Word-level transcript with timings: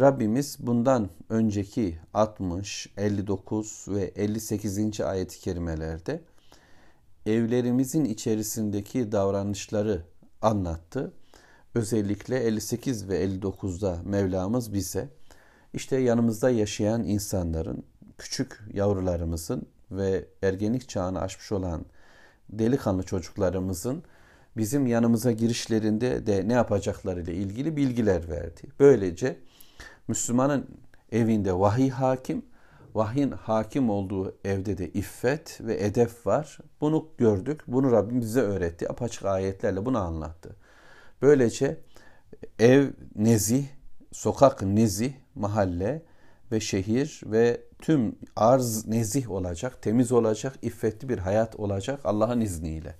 Rabbimiz 0.00 0.56
bundan 0.60 1.10
önceki 1.28 1.98
60, 2.14 2.88
59 2.96 3.86
ve 3.88 4.02
58. 4.02 5.00
ayet-i 5.00 5.40
kerimelerde 5.40 6.20
evlerimizin 7.26 8.04
içerisindeki 8.04 9.12
davranışları 9.12 10.02
anlattı. 10.42 11.12
Özellikle 11.74 12.38
58 12.38 13.08
ve 13.08 13.24
59'da 13.24 13.98
Mevlamız 14.04 14.72
bize 14.72 15.08
işte 15.74 15.96
yanımızda 15.96 16.50
yaşayan 16.50 17.04
insanların, 17.04 17.84
küçük 18.18 18.60
yavrularımızın 18.74 19.66
ve 19.90 20.24
ergenlik 20.42 20.88
çağını 20.88 21.20
aşmış 21.20 21.52
olan 21.52 21.84
delikanlı 22.50 23.02
çocuklarımızın 23.02 24.02
bizim 24.56 24.86
yanımıza 24.86 25.32
girişlerinde 25.32 26.26
de 26.26 26.48
ne 26.48 26.52
yapacakları 26.52 27.22
ile 27.22 27.34
ilgili 27.34 27.76
bilgiler 27.76 28.28
verdi. 28.28 28.62
Böylece 28.80 29.38
Müslümanın 30.08 30.68
evinde 31.12 31.58
vahiy 31.58 31.90
hakim, 31.90 32.44
vahyin 32.94 33.30
hakim 33.30 33.90
olduğu 33.90 34.36
evde 34.44 34.78
de 34.78 34.88
iffet 34.88 35.60
ve 35.60 35.84
edep 35.84 36.26
var. 36.26 36.58
Bunu 36.80 37.08
gördük. 37.18 37.60
Bunu 37.66 37.92
Rabbim 37.92 38.20
bize 38.20 38.40
öğretti. 38.40 38.90
Apaçık 38.90 39.24
ayetlerle 39.24 39.86
bunu 39.86 39.98
anlattı. 39.98 40.56
Böylece 41.22 41.80
ev 42.58 42.88
nezih, 43.16 43.66
sokak 44.12 44.62
nezih, 44.62 45.12
mahalle 45.34 46.02
ve 46.52 46.60
şehir 46.60 47.20
ve 47.26 47.60
tüm 47.78 48.16
arz 48.36 48.86
nezih 48.86 49.30
olacak, 49.30 49.82
temiz 49.82 50.12
olacak, 50.12 50.54
iffetli 50.62 51.08
bir 51.08 51.18
hayat 51.18 51.56
olacak 51.56 52.00
Allah'ın 52.04 52.40
izniyle. 52.40 52.94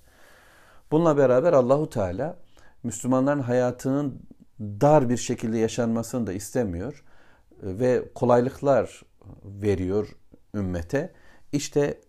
Bununla 0.91 1.17
beraber 1.17 1.53
Allahu 1.53 1.91
Teala 1.91 2.37
Müslümanların 2.83 3.41
hayatının 3.41 4.23
dar 4.63 5.09
bir 5.09 5.17
şekilde 5.17 5.59
yaşanmasını 5.59 6.27
da 6.27 6.33
istemiyor 6.33 7.05
ve 7.63 8.09
kolaylıklar 8.15 9.03
veriyor 9.45 10.09
ümmete. 10.55 11.13
İşte 11.53 12.01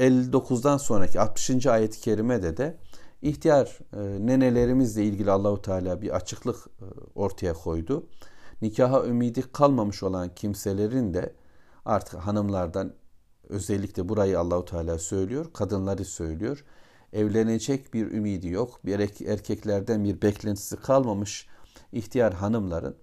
59'dan 0.00 0.76
sonraki 0.76 1.20
60. 1.20 1.66
ayet-i 1.66 2.00
kerimede 2.00 2.56
de 2.56 2.76
ihtiyar 3.22 3.78
e, 3.92 4.26
nenelerimizle 4.26 5.04
ilgili 5.04 5.30
Allahu 5.30 5.62
Teala 5.62 6.02
bir 6.02 6.16
açıklık 6.16 6.56
e, 6.56 6.84
ortaya 7.14 7.54
koydu. 7.54 8.06
Nikaha 8.62 9.04
ümidi 9.06 9.42
kalmamış 9.52 10.02
olan 10.02 10.34
kimselerin 10.34 11.14
de 11.14 11.34
artık 11.84 12.14
hanımlardan 12.20 12.94
özellikle 13.48 14.08
burayı 14.08 14.40
Allahu 14.40 14.64
Teala 14.64 14.98
söylüyor, 14.98 15.52
kadınları 15.52 16.04
söylüyor. 16.04 16.64
Evlenecek 17.12 17.94
bir 17.94 18.10
ümidi 18.10 18.48
yok, 18.48 18.80
bir 18.84 18.98
erkeklerden 19.28 20.04
bir 20.04 20.22
beklentisi 20.22 20.76
kalmamış 20.76 21.46
ihtiyar 21.92 22.34
hanımların 22.34 22.96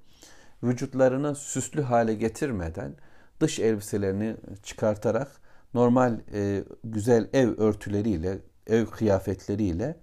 vücutlarını 0.63 1.35
süslü 1.35 1.81
hale 1.81 2.13
getirmeden 2.13 2.95
dış 3.39 3.59
elbiselerini 3.59 4.35
çıkartarak 4.63 5.31
normal 5.73 6.19
e, 6.33 6.63
güzel 6.83 7.29
ev 7.33 7.57
örtüleriyle, 7.57 8.39
ev 8.67 8.85
kıyafetleriyle 8.85 9.97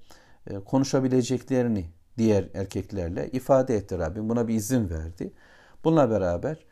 e, 0.47 0.55
konuşabileceklerini 0.55 1.91
diğer 2.19 2.49
erkeklerle 2.55 3.31
ifade 3.31 3.77
etti 3.77 3.99
Rabbim. 3.99 4.29
Buna 4.29 4.49
bir 4.49 4.55
izin 4.55 4.91
verdi. 4.91 5.33
Bununla 5.85 6.11
beraber 6.11 6.65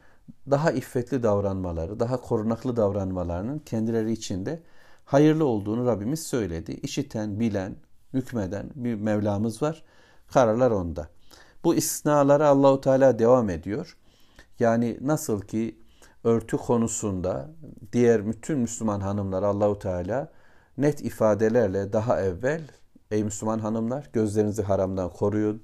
daha 0.50 0.72
iffetli 0.72 1.22
davranmaları, 1.22 2.00
daha 2.00 2.20
korunaklı 2.20 2.76
davranmalarının 2.76 3.58
kendileri 3.58 4.12
için 4.12 4.46
de 4.46 4.62
hayırlı 5.04 5.44
olduğunu 5.44 5.86
Rabbimiz 5.86 6.22
söyledi. 6.22 6.72
İşiten, 6.72 7.40
bilen, 7.40 7.76
hükmeden 8.12 8.70
bir 8.74 8.94
Mevlamız 8.94 9.62
var. 9.62 9.84
Kararlar 10.32 10.70
onda. 10.70 11.08
Bu 11.64 11.74
istisnalara 11.74 12.48
Allahu 12.48 12.80
Teala 12.80 13.18
devam 13.18 13.50
ediyor. 13.50 13.96
Yani 14.58 14.98
nasıl 15.00 15.40
ki 15.40 15.78
örtü 16.24 16.56
konusunda 16.56 17.50
diğer 17.92 18.26
bütün 18.26 18.58
Müslüman 18.58 19.00
hanımlar 19.00 19.42
Allahu 19.42 19.78
Teala 19.78 20.32
net 20.78 21.00
ifadelerle 21.00 21.92
daha 21.92 22.20
evvel 22.20 22.62
ey 23.10 23.24
Müslüman 23.24 23.58
hanımlar 23.58 24.10
gözlerinizi 24.12 24.62
haramdan 24.62 25.10
koruyun. 25.10 25.62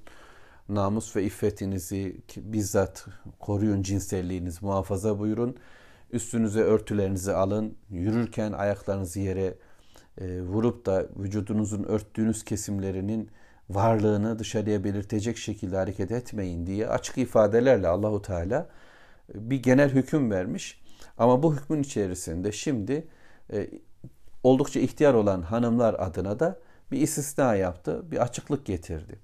Namus 0.68 1.16
ve 1.16 1.24
iffetinizi 1.24 2.22
bizzat 2.36 3.06
koruyun, 3.40 3.82
cinselliğinizi 3.82 4.64
muhafaza 4.64 5.18
buyurun. 5.18 5.56
Üstünüze 6.10 6.60
örtülerinizi 6.60 7.32
alın. 7.32 7.76
Yürürken 7.90 8.52
ayaklarınızı 8.52 9.20
yere 9.20 9.54
e, 10.18 10.42
vurup 10.42 10.86
da 10.86 11.06
vücudunuzun 11.16 11.84
örttüğünüz 11.84 12.44
kesimlerinin 12.44 13.30
varlığını 13.70 14.38
dışarıya 14.38 14.84
belirtecek 14.84 15.36
şekilde 15.38 15.76
hareket 15.76 16.12
etmeyin 16.12 16.66
diye 16.66 16.88
açık 16.88 17.18
ifadelerle 17.18 17.88
Allahu 17.88 18.22
Teala 18.22 18.68
e, 19.34 19.50
bir 19.50 19.62
genel 19.62 19.90
hüküm 19.90 20.30
vermiş. 20.30 20.80
Ama 21.18 21.42
bu 21.42 21.56
hükmün 21.56 21.82
içerisinde 21.82 22.52
şimdi 22.52 23.08
e, 23.52 23.70
oldukça 24.42 24.80
ihtiyar 24.80 25.14
olan 25.14 25.42
hanımlar 25.42 25.94
adına 25.94 26.38
da 26.40 26.58
bir 26.92 27.00
istisna 27.00 27.54
yaptı, 27.54 28.10
bir 28.10 28.22
açıklık 28.22 28.66
getirdi. 28.66 29.18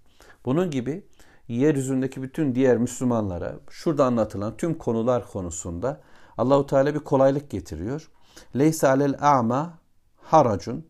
Bunun 0.44 0.70
gibi 0.70 1.04
yeryüzündeki 1.48 2.22
bütün 2.22 2.54
diğer 2.54 2.78
Müslümanlara 2.78 3.54
şurada 3.70 4.04
anlatılan 4.04 4.56
tüm 4.56 4.74
konular 4.74 5.26
konusunda 5.26 6.00
Allahu 6.38 6.66
Teala 6.66 6.94
bir 6.94 7.00
kolaylık 7.00 7.50
getiriyor. 7.50 8.10
Leysa 8.58 8.88
alel 8.88 9.14
a'ma 9.20 9.78
haracun 10.16 10.86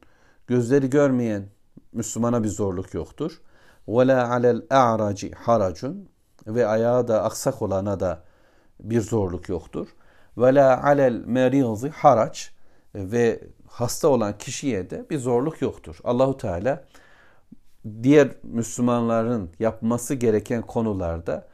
gözleri 0.46 0.90
görmeyen 0.90 1.48
Müslümana 1.92 2.44
bir 2.44 2.48
zorluk 2.48 2.94
yoktur. 2.94 3.40
Ve 3.88 4.06
la 4.06 4.30
alel 4.30 4.62
a'raci 4.70 5.30
haracun 5.30 6.08
ve 6.46 6.66
ayağı 6.66 7.08
da 7.08 7.24
aksak 7.24 7.62
olana 7.62 8.00
da 8.00 8.22
bir 8.80 9.00
zorluk 9.00 9.48
yoktur. 9.48 9.88
Ve 10.38 10.54
la 10.54 10.82
alel 10.82 11.22
merizi 11.26 11.90
haraç 11.90 12.52
ve 12.94 13.40
hasta 13.66 14.08
olan 14.08 14.38
kişiye 14.38 14.90
de 14.90 15.06
bir 15.10 15.18
zorluk 15.18 15.62
yoktur. 15.62 15.98
Allahu 16.04 16.36
Teala 16.36 16.84
diğer 18.02 18.28
Müslümanların 18.42 19.50
yapması 19.58 20.14
gereken 20.14 20.62
konularda 20.62 21.48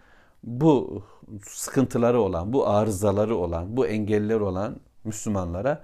bu 0.44 1.02
sıkıntıları 1.42 2.20
olan, 2.20 2.52
bu 2.52 2.68
arızaları 2.68 3.36
olan, 3.36 3.76
bu 3.76 3.86
engeller 3.86 4.40
olan 4.40 4.76
Müslümanlara 5.04 5.82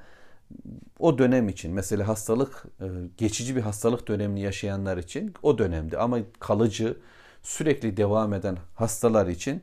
o 0.98 1.18
dönem 1.18 1.48
için 1.48 1.72
mesela 1.72 2.08
hastalık 2.08 2.64
e, 2.80 2.86
geçici 3.16 3.56
bir 3.56 3.60
hastalık 3.60 4.08
dönemini 4.08 4.40
yaşayanlar 4.40 4.96
için 4.96 5.34
o 5.42 5.58
dönemde 5.58 5.98
ama 5.98 6.18
kalıcı 6.40 6.96
sürekli 7.42 7.96
devam 7.96 8.34
eden 8.34 8.56
hastalar 8.74 9.26
için 9.26 9.62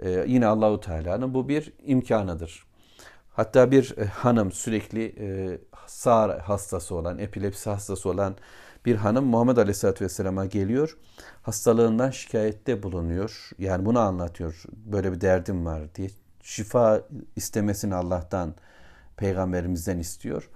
e, 0.00 0.24
yine 0.26 0.46
Allahu 0.46 0.80
Teala'nın 0.80 1.34
bu 1.34 1.48
bir 1.48 1.72
imkanıdır. 1.84 2.66
Hatta 3.32 3.70
bir 3.70 3.94
e, 3.98 4.04
hanım 4.04 4.52
sürekli 4.52 5.14
sağır 5.86 6.38
hastası 6.38 6.94
olan, 6.94 7.18
epilepsi 7.18 7.70
hastası 7.70 8.08
olan 8.08 8.36
bir 8.86 8.96
hanım 8.96 9.24
Muhammed 9.24 9.56
Aleyhisselatü 9.56 10.04
Vesselam'a 10.04 10.46
geliyor. 10.46 10.96
Hastalığından 11.42 12.10
şikayette 12.10 12.82
bulunuyor. 12.82 13.50
Yani 13.58 13.86
bunu 13.86 13.98
anlatıyor. 13.98 14.62
Böyle 14.72 15.12
bir 15.12 15.20
derdim 15.20 15.66
var 15.66 15.94
diye. 15.94 16.08
Şifa 16.42 17.02
istemesini 17.36 17.94
Allah'tan 17.94 18.54
peygamberimizden 19.18 19.98
istiyor. 19.98 20.50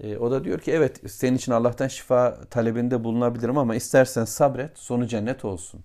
E, 0.00 0.16
o 0.16 0.30
da 0.30 0.44
diyor 0.44 0.58
ki 0.58 0.72
evet 0.72 1.10
senin 1.10 1.36
için 1.36 1.52
Allah'tan 1.52 1.88
şifa 1.88 2.40
talebinde 2.50 3.04
bulunabilirim 3.04 3.58
ama 3.58 3.74
istersen 3.74 4.24
sabret 4.24 4.78
sonu 4.78 5.06
cennet 5.06 5.44
olsun. 5.44 5.80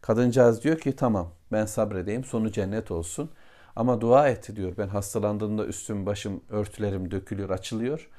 Kadıncağız 0.00 0.64
diyor 0.64 0.78
ki 0.78 0.96
tamam 0.96 1.32
ben 1.52 1.66
sabredeyim 1.66 2.24
sonu 2.24 2.52
cennet 2.52 2.90
olsun. 2.90 3.30
Ama 3.76 4.00
dua 4.00 4.28
et 4.28 4.56
diyor 4.56 4.72
ben 4.78 4.88
hastalandığımda 4.88 5.66
üstüm 5.66 6.06
başım 6.06 6.40
örtülerim 6.48 7.10
dökülüyor 7.10 7.50
açılıyor. 7.50 8.10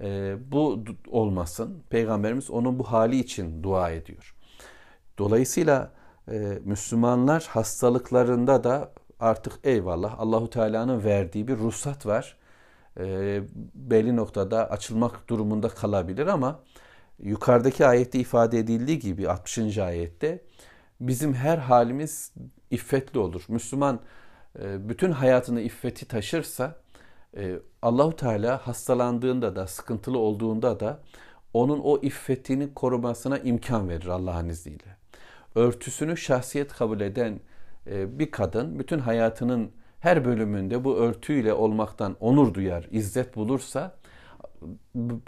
E, 0.00 0.36
bu 0.52 0.84
olmasın. 1.08 1.82
Peygamberimiz 1.90 2.50
onun 2.50 2.78
bu 2.78 2.84
hali 2.84 3.18
için 3.18 3.62
dua 3.62 3.90
ediyor. 3.90 4.34
Dolayısıyla 5.18 5.90
e, 6.30 6.58
Müslümanlar 6.64 7.48
hastalıklarında 7.50 8.64
da 8.64 8.92
artık 9.20 9.52
eyvallah 9.64 10.20
Allahu 10.20 10.50
Teala'nın 10.50 11.04
verdiği 11.04 11.48
bir 11.48 11.56
ruhsat 11.56 12.06
var 12.06 12.36
e, 13.00 13.40
belli 13.74 14.16
noktada 14.16 14.70
açılmak 14.70 15.28
durumunda 15.28 15.68
kalabilir 15.68 16.26
ama 16.26 16.60
yukarıdaki 17.18 17.86
ayette 17.86 18.18
ifade 18.18 18.58
edildiği 18.58 18.98
gibi 18.98 19.28
60. 19.28 19.78
ayette 19.78 20.44
bizim 21.00 21.34
her 21.34 21.58
halimiz 21.58 22.32
iffetli 22.70 23.18
olur. 23.18 23.44
Müslüman 23.48 24.00
e, 24.58 24.88
bütün 24.88 25.12
hayatını 25.12 25.60
iffeti 25.60 26.08
taşırsa 26.08 26.76
e, 27.36 27.58
Allahu 27.82 28.16
Teala 28.16 28.66
hastalandığında 28.66 29.56
da 29.56 29.66
sıkıntılı 29.66 30.18
olduğunda 30.18 30.80
da 30.80 31.00
onun 31.54 31.80
o 31.84 31.98
iffetini 32.02 32.74
korumasına 32.74 33.38
imkan 33.38 33.88
verir 33.88 34.06
Allah'ın 34.06 34.48
izniyle. 34.48 34.96
Örtüsünü 35.54 36.16
şahsiyet 36.16 36.72
kabul 36.72 37.00
eden 37.00 37.40
e, 37.86 38.18
bir 38.18 38.30
kadın 38.30 38.78
bütün 38.78 38.98
hayatının 38.98 39.70
her 40.02 40.24
bölümünde 40.24 40.84
bu 40.84 40.96
örtüyle 40.96 41.52
olmaktan 41.52 42.16
onur 42.20 42.54
duyar, 42.54 42.88
izzet 42.90 43.36
bulursa 43.36 43.94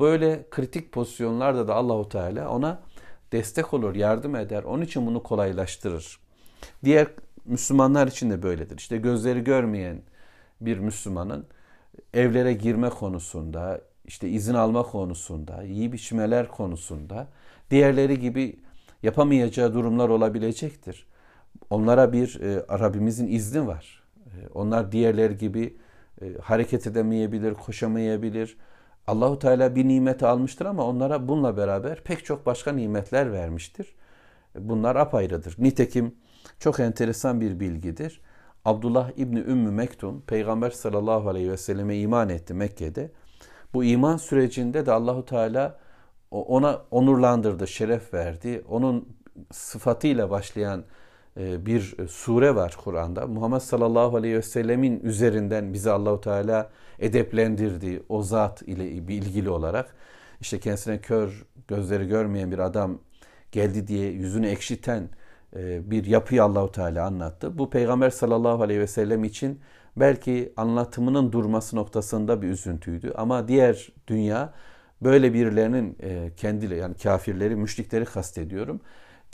böyle 0.01 0.47
kritik 0.51 0.93
pozisyonlarda 0.93 1.69
da 1.69 1.75
Allahu 1.75 2.09
Teala 2.09 2.49
ona 2.49 2.83
destek 3.33 3.75
olur, 3.75 3.95
yardım 3.95 4.37
eder. 4.37 4.63
Onun 4.63 4.83
için 4.83 5.07
bunu 5.07 5.23
kolaylaştırır. 5.23 6.19
Diğer 6.85 7.07
Müslümanlar 7.45 8.07
için 8.07 8.31
de 8.31 8.43
böyledir. 8.43 8.79
İşte 8.79 8.97
gözleri 8.97 9.45
görmeyen 9.45 10.03
bir 10.61 10.79
Müslümanın 10.79 11.47
evlere 12.15 12.53
girme 12.53 12.89
konusunda, 12.89 13.81
işte 14.05 14.29
izin 14.29 14.55
alma 14.55 14.83
konusunda, 14.83 15.63
yiyip 15.63 15.95
içmeler 15.95 16.49
konusunda 16.49 17.29
diğerleri 17.71 18.21
gibi 18.21 18.57
yapamayacağı 19.03 19.75
durumlar 19.75 20.09
olabilecektir. 20.09 21.07
Onlara 21.71 22.13
bir 22.13 22.41
e, 22.41 22.79
Rabbimizin 22.79 23.27
izni 23.27 23.67
var. 23.67 24.04
E, 24.41 24.49
onlar 24.55 24.93
diğerler 24.93 25.31
gibi 25.31 25.77
e, 26.23 26.35
hareket 26.43 26.87
edemeyebilir, 26.87 27.55
koşamayabilir. 27.55 28.57
Allahu 29.07 29.39
Teala 29.39 29.75
bir 29.75 29.89
nimeti 29.89 30.27
almıştır 30.27 30.67
ama 30.67 30.85
onlara 30.85 31.29
bununla 31.29 31.57
beraber 31.57 32.05
pek 32.05 32.25
çok 32.25 32.47
başka 32.47 32.73
nimetler 32.73 33.33
vermiştir. 33.33 33.95
Bunlar 34.59 34.97
apayrıdır. 34.97 35.55
Nitekim 35.59 36.15
çok 36.59 36.81
enteresan 36.81 37.41
bir 37.41 37.61
bilgidir. 37.61 38.21
Abdullah 38.65 39.11
İbni 39.17 39.39
Ümmü 39.39 39.71
Mektum 39.71 40.21
Peygamber 40.21 40.71
sallallahu 40.71 41.29
aleyhi 41.29 41.51
ve 41.51 41.57
selleme 41.57 41.97
iman 41.97 42.29
etti 42.29 42.55
Mekke'de. 42.55 43.11
Bu 43.75 43.85
iman 43.85 44.17
sürecinde 44.17 44.87
de 44.87 44.93
Allahu 44.93 45.25
Teala 45.25 45.79
ona 46.31 46.83
onurlandırdı, 46.91 47.69
şeref 47.69 48.15
verdi. 48.15 48.65
Onun 48.69 49.09
sıfatıyla 49.53 50.31
başlayan 50.31 50.85
bir 51.37 51.97
sure 52.09 52.55
var 52.55 52.77
Kur'an'da. 52.85 53.27
Muhammed 53.27 53.61
sallallahu 53.61 54.17
aleyhi 54.17 54.37
ve 54.37 54.43
sellemin 54.43 55.01
üzerinden 55.01 55.73
bizi 55.73 55.91
Allahu 55.91 56.21
Teala 56.21 56.71
edeplendirdi 56.99 58.03
o 58.09 58.23
zat 58.23 58.63
ile 58.63 58.91
ilgili 58.91 59.51
olarak. 59.51 59.95
İşte 60.41 60.61
kendisine 60.61 60.99
kör, 60.99 61.47
gözleri 61.69 62.09
görmeyen 62.09 62.53
bir 62.53 62.59
adam 62.59 62.99
geldi 63.53 63.87
diye 63.87 64.11
yüzünü 64.11 64.47
ekşiten 64.47 65.09
e, 65.57 65.91
bir 65.91 66.05
yapıyı 66.05 66.45
Allahu 66.45 66.73
Teala 66.73 67.07
anlattı. 67.07 67.59
Bu 67.59 67.71
Peygamber 67.71 68.11
sallallahu 68.11 68.63
aleyhi 68.63 68.81
ve 68.81 68.87
sellem 68.87 69.25
için 69.25 69.61
belki 69.97 70.53
anlatımının 70.57 71.33
durması 71.33 71.77
noktasında 71.77 72.43
bir 72.43 72.49
üzüntüydü 72.49 73.13
ama 73.17 73.49
diğer 73.49 73.93
dünya 74.07 74.53
böyle 75.03 75.35
birilerinin 75.35 75.97
e, 76.03 76.31
kendileri 76.37 76.79
yani 76.79 76.95
kafirleri, 76.95 77.57
müşrikleri 77.57 78.05
kastediyorum. 78.05 78.81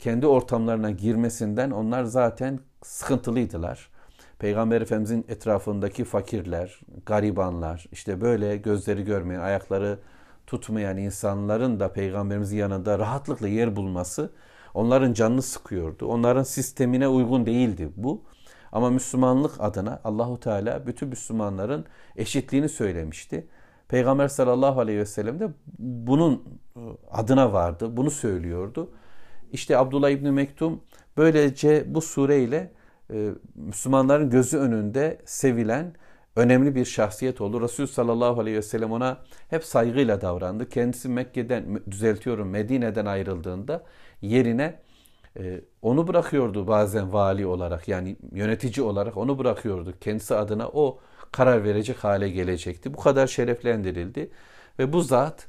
Kendi 0.01 0.27
ortamlarına 0.27 0.91
girmesinden 0.91 1.71
onlar 1.71 2.03
zaten 2.03 2.59
sıkıntılıydılar. 2.83 3.89
Peygamber 4.39 4.81
Efendimizin 4.81 5.25
etrafındaki 5.27 6.03
fakirler, 6.03 6.79
garibanlar, 7.05 7.85
işte 7.91 8.21
böyle 8.21 8.57
gözleri 8.57 9.03
görmeyen, 9.03 9.39
ayakları 9.39 9.99
tutmayan 10.47 10.97
insanların 10.97 11.79
da 11.79 11.93
peygamberimizin 11.93 12.57
yanında 12.57 12.99
rahatlıkla 12.99 13.47
yer 13.47 13.75
bulması 13.75 14.31
onların 14.73 15.13
canını 15.13 15.41
sıkıyordu. 15.41 16.05
Onların 16.05 16.43
sistemine 16.43 17.07
uygun 17.07 17.45
değildi 17.45 17.91
bu. 17.95 18.23
Ama 18.71 18.89
Müslümanlık 18.89 19.51
adına 19.59 20.01
Allahu 20.03 20.39
Teala 20.39 20.87
bütün 20.87 21.09
Müslümanların 21.09 21.85
eşitliğini 22.15 22.69
söylemişti. 22.69 23.47
Peygamber 23.87 24.27
sallallahu 24.27 24.79
aleyhi 24.79 24.99
ve 24.99 25.05
sellem 25.05 25.39
de 25.39 25.49
bunun 25.79 26.43
adına 27.11 27.53
vardı. 27.53 27.97
Bunu 27.97 28.11
söylüyordu. 28.11 28.91
İşte 29.51 29.77
Abdullah 29.77 30.09
İbni 30.09 30.31
Mektum 30.31 30.81
böylece 31.17 31.83
bu 31.87 32.01
sureyle 32.01 32.71
e, 33.13 33.29
Müslümanların 33.55 34.29
gözü 34.29 34.57
önünde 34.57 35.21
sevilen 35.25 35.95
önemli 36.35 36.75
bir 36.75 36.85
şahsiyet 36.85 37.41
oldu. 37.41 37.61
Resul 37.61 37.87
sallallahu 37.87 38.41
aleyhi 38.41 38.57
ve 38.57 38.61
sellem 38.61 38.91
ona 38.91 39.17
hep 39.49 39.63
saygıyla 39.63 40.21
davrandı. 40.21 40.69
Kendisi 40.69 41.09
Mekke'den 41.09 41.79
düzeltiyorum 41.91 42.49
Medine'den 42.49 43.05
ayrıldığında 43.05 43.83
yerine 44.21 44.79
e, 45.39 45.61
onu 45.81 46.07
bırakıyordu 46.07 46.67
bazen 46.67 47.13
vali 47.13 47.45
olarak 47.45 47.87
yani 47.87 48.17
yönetici 48.31 48.85
olarak 48.85 49.17
onu 49.17 49.39
bırakıyordu. 49.39 49.93
Kendisi 50.01 50.35
adına 50.35 50.67
o 50.67 50.99
karar 51.31 51.63
verecek 51.63 52.03
hale 52.03 52.29
gelecekti. 52.29 52.93
Bu 52.93 52.97
kadar 52.97 53.27
şereflendirildi 53.27 54.31
ve 54.79 54.93
bu 54.93 55.01
zat 55.01 55.47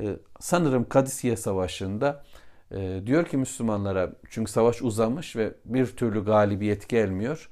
e, 0.00 0.16
sanırım 0.40 0.88
Kadisiye 0.88 1.36
Savaşı'nda 1.36 2.22
e, 2.74 3.06
diyor 3.06 3.24
ki 3.24 3.36
Müslümanlara 3.36 4.12
çünkü 4.30 4.52
savaş 4.52 4.82
uzamış 4.82 5.36
ve 5.36 5.54
bir 5.64 5.86
türlü 5.86 6.24
galibiyet 6.24 6.88
gelmiyor. 6.88 7.48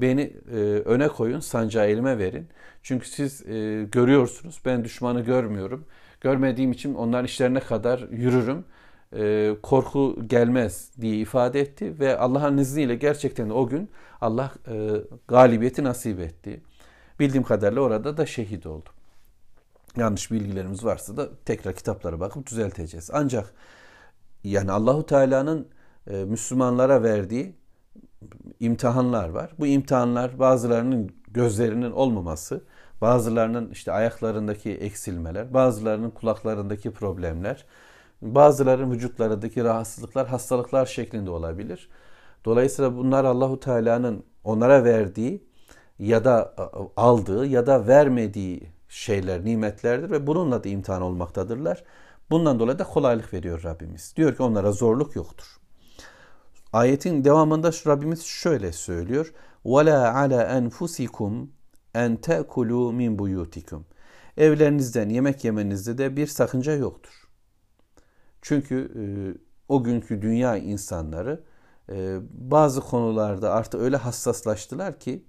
Beni 0.00 0.32
e, 0.50 0.56
öne 0.84 1.08
koyun, 1.08 1.40
sancağı 1.40 1.86
elime 1.86 2.18
verin. 2.18 2.48
Çünkü 2.82 3.08
siz 3.08 3.46
e, 3.46 3.84
görüyorsunuz, 3.92 4.60
ben 4.64 4.84
düşmanı 4.84 5.20
görmüyorum. 5.20 5.84
Görmediğim 6.20 6.72
için 6.72 6.94
onların 6.94 7.24
işlerine 7.24 7.60
kadar 7.60 7.98
yürürüm. 8.10 8.64
E, 9.16 9.54
korku 9.62 10.18
gelmez 10.26 10.90
diye 11.00 11.16
ifade 11.16 11.60
etti 11.60 12.00
ve 12.00 12.18
Allah'ın 12.18 12.58
izniyle 12.58 12.94
gerçekten 12.94 13.50
o 13.50 13.66
gün 13.66 13.90
Allah 14.20 14.52
e, 14.68 14.90
galibiyeti 15.28 15.84
nasip 15.84 16.20
etti. 16.20 16.60
Bildiğim 17.20 17.44
kadarıyla 17.44 17.82
orada 17.82 18.16
da 18.16 18.26
şehit 18.26 18.66
oldu. 18.66 18.88
Yanlış 19.96 20.30
bilgilerimiz 20.30 20.84
varsa 20.84 21.16
da 21.16 21.28
tekrar 21.44 21.74
kitaplara 21.74 22.20
bakıp 22.20 22.46
düzelteceğiz. 22.46 23.10
Ancak 23.12 23.54
yani 24.44 24.72
Allahu 24.72 25.06
Teala'nın 25.06 25.68
e, 26.06 26.24
Müslümanlara 26.24 27.02
verdiği 27.02 27.54
imtihanlar 28.60 29.28
var. 29.28 29.50
Bu 29.58 29.66
imtihanlar 29.66 30.38
bazılarının 30.38 31.10
gözlerinin 31.28 31.90
olmaması, 31.90 32.64
bazılarının 33.00 33.70
işte 33.70 33.92
ayaklarındaki 33.92 34.70
eksilmeler, 34.70 35.54
bazılarının 35.54 36.10
kulaklarındaki 36.10 36.90
problemler, 36.90 37.64
bazılarının 38.22 38.90
vücutlarındaki 38.90 39.64
rahatsızlıklar, 39.64 40.28
hastalıklar 40.28 40.86
şeklinde 40.86 41.30
olabilir. 41.30 41.88
Dolayısıyla 42.44 42.96
bunlar 42.96 43.24
Allahu 43.24 43.60
Teala'nın 43.60 44.24
onlara 44.44 44.84
verdiği 44.84 45.48
ya 45.98 46.24
da 46.24 46.54
aldığı 46.96 47.46
ya 47.46 47.66
da 47.66 47.86
vermediği 47.86 48.72
şeyler, 48.88 49.44
nimetlerdir 49.44 50.10
ve 50.10 50.26
bununla 50.26 50.64
da 50.64 50.68
imtihan 50.68 51.02
olmaktadırlar. 51.02 51.84
Bundan 52.31 52.59
dolayı 52.59 52.79
da 52.79 52.83
kolaylık 52.83 53.33
veriyor 53.33 53.63
Rabbimiz. 53.63 54.13
Diyor 54.15 54.35
ki 54.35 54.43
onlara 54.43 54.71
zorluk 54.71 55.15
yoktur. 55.15 55.45
Ayetin 56.73 57.23
devamında 57.23 57.71
şu 57.71 57.89
Rabbimiz 57.89 58.23
şöyle 58.23 58.71
söylüyor. 58.71 59.33
وَلَا 59.65 60.11
عَلَى 60.11 60.69
أَنْفُسِكُمْ 60.69 61.47
اَنْ 61.95 62.17
تَأْكُلُوا 62.17 62.93
مِنْ 62.93 63.17
بُيُوتِكُمْ 63.17 63.81
Evlerinizden 64.37 65.09
yemek 65.09 65.43
yemenizde 65.43 65.97
de 65.97 66.17
bir 66.17 66.27
sakınca 66.27 66.75
yoktur. 66.75 67.27
Çünkü 68.41 68.91
e, 68.95 69.03
o 69.69 69.83
günkü 69.83 70.21
dünya 70.21 70.57
insanları 70.57 71.43
e, 71.89 72.17
bazı 72.31 72.81
konularda 72.81 73.51
artık 73.51 73.81
öyle 73.81 73.97
hassaslaştılar 73.97 74.99
ki 74.99 75.25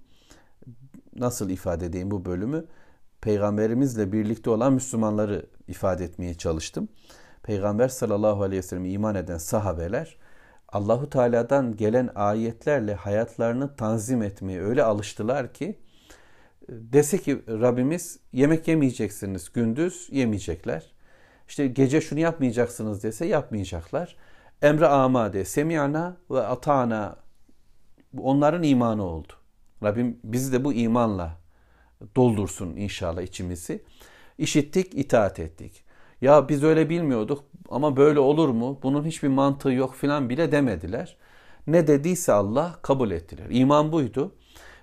nasıl 1.15 1.49
ifade 1.49 1.85
edeyim 1.85 2.11
bu 2.11 2.25
bölümü? 2.25 2.65
Peygamberimizle 3.20 4.12
birlikte 4.12 4.50
olan 4.50 4.72
Müslümanları 4.72 5.46
ifade 5.68 6.04
etmeye 6.04 6.34
çalıştım. 6.34 6.88
Peygamber 7.42 7.88
sallallahu 7.88 8.42
aleyhi 8.42 8.58
ve 8.58 8.66
sellem 8.66 8.84
iman 8.84 9.14
eden 9.14 9.38
sahabeler 9.38 10.16
Allahu 10.72 11.10
Teala'dan 11.10 11.76
gelen 11.76 12.10
ayetlerle 12.14 12.94
hayatlarını 12.94 13.76
tanzim 13.76 14.22
etmeye 14.22 14.60
öyle 14.60 14.82
alıştılar 14.82 15.52
ki 15.52 15.78
dese 16.68 17.18
ki 17.18 17.42
Rabbimiz 17.48 18.18
yemek 18.32 18.68
yemeyeceksiniz 18.68 19.52
gündüz 19.52 20.08
yemeyecekler. 20.10 20.92
İşte 21.48 21.66
gece 21.66 22.00
şunu 22.00 22.20
yapmayacaksınız 22.20 23.02
dese 23.02 23.26
yapmayacaklar. 23.26 24.16
Emre 24.62 24.86
amade, 24.86 25.44
semiyana 25.44 26.16
ve 26.30 26.40
atana 26.40 27.16
onların 28.18 28.62
imanı 28.62 29.02
oldu. 29.04 29.32
Rabbim 29.82 30.20
bizi 30.24 30.52
de 30.52 30.64
bu 30.64 30.72
imanla 30.72 31.39
doldursun 32.16 32.76
inşallah 32.76 33.22
içimizi. 33.22 33.82
İşittik, 34.38 34.94
itaat 34.94 35.40
ettik. 35.40 35.84
Ya 36.20 36.48
biz 36.48 36.62
öyle 36.62 36.88
bilmiyorduk 36.88 37.44
ama 37.68 37.96
böyle 37.96 38.20
olur 38.20 38.48
mu? 38.48 38.78
Bunun 38.82 39.04
hiçbir 39.04 39.28
mantığı 39.28 39.72
yok 39.72 39.94
filan 39.94 40.28
bile 40.30 40.52
demediler. 40.52 41.16
Ne 41.66 41.86
dediyse 41.86 42.32
Allah 42.32 42.78
kabul 42.82 43.10
ettiler. 43.10 43.46
İman 43.50 43.92
buydu. 43.92 44.34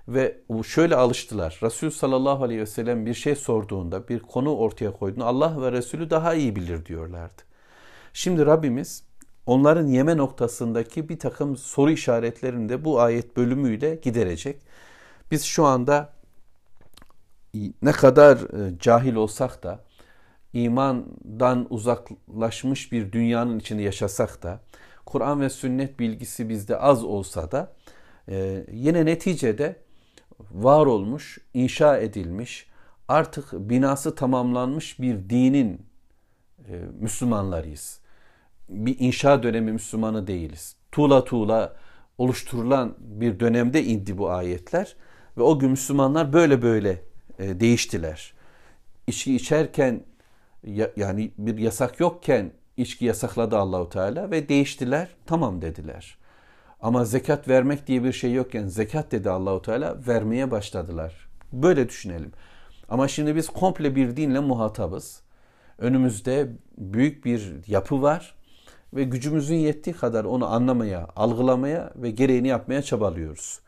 Ve 0.07 0.37
şöyle 0.65 0.95
alıştılar. 0.95 1.59
Resul 1.63 1.89
sallallahu 1.89 2.43
aleyhi 2.43 2.61
ve 2.61 2.65
sellem 2.65 3.05
bir 3.05 3.13
şey 3.13 3.35
sorduğunda, 3.35 4.07
bir 4.07 4.19
konu 4.19 4.55
ortaya 4.55 4.93
koyduğunda 4.93 5.25
Allah 5.25 5.61
ve 5.61 5.71
Resulü 5.71 6.09
daha 6.09 6.33
iyi 6.33 6.55
bilir 6.55 6.85
diyorlardı. 6.85 7.41
Şimdi 8.13 8.45
Rabbimiz 8.45 9.03
onların 9.45 9.87
yeme 9.87 10.17
noktasındaki 10.17 11.09
bir 11.09 11.19
takım 11.19 11.57
soru 11.57 11.91
işaretlerini 11.91 12.69
de 12.69 12.85
bu 12.85 12.99
ayet 12.99 13.37
bölümüyle 13.37 13.95
giderecek. 13.95 14.61
Biz 15.31 15.43
şu 15.43 15.65
anda 15.65 16.13
ne 17.81 17.91
kadar 17.91 18.37
e, 18.37 18.79
cahil 18.79 19.15
olsak 19.15 19.63
da 19.63 19.79
imandan 20.53 21.67
uzaklaşmış 21.69 22.91
bir 22.91 23.11
dünyanın 23.11 23.59
içinde 23.59 23.81
yaşasak 23.81 24.43
da 24.43 24.59
Kur'an 25.05 25.41
ve 25.41 25.49
sünnet 25.49 25.99
bilgisi 25.99 26.49
bizde 26.49 26.77
az 26.77 27.03
olsa 27.03 27.51
da 27.51 27.73
e, 28.29 28.65
yine 28.71 29.05
neticede 29.05 29.75
var 30.51 30.85
olmuş, 30.85 31.37
inşa 31.53 31.97
edilmiş, 31.97 32.67
artık 33.07 33.53
binası 33.53 34.15
tamamlanmış 34.15 34.99
bir 34.99 35.29
dinin 35.29 35.81
e, 36.67 36.73
Müslümanlarıyız. 36.99 37.99
Bir 38.69 38.95
inşa 38.99 39.43
dönemi 39.43 39.71
Müslümanı 39.71 40.27
değiliz. 40.27 40.75
Tuğla 40.91 41.23
tuğla 41.23 41.75
oluşturulan 42.17 42.95
bir 42.99 43.39
dönemde 43.39 43.83
indi 43.83 44.17
bu 44.17 44.29
ayetler 44.29 44.95
ve 45.37 45.41
o 45.41 45.59
gün 45.59 45.71
Müslümanlar 45.71 46.33
böyle 46.33 46.61
böyle 46.61 47.01
e, 47.39 47.59
değiştiler. 47.59 48.33
İçki 49.07 49.35
içerken 49.35 50.03
ya, 50.63 50.91
yani 50.95 51.31
bir 51.37 51.57
yasak 51.57 51.99
yokken 51.99 52.51
içki 52.77 53.05
yasakladı 53.05 53.57
Allahu 53.57 53.89
Teala 53.89 54.31
ve 54.31 54.49
değiştiler. 54.49 55.07
Tamam 55.25 55.61
dediler. 55.61 56.17
Ama 56.81 57.05
zekat 57.05 57.47
vermek 57.47 57.87
diye 57.87 58.03
bir 58.03 58.13
şey 58.13 58.33
yokken 58.33 58.67
zekat 58.67 59.11
dedi 59.11 59.29
Allahu 59.29 59.61
Teala 59.61 59.97
vermeye 60.07 60.51
başladılar. 60.51 61.27
Böyle 61.53 61.89
düşünelim. 61.89 62.31
Ama 62.89 63.07
şimdi 63.07 63.35
biz 63.35 63.49
komple 63.49 63.95
bir 63.95 64.17
dinle 64.17 64.39
muhatabız. 64.39 65.21
Önümüzde 65.77 66.49
büyük 66.77 67.25
bir 67.25 67.53
yapı 67.67 68.01
var 68.01 68.35
ve 68.93 69.03
gücümüzün 69.03 69.55
yettiği 69.55 69.95
kadar 69.95 70.25
onu 70.25 70.47
anlamaya, 70.47 71.07
algılamaya 71.15 71.93
ve 71.95 72.11
gereğini 72.11 72.47
yapmaya 72.47 72.81
çabalıyoruz. 72.81 73.59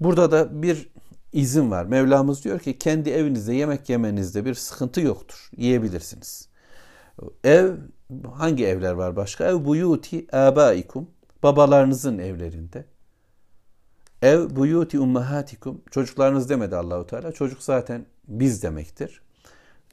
Burada 0.00 0.30
da 0.30 0.62
bir 0.62 0.88
izin 1.36 1.70
var. 1.70 1.84
Mevlamız 1.84 2.44
diyor 2.44 2.58
ki 2.60 2.78
kendi 2.78 3.10
evinizde 3.10 3.54
yemek 3.54 3.88
yemenizde 3.88 4.44
bir 4.44 4.54
sıkıntı 4.54 5.00
yoktur. 5.00 5.50
Yiyebilirsiniz. 5.56 6.48
Ev 7.44 7.72
hangi 8.34 8.66
evler 8.66 8.92
var 8.92 9.16
başka? 9.16 9.44
Ev 9.44 9.64
buyuti 9.64 10.26
abaikum 10.36 11.10
babalarınızın 11.42 12.18
evlerinde. 12.18 12.84
Ev 14.22 14.56
buyuti 14.56 15.00
ummahatikum 15.00 15.82
çocuklarınız 15.90 16.50
demedi 16.50 16.76
Allahu 16.76 17.06
Teala. 17.06 17.32
Çocuk 17.32 17.62
zaten 17.62 18.06
biz 18.28 18.62
demektir. 18.62 19.22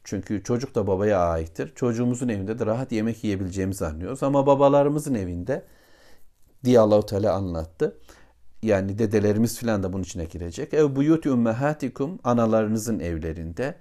Çünkü 0.04 0.44
çocuk 0.44 0.76
da 0.76 0.88
babaya 0.88 1.20
aittir. 1.20 1.76
Çocuğumuzun 1.76 2.28
evinde 2.28 2.60
de 2.60 2.66
rahat 2.66 2.92
yemek 2.92 3.24
yiyebileceğimizi 3.24 3.86
anlıyoruz. 3.86 4.24
Ama 4.24 4.46
babalarımızın 4.46 5.14
evinde 5.14 5.66
diye 6.64 6.80
Allahu 6.80 7.06
Teala 7.06 7.34
anlattı. 7.34 7.98
Yani 8.63 9.00
dedelerimiz 9.00 9.58
filan 9.58 9.84
da 9.84 9.93
bunun 9.93 10.03
içine 10.03 10.25
girecek. 10.25 10.74
Ev 10.74 10.96
buyuti 10.96 11.32
ummahatikum 11.32 12.20
analarınızın 12.24 13.00
evlerinde. 13.00 13.75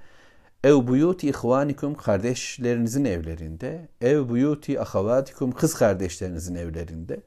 Ev 0.64 0.86
buyuti 0.86 1.28
ihvanikum 1.28 1.94
kardeşlerinizin 1.94 3.04
evlerinde. 3.04 3.88
Ev 4.00 4.28
buyuti 4.28 4.80
ahavatikum 4.80 5.52
kız 5.52 5.74
kardeşlerinizin 5.74 6.54
evlerinde. 6.54 7.20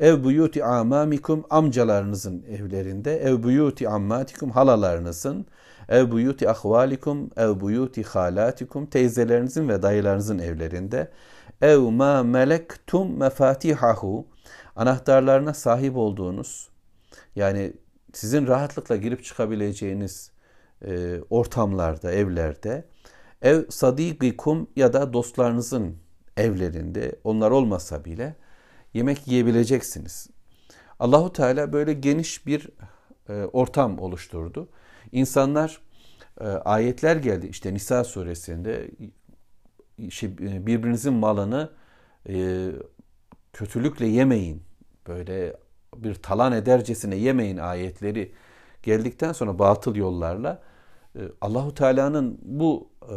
Ev 0.00 0.24
buyuti 0.24 0.64
amamikum 0.64 1.44
amcalarınızın 1.50 2.42
evlerinde. 2.42 3.16
Ev 3.16 3.42
buyuti 3.42 3.88
ammatikum 3.88 4.50
halalarınızın. 4.50 5.46
Ev 5.88 6.10
buyuti 6.10 6.50
ahvalikum, 6.50 7.30
ev 7.36 7.60
buyuti 7.60 8.02
halatikum 8.02 8.86
teyzelerinizin 8.86 9.68
ve 9.68 9.82
dayılarınızın 9.82 10.38
evlerinde. 10.38 11.10
Ev 11.62 11.78
ma 11.78 12.22
melektum 12.22 13.18
mefatihahu 13.18 14.26
anahtarlarına 14.76 15.54
sahip 15.54 15.96
olduğunuz 15.96 16.71
yani 17.36 17.72
sizin 18.12 18.46
rahatlıkla 18.46 18.96
girip 18.96 19.24
çıkabileceğiniz 19.24 20.32
e, 20.86 21.20
ortamlarda, 21.30 22.12
evlerde 22.12 22.84
ev 23.42 23.64
sadiqikum 23.70 24.70
ya 24.76 24.92
da 24.92 25.12
dostlarınızın 25.12 25.96
evlerinde 26.36 27.20
onlar 27.24 27.50
olmasa 27.50 28.04
bile 28.04 28.36
yemek 28.94 29.28
yiyebileceksiniz. 29.28 30.30
Allahu 30.98 31.32
Teala 31.32 31.72
böyle 31.72 31.92
geniş 31.92 32.46
bir 32.46 32.68
e, 33.28 33.32
ortam 33.32 33.98
oluşturdu. 33.98 34.68
İnsanlar 35.12 35.80
e, 36.40 36.44
ayetler 36.44 37.16
geldi 37.16 37.46
işte 37.46 37.74
Nisa 37.74 38.04
suresinde 38.04 38.90
şey, 40.10 40.28
e, 40.28 40.66
birbirinizin 40.66 41.12
malını 41.12 41.70
e, 42.28 42.68
kötülükle 43.52 44.06
yemeyin. 44.06 44.62
Böyle 45.08 45.56
bir 45.96 46.14
talan 46.14 46.52
edercesine 46.52 47.16
yemeyin 47.16 47.56
ayetleri 47.56 48.32
geldikten 48.82 49.32
sonra 49.32 49.58
batıl 49.58 49.94
yollarla 49.94 50.62
e, 51.16 51.20
Allahu 51.40 51.74
Teala'nın 51.74 52.38
bu 52.42 52.88
e, 53.02 53.16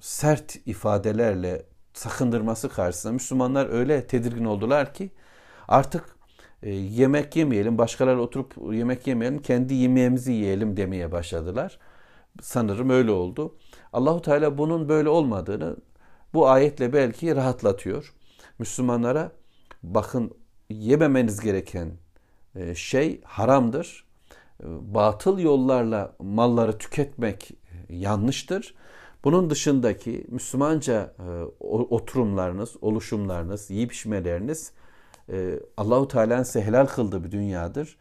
sert 0.00 0.56
ifadelerle 0.66 1.66
sakındırması 1.94 2.68
karşısında 2.68 3.12
Müslümanlar 3.12 3.68
öyle 3.68 4.06
tedirgin 4.06 4.44
oldular 4.44 4.94
ki 4.94 5.10
artık 5.68 6.16
e, 6.62 6.70
yemek 6.70 7.36
yemeyelim, 7.36 7.78
başkaları 7.78 8.22
oturup 8.22 8.54
yemek 8.72 9.06
yemeyelim, 9.06 9.42
kendi 9.42 9.74
yemeğimizi 9.74 10.32
yiyelim 10.32 10.76
demeye 10.76 11.12
başladılar. 11.12 11.78
Sanırım 12.42 12.90
öyle 12.90 13.10
oldu. 13.10 13.56
Allahu 13.92 14.22
Teala 14.22 14.58
bunun 14.58 14.88
böyle 14.88 15.08
olmadığını 15.08 15.76
bu 16.34 16.48
ayetle 16.48 16.92
belki 16.92 17.36
rahatlatıyor. 17.36 18.14
Müslümanlara 18.58 19.32
bakın 19.82 20.32
yememeniz 20.70 21.40
gereken 21.40 21.92
şey 22.74 23.20
haramdır. 23.24 24.04
E, 24.62 24.66
batıl 24.94 25.38
yollarla 25.38 26.16
malları 26.18 26.78
tüketmek 26.78 27.50
yanlıştır. 27.88 28.74
Bunun 29.24 29.50
dışındaki 29.50 30.26
Müslümanca 30.28 31.14
oturumlarınız, 31.60 32.76
oluşumlarınız, 32.80 33.70
yiyip 33.70 33.92
içmeleriniz 33.92 34.72
e, 35.32 35.60
Allahu 35.76 36.08
Teala'nın 36.08 36.42
size 36.42 36.62
helal 36.62 36.86
kıldığı 36.86 37.24
bir 37.24 37.30
dünyadır. 37.30 37.96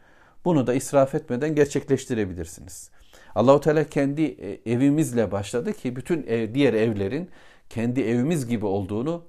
Bunu 0.45 0.67
da 0.67 0.73
israf 0.73 1.15
etmeden 1.15 1.55
gerçekleştirebilirsiniz. 1.55 2.91
Allahu 3.35 3.59
Teala 3.59 3.83
kendi 3.83 4.21
e, 4.21 4.71
evimizle 4.71 5.31
başladı 5.31 5.73
ki 5.73 5.95
bütün 5.95 6.23
ev, 6.23 6.53
diğer 6.53 6.73
evlerin 6.73 7.29
kendi 7.69 8.01
evimiz 8.01 8.47
gibi 8.47 8.65
olduğunu 8.65 9.23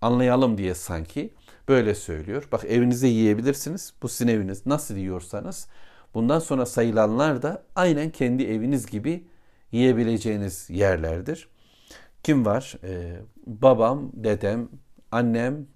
anlayalım 0.00 0.58
diye 0.58 0.74
sanki 0.74 1.34
böyle 1.68 1.94
söylüyor. 1.94 2.48
Bak 2.52 2.64
evinize 2.64 3.08
yiyebilirsiniz. 3.08 3.94
Bu 4.02 4.08
sizin 4.08 4.28
eviniz. 4.28 4.66
Nasıl 4.66 4.96
yiyorsanız 4.96 5.68
bundan 6.14 6.38
sonra 6.38 6.66
sayılanlar 6.66 7.42
da 7.42 7.62
aynen 7.76 8.10
kendi 8.10 8.44
eviniz 8.44 8.86
gibi 8.86 9.26
yiyebileceğiniz 9.72 10.70
yerlerdir. 10.70 11.48
Kim 12.22 12.46
var? 12.46 12.74
Ee, 12.84 13.16
babam, 13.46 14.10
dedem, 14.14 14.68
annem, 15.12 15.66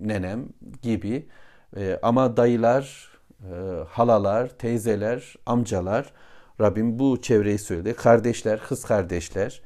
nenem 0.00 0.48
gibi 0.82 1.28
e, 1.76 1.98
ama 2.02 2.36
dayılar, 2.36 3.10
e, 3.40 3.52
halalar, 3.88 4.48
teyzeler, 4.48 5.34
amcalar 5.46 6.12
Rabbim 6.60 6.98
bu 6.98 7.22
çevreyi 7.22 7.58
söyledi. 7.58 7.94
Kardeşler, 7.94 8.60
kız 8.60 8.84
kardeşler. 8.84 9.62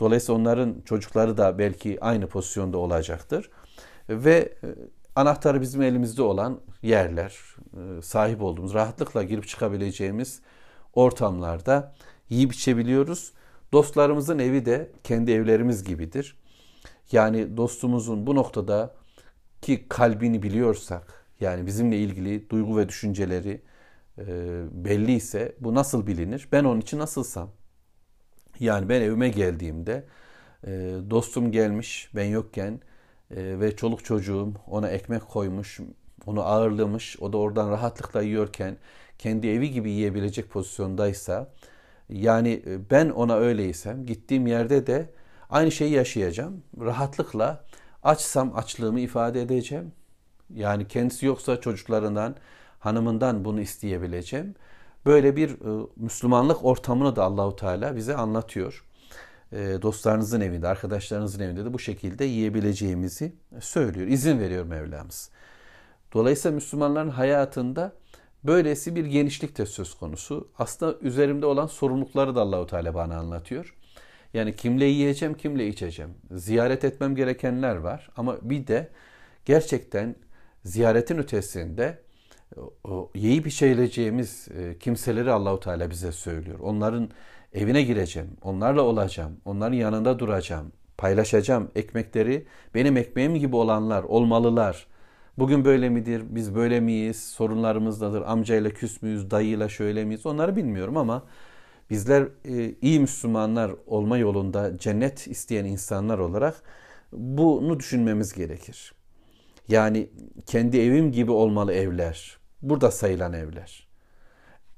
Dolayısıyla 0.00 0.40
onların 0.40 0.80
çocukları 0.84 1.36
da 1.36 1.58
belki 1.58 1.98
aynı 2.00 2.26
pozisyonda 2.26 2.78
olacaktır. 2.78 3.50
Ve 4.08 4.54
e, 4.62 4.68
anahtarı 5.16 5.60
bizim 5.60 5.82
elimizde 5.82 6.22
olan 6.22 6.60
yerler, 6.82 7.38
e, 7.76 8.02
sahip 8.02 8.42
olduğumuz, 8.42 8.74
rahatlıkla 8.74 9.22
girip 9.22 9.48
çıkabileceğimiz 9.48 10.40
ortamlarda 10.94 11.94
yiyip 12.28 12.52
içebiliyoruz. 12.52 13.32
Dostlarımızın 13.72 14.38
evi 14.38 14.66
de 14.66 14.92
kendi 15.04 15.32
evlerimiz 15.32 15.84
gibidir. 15.84 16.36
Yani 17.12 17.56
dostumuzun 17.56 18.26
bu 18.26 18.34
noktada 18.34 18.94
ki 19.62 19.86
kalbini 19.88 20.42
biliyorsak 20.42 21.24
yani 21.40 21.66
bizimle 21.66 21.98
ilgili 21.98 22.50
duygu 22.50 22.76
ve 22.76 22.88
düşünceleri 22.88 23.62
e, 24.18 24.24
belli 24.70 25.12
ise 25.12 25.56
bu 25.60 25.74
nasıl 25.74 26.06
bilinir? 26.06 26.48
Ben 26.52 26.64
onun 26.64 26.80
için 26.80 26.98
nasılsam. 26.98 27.50
Yani 28.60 28.88
ben 28.88 29.00
evime 29.00 29.28
geldiğimde 29.28 30.04
e, 30.66 30.70
dostum 31.10 31.52
gelmiş 31.52 32.10
ben 32.14 32.24
yokken 32.24 32.80
e, 33.36 33.60
ve 33.60 33.76
çoluk 33.76 34.04
çocuğum 34.04 34.52
ona 34.66 34.88
ekmek 34.88 35.28
koymuş, 35.28 35.80
onu 36.26 36.42
ağırlamış, 36.42 37.16
o 37.20 37.32
da 37.32 37.38
oradan 37.38 37.70
rahatlıkla 37.70 38.22
yiyorken 38.22 38.76
kendi 39.18 39.48
evi 39.48 39.70
gibi 39.70 39.90
yiyebilecek 39.90 40.50
pozisyondaysa 40.50 41.52
yani 42.08 42.62
e, 42.66 42.90
ben 42.90 43.10
ona 43.10 43.36
öyleysem 43.36 44.06
gittiğim 44.06 44.46
yerde 44.46 44.86
de 44.86 45.10
aynı 45.50 45.72
şeyi 45.72 45.92
yaşayacağım. 45.92 46.62
Rahatlıkla 46.80 47.64
Açsam 48.02 48.56
açlığımı 48.56 49.00
ifade 49.00 49.42
edeceğim. 49.42 49.92
Yani 50.54 50.88
kendisi 50.88 51.26
yoksa 51.26 51.60
çocuklarından, 51.60 52.36
hanımından 52.78 53.44
bunu 53.44 53.60
isteyebileceğim. 53.60 54.54
Böyle 55.06 55.36
bir 55.36 55.50
e, 55.50 55.86
Müslümanlık 55.96 56.64
ortamını 56.64 57.16
da 57.16 57.24
Allahu 57.24 57.56
Teala 57.56 57.96
bize 57.96 58.16
anlatıyor. 58.16 58.84
E, 59.52 59.82
dostlarınızın 59.82 60.40
evinde, 60.40 60.68
arkadaşlarınızın 60.68 61.40
evinde 61.40 61.64
de 61.64 61.72
bu 61.72 61.78
şekilde 61.78 62.24
yiyebileceğimizi 62.24 63.32
söylüyor. 63.60 64.06
İzin 64.06 64.40
veriyor 64.40 64.64
Mevlamız. 64.64 65.30
Dolayısıyla 66.12 66.54
Müslümanların 66.54 67.08
hayatında 67.08 67.92
Böylesi 68.44 68.96
bir 68.96 69.04
genişlik 69.04 69.58
de 69.58 69.66
söz 69.66 69.94
konusu. 69.94 70.48
Aslında 70.58 70.98
üzerimde 71.00 71.46
olan 71.46 71.66
sorumlulukları 71.66 72.34
da 72.34 72.40
Allahu 72.40 72.66
Teala 72.66 72.94
bana 72.94 73.18
anlatıyor. 73.18 73.76
Yani 74.34 74.56
kimle 74.56 74.84
yiyeceğim, 74.84 75.34
kimle 75.34 75.68
içeceğim. 75.68 76.14
Ziyaret 76.30 76.84
etmem 76.84 77.16
gerekenler 77.16 77.76
var 77.76 78.10
ama 78.16 78.38
bir 78.42 78.66
de 78.66 78.88
gerçekten 79.44 80.16
ziyaretin 80.64 81.18
ötesinde 81.18 81.98
o 82.84 83.10
yiyip 83.14 83.46
içeceğimiz 83.46 84.48
e, 84.48 84.78
kimseleri 84.78 85.30
Allahu 85.30 85.60
Teala 85.60 85.90
bize 85.90 86.12
söylüyor. 86.12 86.58
Onların 86.58 87.10
evine 87.54 87.82
gireceğim, 87.82 88.28
onlarla 88.42 88.82
olacağım, 88.82 89.36
onların 89.44 89.76
yanında 89.76 90.18
duracağım, 90.18 90.72
paylaşacağım 90.98 91.70
ekmekleri. 91.74 92.46
Benim 92.74 92.96
ekmeğim 92.96 93.34
gibi 93.34 93.56
olanlar 93.56 94.02
olmalılar. 94.02 94.86
Bugün 95.38 95.64
böyle 95.64 95.88
midir, 95.88 96.22
biz 96.28 96.54
böyle 96.54 96.80
miyiz, 96.80 97.24
sorunlarımız 97.24 98.02
nedir, 98.02 98.32
amcayla 98.32 98.70
küs 98.70 99.02
müyüz, 99.02 99.30
dayıyla 99.30 99.68
şöyle 99.68 100.04
miyiz 100.04 100.26
onları 100.26 100.56
bilmiyorum 100.56 100.96
ama 100.96 101.22
bizler 101.90 102.28
e, 102.44 102.74
iyi 102.82 103.00
Müslümanlar 103.00 103.72
olma 103.86 104.18
yolunda 104.18 104.78
cennet 104.78 105.26
isteyen 105.26 105.64
insanlar 105.64 106.18
olarak 106.18 106.62
bunu 107.12 107.80
düşünmemiz 107.80 108.32
gerekir. 108.32 108.94
Yani 109.68 110.08
kendi 110.46 110.80
evim 110.80 111.12
gibi 111.12 111.30
olmalı 111.30 111.72
evler. 111.72 112.38
Burada 112.62 112.90
sayılan 112.90 113.32
evler. 113.32 113.91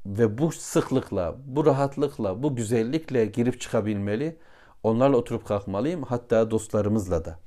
Ve 0.06 0.38
bu 0.38 0.52
sıklıkla, 0.52 1.36
bu 1.46 1.66
rahatlıkla, 1.66 2.42
bu 2.42 2.56
güzellikle 2.56 3.26
girip 3.26 3.60
çıkabilmeli. 3.60 4.38
Onlarla 4.82 5.16
oturup 5.16 5.46
kalkmalıyım. 5.46 6.02
Hatta 6.02 6.50
dostlarımızla 6.50 7.24
da. 7.24 7.38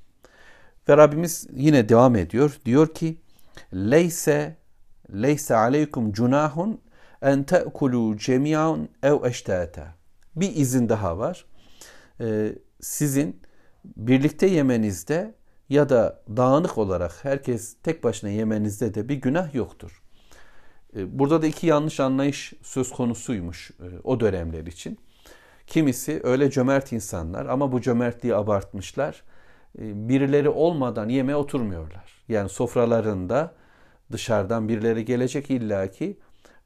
Ve 0.89 0.97
Rabbimiz 0.97 1.47
yine 1.53 1.89
devam 1.89 2.15
ediyor. 2.15 2.59
Diyor 2.65 2.93
ki 2.93 3.17
Leyse 3.73 4.57
leyse 5.13 5.55
aleykum 5.55 6.11
cunahun 6.11 6.81
en 7.21 7.43
te'kulu 7.43 8.17
cemiyan 8.17 8.89
ev 9.03 9.23
eştata. 9.23 9.87
Bir 10.35 10.55
izin 10.55 10.89
daha 10.89 11.17
var. 11.17 11.45
Ee, 12.21 12.55
sizin 12.81 13.41
birlikte 13.85 14.47
yemenizde 14.47 15.35
ya 15.69 15.89
da 15.89 16.23
dağınık 16.37 16.77
olarak 16.77 17.25
herkes 17.25 17.75
tek 17.83 18.03
başına 18.03 18.29
yemenizde 18.29 18.93
de 18.93 19.09
bir 19.09 19.15
günah 19.15 19.55
yoktur. 19.55 20.01
Ee, 20.97 21.19
burada 21.19 21.41
da 21.41 21.47
iki 21.47 21.67
yanlış 21.67 21.99
anlayış 21.99 22.53
söz 22.61 22.91
konusuymuş 22.91 23.71
e, 23.71 23.85
o 24.03 24.19
dönemler 24.19 24.65
için. 24.65 24.97
Kimisi 25.67 26.21
öyle 26.23 26.51
cömert 26.51 26.91
insanlar 26.91 27.45
ama 27.45 27.71
bu 27.71 27.81
cömertliği 27.81 28.35
abartmışlar. 28.35 29.23
Ee, 29.79 30.09
birileri 30.09 30.49
olmadan 30.49 31.09
yemeğe 31.09 31.35
oturmuyorlar. 31.35 32.23
Yani 32.29 32.49
sofralarında 32.49 33.55
dışarıdan 34.11 34.69
birileri 34.69 35.05
gelecek 35.05 35.51
illaki 35.51 36.17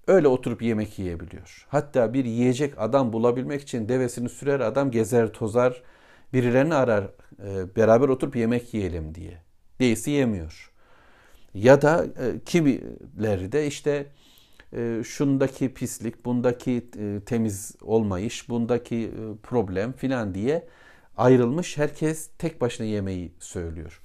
öyle 0.07 0.27
oturup 0.27 0.61
yemek 0.61 0.99
yiyebiliyor. 0.99 1.67
Hatta 1.69 2.13
bir 2.13 2.25
yiyecek 2.25 2.73
adam 2.77 3.13
bulabilmek 3.13 3.61
için 3.61 3.89
devesini 3.89 4.29
sürer 4.29 4.59
adam 4.59 4.91
gezer 4.91 5.33
tozar 5.33 5.81
birilerini 6.33 6.75
arar 6.75 7.03
e, 7.43 7.75
beraber 7.75 8.09
oturup 8.09 8.35
yemek 8.35 8.73
yiyelim 8.73 9.15
diye. 9.15 9.37
Değilse 9.79 10.11
yemiyor. 10.11 10.71
Ya 11.53 11.81
da 11.81 12.05
e, 12.05 12.39
kimileri 12.45 13.51
de 13.51 13.67
işte 13.67 13.91
e, 13.91 14.20
şundaki 15.03 15.73
pislik, 15.73 16.25
bundaki 16.25 16.89
e, 16.99 17.19
temiz 17.25 17.75
olmayış, 17.81 18.49
bundaki 18.49 18.95
e, 18.95 19.11
problem 19.43 19.93
filan 19.93 20.33
diye 20.33 20.67
ayrılmış. 21.17 21.77
Herkes 21.77 22.29
tek 22.37 22.61
başına 22.61 22.87
yemeği 22.87 23.33
söylüyor. 23.39 24.01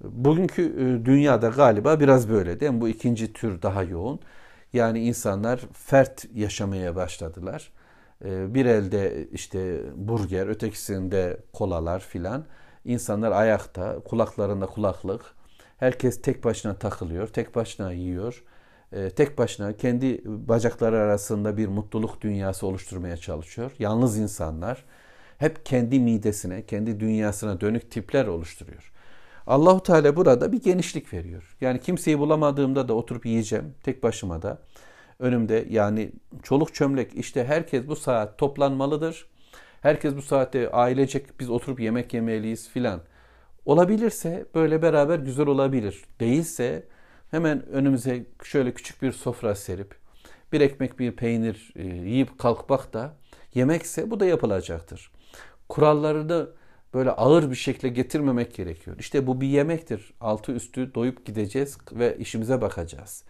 Bugünkü 0.00 0.62
e, 0.62 1.06
dünyada 1.06 1.48
galiba 1.48 2.00
biraz 2.00 2.28
böyle 2.30 2.60
değil 2.60 2.72
mi? 2.72 2.80
Bu 2.80 2.88
ikinci 2.88 3.32
tür 3.32 3.62
daha 3.62 3.82
yoğun. 3.82 4.20
Yani 4.72 5.00
insanlar 5.00 5.60
fert 5.72 6.26
yaşamaya 6.34 6.96
başladılar. 6.96 7.72
E, 8.24 8.54
bir 8.54 8.66
elde 8.66 9.28
işte 9.32 9.80
burger, 9.96 10.46
ötekisinde 10.46 11.40
kolalar 11.52 12.00
filan. 12.00 12.44
İnsanlar 12.84 13.32
ayakta, 13.32 14.00
kulaklarında 14.00 14.66
kulaklık. 14.66 15.22
Herkes 15.78 16.22
tek 16.22 16.44
başına 16.44 16.74
takılıyor, 16.74 17.26
tek 17.26 17.54
başına 17.54 17.92
yiyor. 17.92 18.44
E, 18.92 19.10
tek 19.10 19.38
başına 19.38 19.76
kendi 19.76 20.22
bacakları 20.24 20.98
arasında 20.98 21.56
bir 21.56 21.68
mutluluk 21.68 22.20
dünyası 22.20 22.66
oluşturmaya 22.66 23.16
çalışıyor. 23.16 23.72
Yalnız 23.78 24.18
insanlar 24.18 24.84
hep 25.38 25.66
kendi 25.66 26.00
midesine, 26.00 26.66
kendi 26.66 27.00
dünyasına 27.00 27.60
dönük 27.60 27.90
tipler 27.90 28.26
oluşturuyor. 28.26 28.92
Allahu 29.46 29.82
Teala 29.82 30.16
burada 30.16 30.52
bir 30.52 30.62
genişlik 30.62 31.12
veriyor. 31.12 31.56
Yani 31.60 31.80
kimseyi 31.80 32.18
bulamadığımda 32.18 32.88
da 32.88 32.94
oturup 32.94 33.26
yiyeceğim 33.26 33.74
tek 33.82 34.02
başıma 34.02 34.42
da. 34.42 34.58
Önümde 35.18 35.66
yani 35.70 36.12
çoluk 36.42 36.74
çömlek 36.74 37.14
işte 37.14 37.44
herkes 37.44 37.88
bu 37.88 37.96
saat 37.96 38.38
toplanmalıdır. 38.38 39.26
Herkes 39.80 40.16
bu 40.16 40.22
saatte 40.22 40.70
ailecek 40.70 41.40
biz 41.40 41.50
oturup 41.50 41.80
yemek 41.80 42.14
yemeliyiz 42.14 42.68
filan. 42.68 43.00
Olabilirse 43.64 44.46
böyle 44.54 44.82
beraber 44.82 45.18
güzel 45.18 45.46
olabilir. 45.46 46.04
Değilse 46.20 46.86
hemen 47.30 47.66
önümüze 47.66 48.26
şöyle 48.42 48.74
küçük 48.74 49.02
bir 49.02 49.12
sofra 49.12 49.54
serip 49.54 49.94
bir 50.52 50.60
ekmek 50.60 50.98
bir 50.98 51.12
peynir 51.12 51.72
e, 51.76 51.86
yiyip 51.86 52.38
kalkmak 52.38 52.92
da 52.92 53.16
yemekse 53.54 54.10
bu 54.10 54.20
da 54.20 54.26
yapılacaktır. 54.26 55.10
Kurallarını 55.68 56.48
böyle 56.94 57.10
ağır 57.10 57.50
bir 57.50 57.56
şekilde 57.56 57.88
getirmemek 57.88 58.54
gerekiyor. 58.54 58.96
İşte 58.98 59.26
bu 59.26 59.40
bir 59.40 59.46
yemektir. 59.46 60.14
Altı 60.20 60.52
üstü 60.52 60.94
doyup 60.94 61.26
gideceğiz 61.26 61.78
ve 61.92 62.16
işimize 62.18 62.60
bakacağız. 62.60 63.24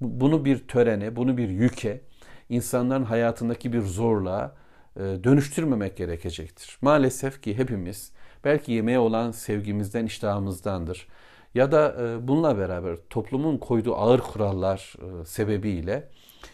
Bunu 0.00 0.44
bir 0.44 0.68
törene, 0.68 1.16
bunu 1.16 1.36
bir 1.36 1.48
yüke, 1.48 2.00
insanların 2.48 3.04
hayatındaki 3.04 3.72
bir 3.72 3.80
zorluğa 3.80 4.56
e, 4.96 5.00
dönüştürmemek 5.00 5.96
gerekecektir. 5.96 6.78
Maalesef 6.82 7.42
ki 7.42 7.58
hepimiz 7.58 8.12
belki 8.44 8.72
yemeğe 8.72 8.98
olan 8.98 9.30
sevgimizden, 9.30 10.06
iştahımızdandır 10.06 11.08
Ya 11.55 11.71
da 11.71 11.95
e, 12.01 12.27
bununla 12.27 12.57
beraber 12.57 12.97
toplumun 13.09 13.57
koyduğu 13.57 13.95
ağır 13.95 14.19
kurallar 14.19 14.93
e, 15.21 15.25
sebebiyle 15.25 16.09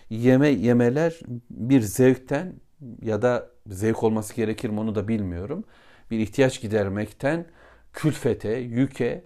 yeme 0.09 0.49
yemeler 0.49 1.19
bir 1.49 1.81
zevkten 1.81 2.53
ya 3.01 3.21
da 3.21 3.49
zevk 3.67 4.03
olması 4.03 4.35
gerekir 4.35 4.69
mi 4.69 4.79
onu 4.79 4.95
da 4.95 5.07
bilmiyorum 5.07 5.63
bir 6.11 6.19
ihtiyaç 6.19 6.61
gidermekten 6.61 7.45
külfete, 7.93 8.49
yüke 8.49 9.23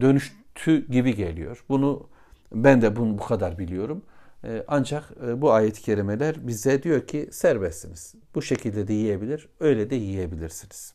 dönüştü 0.00 0.90
gibi 0.90 1.14
geliyor. 1.16 1.64
Bunu 1.68 2.08
ben 2.52 2.82
de 2.82 2.96
bunu 2.96 3.18
bu 3.18 3.22
kadar 3.22 3.58
biliyorum. 3.58 4.02
Ee, 4.44 4.64
ancak 4.68 5.04
e, 5.26 5.40
bu 5.40 5.52
ayet-i 5.52 5.82
kerimeler 5.82 6.46
bize 6.46 6.82
diyor 6.82 7.06
ki 7.06 7.28
serbestsiniz. 7.32 8.14
Bu 8.34 8.42
şekilde 8.42 8.88
de 8.88 8.92
yiyebilir, 8.92 9.48
öyle 9.60 9.90
de 9.90 9.94
yiyebilirsiniz. 9.94 10.94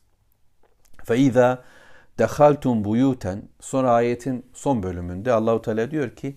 فَاِذَا 1.04 1.58
dehaltum 2.19 2.83
buyuten 2.83 3.49
sonra 3.59 3.91
ayetin 3.91 4.45
son 4.53 4.83
bölümünde 4.83 5.31
Allahu 5.31 5.61
Teala 5.61 5.91
diyor 5.91 6.15
ki 6.15 6.35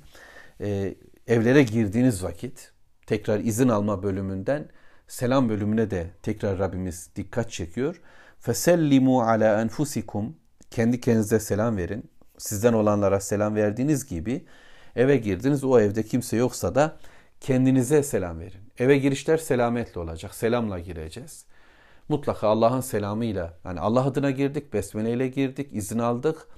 e, 0.60 0.94
evlere 1.26 1.62
girdiğiniz 1.62 2.24
vakit 2.24 2.72
tekrar 3.06 3.40
izin 3.40 3.68
alma 3.68 4.02
bölümünden 4.02 4.68
selam 5.08 5.48
bölümüne 5.48 5.90
de 5.90 6.10
tekrar 6.22 6.58
Rabbimiz 6.58 7.10
dikkat 7.16 7.50
çekiyor. 7.50 8.00
Fesellimu 8.40 9.22
ala 9.22 9.60
enfusikum 9.60 10.36
kendi 10.70 11.00
kendinize 11.00 11.40
selam 11.40 11.76
verin. 11.76 12.10
Sizden 12.38 12.72
olanlara 12.72 13.20
selam 13.20 13.54
verdiğiniz 13.54 14.06
gibi 14.06 14.44
eve 14.96 15.16
girdiniz 15.16 15.64
o 15.64 15.80
evde 15.80 16.02
kimse 16.02 16.36
yoksa 16.36 16.74
da 16.74 16.98
kendinize 17.40 18.02
selam 18.02 18.40
verin. 18.40 18.60
Eve 18.78 18.98
girişler 18.98 19.36
selametle 19.36 20.00
olacak. 20.00 20.34
Selamla 20.34 20.78
gireceğiz. 20.78 21.44
Mutlaka 22.08 22.48
Allah'ın 22.48 22.80
selamıyla 22.80 23.54
yani 23.64 23.80
Allah 23.80 24.04
adına 24.04 24.30
girdik, 24.30 24.72
besmele 24.72 25.12
ile 25.12 25.28
girdik, 25.28 25.68
izin 25.72 25.98
aldık. 25.98 26.48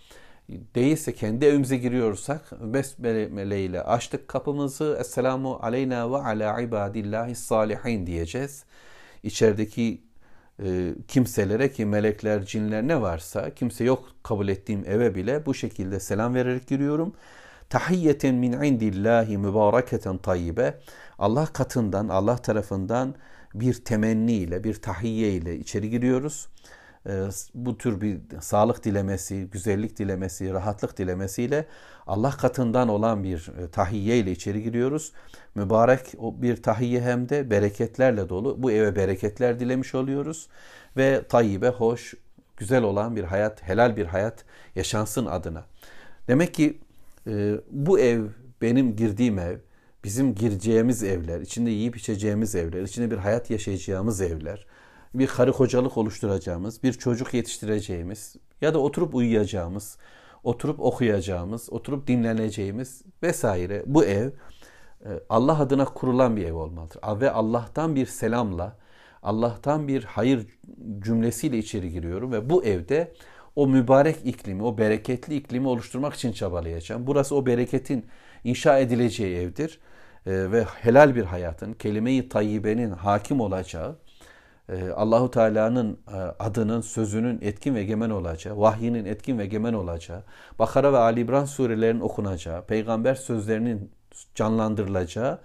Değilse 0.49 1.15
kendi 1.15 1.45
evimize 1.45 1.77
giriyorsak 1.77 2.53
besmele 2.61 3.65
ile 3.65 3.83
açtık 3.83 4.29
kapımızı. 4.29 4.97
Esselamu 5.01 5.59
aleyna 5.63 6.13
ve 6.13 6.17
ala 6.17 6.61
ibadillahi 6.61 7.35
salihin 7.35 8.07
diyeceğiz. 8.07 8.65
İçerideki 9.23 10.03
e, 10.65 10.95
kimselere 11.09 11.73
ki 11.73 11.87
melekler, 11.87 12.45
cinler 12.45 12.89
ne 12.89 13.01
varsa 13.01 13.55
kimse 13.55 13.85
yok 13.85 14.09
kabul 14.23 14.49
ettiğim 14.49 14.85
eve 14.87 15.15
bile 15.15 15.47
bu 15.47 15.55
şekilde 15.55 16.01
selam 16.01 16.35
vererek 16.35 16.69
giriyorum. 16.69 17.15
Tahiyyeten 17.69 18.35
min 18.35 18.53
indillahi 18.53 19.39
mübareketen 19.39 20.19
tayyibe. 20.19 20.81
Allah 21.19 21.47
katından, 21.47 22.09
Allah 22.09 22.37
tarafından 22.37 23.15
bir 23.55 23.75
temenni 23.75 24.33
ile, 24.33 24.65
bir 24.65 24.75
tahiyye 24.75 25.33
ile 25.33 25.57
içeri 25.57 25.91
giriyoruz. 25.91 26.49
E, 27.07 27.29
bu 27.55 27.79
tür 27.79 28.01
bir 28.01 28.19
sağlık 28.41 28.85
dilemesi, 28.85 29.49
güzellik 29.53 29.99
dilemesi, 29.99 30.53
rahatlık 30.53 30.99
dilemesiyle 30.99 31.67
Allah 32.07 32.31
katından 32.31 32.89
olan 32.89 33.25
bir 33.25 33.53
e, 33.59 33.71
tahiyye 33.71 34.19
ile 34.19 34.31
içeri 34.33 34.63
giriyoruz. 34.63 35.13
Mübarek 35.55 36.01
bir 36.19 36.63
tahiyye 36.63 37.01
hem 37.01 37.29
de 37.29 37.51
bereketlerle 37.51 38.29
dolu. 38.29 38.63
Bu 38.63 38.71
eve 38.71 38.97
bereketler 38.97 39.61
dilemiş 39.61 39.95
oluyoruz 39.95 40.49
ve 40.97 41.23
tayyibe, 41.29 41.69
hoş, 41.69 42.15
güzel 42.57 42.83
olan 42.83 43.17
bir 43.17 43.25
hayat, 43.25 43.63
helal 43.63 43.97
bir 43.97 44.07
hayat 44.07 44.45
yaşansın 44.77 45.27
adına. 45.27 45.65
Demek 46.29 46.55
ki 46.55 46.79
e, 47.27 47.55
bu 47.71 47.99
ev 47.99 48.25
benim 48.63 48.97
girdiğim 48.97 49.39
ev 49.39 49.57
bizim 50.05 50.35
gireceğimiz 50.35 51.03
evler, 51.03 51.41
içinde 51.41 51.71
yiyip 51.71 51.97
içeceğimiz 51.97 52.55
evler, 52.55 52.83
içinde 52.83 53.11
bir 53.11 53.17
hayat 53.17 53.51
yaşayacağımız 53.51 54.21
evler, 54.21 54.67
bir 55.15 55.27
karı 55.27 55.53
kocalık 55.53 55.97
oluşturacağımız, 55.97 56.83
bir 56.83 56.93
çocuk 56.93 57.35
yetiştireceğimiz 57.35 58.37
ya 58.61 58.75
da 58.75 58.79
oturup 58.79 59.15
uyuyacağımız, 59.15 59.99
oturup 60.45 60.81
okuyacağımız, 60.81 61.73
oturup 61.73 62.07
dinleneceğimiz 62.07 63.03
vesaire 63.23 63.83
bu 63.87 64.05
ev 64.05 64.31
e, 65.05 65.09
Allah 65.29 65.61
adına 65.61 65.85
kurulan 65.85 66.37
bir 66.37 66.45
ev 66.45 66.55
olmalıdır. 66.55 67.01
Ve 67.21 67.31
Allah'tan 67.31 67.97
bir 67.97 68.07
selamla, 68.07 68.77
Allah'tan 69.23 69.89
bir 69.89 70.05
hayır 70.05 70.47
cümlesiyle 70.99 71.59
içeri 71.59 71.91
giriyorum 71.91 72.33
ve 72.33 72.51
bu 72.51 72.65
evde 72.65 73.13
o 73.57 73.67
mübarek 73.67 74.17
iklimi, 74.25 74.63
o 74.63 74.79
bereketli 74.79 75.37
iklimi 75.37 75.69
oluşturmak 75.69 76.15
için 76.15 76.33
çabalayacağım. 76.33 77.07
Burası 77.07 77.35
o 77.35 77.47
bereketin 77.47 78.07
inşa 78.45 78.79
edileceği 78.79 79.37
evdir 79.37 79.81
ve 80.27 80.65
helal 80.65 81.15
bir 81.15 81.25
hayatın, 81.25 81.73
kelime-i 81.73 82.29
tayyibenin 82.29 82.91
hakim 82.91 83.41
olacağı, 83.41 83.97
e, 84.69 84.89
Allahu 84.89 85.31
Teala'nın 85.31 85.99
e, 86.13 86.17
adının, 86.17 86.81
sözünün 86.81 87.39
etkin 87.43 87.75
ve 87.75 87.81
egemen 87.81 88.11
olacağı, 88.11 88.61
vahyinin 88.61 89.05
etkin 89.05 89.39
ve 89.39 89.43
egemen 89.43 89.73
olacağı, 89.73 90.23
Bakara 90.59 90.93
ve 90.93 90.99
Ali 90.99 91.21
İmran 91.21 91.45
surelerinin 91.45 92.01
okunacağı, 92.01 92.67
peygamber 92.67 93.15
sözlerinin 93.15 93.91
canlandırılacağı 94.35 95.39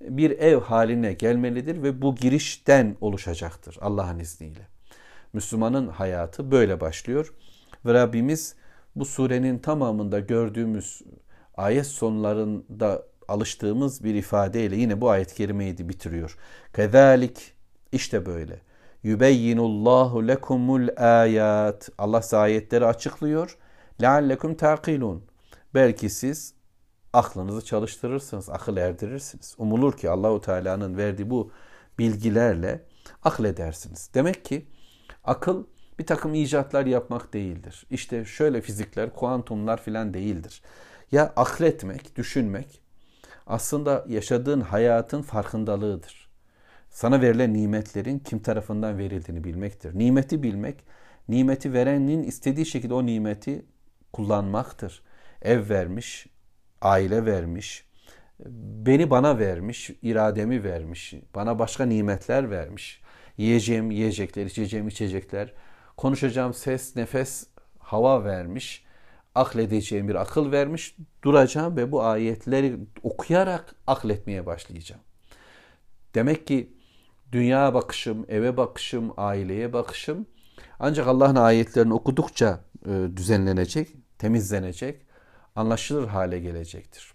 bir 0.00 0.30
ev 0.30 0.60
haline 0.60 1.12
gelmelidir 1.12 1.82
ve 1.82 2.02
bu 2.02 2.14
girişten 2.14 2.96
oluşacaktır 3.00 3.78
Allah'ın 3.80 4.18
izniyle. 4.18 4.66
Müslümanın 5.32 5.88
hayatı 5.88 6.50
böyle 6.50 6.80
başlıyor 6.80 7.34
ve 7.86 7.94
Rabbimiz 7.94 8.54
bu 8.96 9.04
surenin 9.04 9.58
tamamında 9.58 10.20
gördüğümüz 10.20 11.02
ayet 11.56 11.86
sonlarında 11.86 13.02
alıştığımız 13.32 14.04
bir 14.04 14.14
ifadeyle 14.14 14.76
yine 14.76 15.00
bu 15.00 15.10
ayet-i 15.10 15.34
kerimeyi 15.34 15.88
bitiriyor. 15.88 16.36
Kezalik 16.74 17.54
işte 17.92 18.26
böyle. 18.26 18.60
Yübeyyinullahu 19.02 20.28
lekumul 20.28 20.88
ayat. 20.96 21.88
Allah 21.98 22.22
size 22.22 22.36
ayetleri 22.36 22.86
açıklıyor. 22.86 23.58
Leallekum 24.02 24.54
taqilun. 24.54 25.24
Belki 25.74 26.10
siz 26.10 26.54
aklınızı 27.12 27.64
çalıştırırsınız, 27.64 28.50
akıl 28.50 28.76
erdirirsiniz. 28.76 29.54
Umulur 29.58 29.96
ki 29.96 30.10
Allahu 30.10 30.40
Teala'nın 30.40 30.96
verdiği 30.96 31.30
bu 31.30 31.50
bilgilerle 31.98 32.84
akledersiniz. 33.22 34.10
Demek 34.14 34.44
ki 34.44 34.66
akıl 35.24 35.64
bir 35.98 36.06
takım 36.06 36.34
icatlar 36.34 36.86
yapmak 36.86 37.32
değildir. 37.32 37.86
İşte 37.90 38.24
şöyle 38.24 38.60
fizikler, 38.60 39.14
kuantumlar 39.14 39.82
filan 39.82 40.14
değildir. 40.14 40.62
Ya 41.12 41.32
akletmek, 41.36 42.16
düşünmek 42.16 42.81
aslında 43.46 44.04
yaşadığın 44.08 44.60
hayatın 44.60 45.22
farkındalığıdır. 45.22 46.30
Sana 46.90 47.20
verilen 47.20 47.54
nimetlerin 47.54 48.18
kim 48.18 48.38
tarafından 48.38 48.98
verildiğini 48.98 49.44
bilmektir. 49.44 49.98
Nimeti 49.98 50.42
bilmek, 50.42 50.84
nimeti 51.28 51.72
verenin 51.72 52.22
istediği 52.22 52.66
şekilde 52.66 52.94
o 52.94 53.06
nimeti 53.06 53.66
kullanmaktır. 54.12 55.02
Ev 55.42 55.68
vermiş, 55.68 56.26
aile 56.82 57.26
vermiş, 57.26 57.84
beni 58.86 59.10
bana 59.10 59.38
vermiş, 59.38 59.90
irademi 60.02 60.64
vermiş, 60.64 61.14
bana 61.34 61.58
başka 61.58 61.84
nimetler 61.84 62.50
vermiş. 62.50 63.00
Yiyeceğim 63.36 63.90
yiyecekler, 63.90 64.46
içeceğim 64.46 64.88
içecekler, 64.88 65.52
konuşacağım 65.96 66.54
ses, 66.54 66.96
nefes, 66.96 67.46
hava 67.78 68.24
vermiş, 68.24 68.84
akledeceğim 69.34 70.08
bir 70.08 70.14
akıl 70.14 70.52
vermiş, 70.52 70.96
duracağım 71.24 71.76
ve 71.76 71.92
bu 71.92 72.02
ayetleri 72.02 72.78
okuyarak 73.02 73.74
akletmeye 73.86 74.46
başlayacağım. 74.46 75.02
Demek 76.14 76.46
ki 76.46 76.72
dünya 77.32 77.74
bakışım, 77.74 78.24
eve 78.28 78.56
bakışım, 78.56 79.12
aileye 79.16 79.72
bakışım 79.72 80.26
ancak 80.78 81.06
Allah'ın 81.06 81.36
ayetlerini 81.36 81.94
okudukça 81.94 82.60
e, 82.86 83.08
düzenlenecek, 83.16 83.88
temizlenecek, 84.18 85.06
anlaşılır 85.56 86.08
hale 86.08 86.38
gelecektir. 86.38 87.12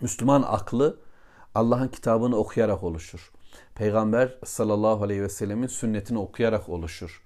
Müslüman 0.00 0.42
aklı 0.42 0.98
Allah'ın 1.54 1.88
kitabını 1.88 2.36
okuyarak 2.36 2.82
oluşur. 2.82 3.32
Peygamber 3.74 4.38
sallallahu 4.44 5.04
aleyhi 5.04 5.22
ve 5.22 5.28
sellemin 5.28 5.66
sünnetini 5.66 6.18
okuyarak 6.18 6.68
oluşur. 6.68 7.22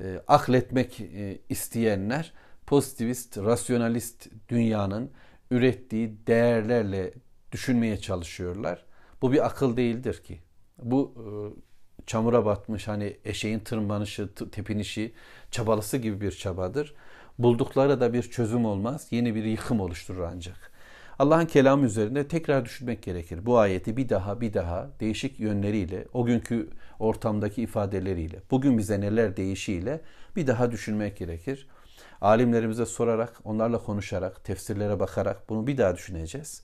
E, 0.00 0.22
akletmek 0.28 1.00
e, 1.00 1.38
isteyenler 1.48 2.32
pozitivist, 2.70 3.38
rasyonalist 3.38 4.28
dünyanın 4.48 5.10
ürettiği 5.50 6.26
değerlerle 6.26 7.12
düşünmeye 7.52 8.00
çalışıyorlar. 8.00 8.84
Bu 9.22 9.32
bir 9.32 9.46
akıl 9.46 9.76
değildir 9.76 10.22
ki. 10.24 10.40
Bu 10.82 11.14
e, 11.16 11.24
çamura 12.06 12.44
batmış 12.44 12.88
hani 12.88 13.16
eşeğin 13.24 13.58
tırmanışı, 13.58 14.34
tepinişi, 14.52 15.12
çabalısı 15.50 15.96
gibi 15.96 16.20
bir 16.20 16.32
çabadır. 16.32 16.94
Buldukları 17.38 18.00
da 18.00 18.12
bir 18.12 18.22
çözüm 18.22 18.64
olmaz. 18.64 19.06
Yeni 19.10 19.34
bir 19.34 19.44
yıkım 19.44 19.80
oluşturur 19.80 20.22
ancak. 20.22 20.72
Allah'ın 21.18 21.46
kelamı 21.46 21.86
üzerinde 21.86 22.28
tekrar 22.28 22.64
düşünmek 22.64 23.02
gerekir. 23.02 23.46
Bu 23.46 23.58
ayeti 23.58 23.96
bir 23.96 24.08
daha 24.08 24.40
bir 24.40 24.54
daha 24.54 24.90
değişik 25.00 25.40
yönleriyle, 25.40 26.06
o 26.12 26.24
günkü 26.24 26.70
ortamdaki 26.98 27.62
ifadeleriyle, 27.62 28.42
bugün 28.50 28.78
bize 28.78 29.00
neler 29.00 29.36
değişiyle 29.36 30.00
bir 30.36 30.46
daha 30.46 30.72
düşünmek 30.72 31.16
gerekir. 31.16 31.66
Alimlerimize 32.20 32.86
sorarak, 32.86 33.40
onlarla 33.44 33.78
konuşarak, 33.78 34.44
tefsirlere 34.44 35.00
bakarak 35.00 35.48
bunu 35.48 35.66
bir 35.66 35.78
daha 35.78 35.94
düşüneceğiz. 35.94 36.62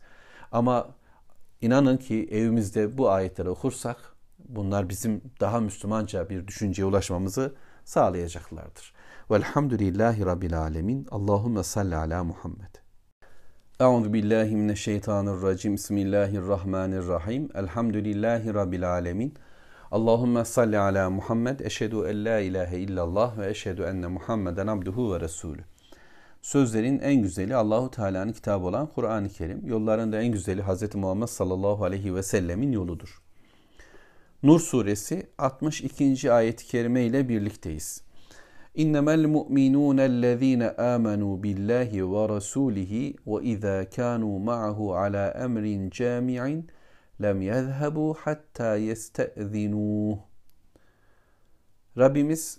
Ama 0.52 0.88
inanın 1.60 1.96
ki 1.96 2.28
evimizde 2.30 2.98
bu 2.98 3.10
ayetleri 3.10 3.48
okursak 3.48 3.96
bunlar 4.38 4.88
bizim 4.88 5.22
daha 5.40 5.60
Müslümanca 5.60 6.30
bir 6.30 6.46
düşünceye 6.46 6.84
ulaşmamızı 6.84 7.54
sağlayacaklardır. 7.84 8.92
Velhamdülillahi 9.30 10.26
Rabbil 10.26 10.58
Alemin. 10.58 11.06
Allahümme 11.10 11.62
salli 11.62 11.96
ala 11.96 12.24
Muhammed. 12.24 12.74
Euzu 13.80 14.12
billahi 14.12 14.56
mineşşeytanirracim. 14.56 15.74
Bismillahirrahmanirrahim. 15.74 17.48
Elhamdülillahi 17.54 18.54
Rabbil 18.54 18.90
Alemin. 18.90 19.34
Allahümme 19.90 20.44
salli 20.44 20.78
ala 20.78 21.10
Muhammed. 21.10 21.60
Eşhedü 21.60 21.96
en 21.96 22.24
la 22.24 22.38
ilahe 22.38 22.78
illallah 22.78 23.38
ve 23.38 23.50
eşhedü 23.50 23.82
enne 23.82 24.06
Muhammeden 24.06 24.66
abduhu 24.66 25.14
ve 25.14 25.20
resulü. 25.20 25.60
Sözlerin 26.42 26.98
en 26.98 27.22
güzeli 27.22 27.56
Allahu 27.56 27.90
Teala'nın 27.90 28.32
kitabı 28.32 28.66
olan 28.66 28.86
Kur'an-ı 28.86 29.28
Kerim. 29.28 29.66
Yolların 29.66 30.12
da 30.12 30.22
en 30.22 30.32
güzeli 30.32 30.62
Hz. 30.62 30.94
Muhammed 30.94 31.26
sallallahu 31.26 31.84
aleyhi 31.84 32.14
ve 32.14 32.22
sellemin 32.22 32.72
yoludur. 32.72 33.22
Nur 34.42 34.60
suresi 34.60 35.26
62. 35.38 36.32
ayet-i 36.32 36.66
kerime 36.66 37.02
ile 37.02 37.28
birlikteyiz. 37.28 38.02
İnnemel 38.74 39.24
mu'minûnellezîne 39.24 40.66
âmenû 40.66 41.42
billahi 41.42 42.12
ve 42.12 42.16
rasûlihi 42.16 43.16
ve 43.26 43.44
izâ 43.44 43.82
kânû 43.82 44.44
ma'ahu 44.44 44.96
alâ 44.96 45.30
emrin 45.30 45.90
câmi'in 45.90 46.66
lem 47.22 47.42
yezhebu 47.42 48.16
hatta 48.20 48.76
yeste'zinûh. 48.76 50.18
Rabbimiz 51.98 52.58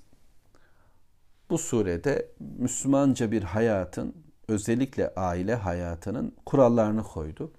bu 1.49 1.57
surede 1.57 2.31
Müslümanca 2.39 3.31
bir 3.31 3.43
hayatın 3.43 4.15
özellikle 4.47 5.13
aile 5.15 5.55
hayatının 5.55 6.35
kurallarını 6.45 7.03
koydu. 7.03 7.51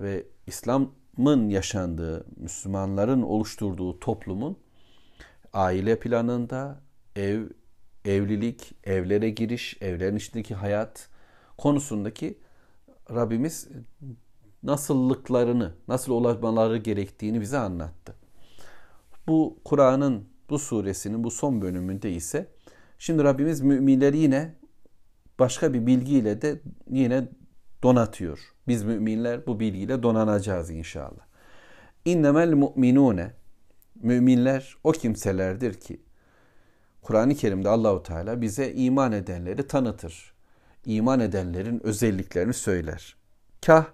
Ve 0.00 0.26
İslam'ın 0.46 1.48
yaşandığı, 1.48 2.26
Müslümanların 2.36 3.22
oluşturduğu 3.22 4.00
toplumun 4.00 4.58
aile 5.52 5.98
planında 5.98 6.80
ev, 7.16 7.48
evlilik, 8.04 8.74
evlere 8.84 9.30
giriş, 9.30 9.76
evlerin 9.80 10.16
içindeki 10.16 10.54
hayat 10.54 11.08
konusundaki 11.58 12.38
Rabbimiz 13.10 13.68
nasıllıklarını, 14.66 15.72
nasıl 15.88 16.12
olmaları 16.12 16.76
gerektiğini 16.76 17.40
bize 17.40 17.58
anlattı. 17.58 18.14
Bu 19.28 19.58
Kur'an'ın 19.64 20.24
bu 20.50 20.58
suresinin 20.58 21.24
bu 21.24 21.30
son 21.30 21.62
bölümünde 21.62 22.12
ise 22.12 22.48
şimdi 22.98 23.24
Rabbimiz 23.24 23.60
müminleri 23.60 24.18
yine 24.18 24.54
başka 25.38 25.74
bir 25.74 25.86
bilgiyle 25.86 26.42
de 26.42 26.60
yine 26.90 27.28
donatıyor. 27.82 28.38
Biz 28.68 28.84
müminler 28.84 29.46
bu 29.46 29.60
bilgiyle 29.60 30.02
donanacağız 30.02 30.70
inşallah. 30.70 31.26
İnnemel 32.04 32.52
mu'minune 32.52 33.32
müminler 34.02 34.76
o 34.84 34.92
kimselerdir 34.92 35.74
ki 35.74 36.00
Kur'an-ı 37.02 37.34
Kerim'de 37.34 37.68
Allahu 37.68 38.02
Teala 38.02 38.40
bize 38.40 38.72
iman 38.72 39.12
edenleri 39.12 39.66
tanıtır. 39.66 40.32
İman 40.84 41.20
edenlerin 41.20 41.86
özelliklerini 41.86 42.54
söyler. 42.54 43.16
Kah 43.66 43.86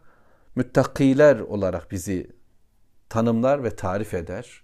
müttakiler 0.56 1.40
olarak 1.40 1.90
bizi 1.90 2.30
tanımlar 3.08 3.64
ve 3.64 3.76
tarif 3.76 4.14
eder. 4.14 4.62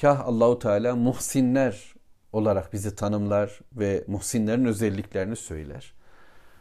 Kah 0.00 0.26
Allahu 0.26 0.58
Teala 0.58 0.96
muhsinler 0.96 1.94
olarak 2.32 2.72
bizi 2.72 2.94
tanımlar 2.94 3.60
ve 3.72 4.04
muhsinlerin 4.06 4.64
özelliklerini 4.64 5.36
söyler. 5.36 5.94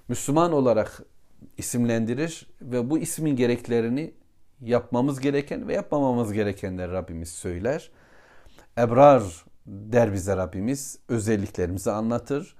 Müslüman 0.08 0.54
olarak 0.54 1.04
isimlendirir 1.58 2.48
ve 2.62 2.90
bu 2.90 3.00
ismin 3.00 3.36
gereklerini 3.36 4.14
yapmamız 4.62 5.20
gereken 5.20 5.68
ve 5.68 5.74
yapmamamız 5.74 6.34
gerekenleri 6.34 6.92
Rabbimiz 6.92 7.30
söyler. 7.30 7.92
Ebrar 8.78 9.46
der 9.66 10.14
bize 10.14 10.38
Rabbimiz, 10.38 11.00
özelliklerimizi 11.10 11.92
anlatır. 11.92 12.56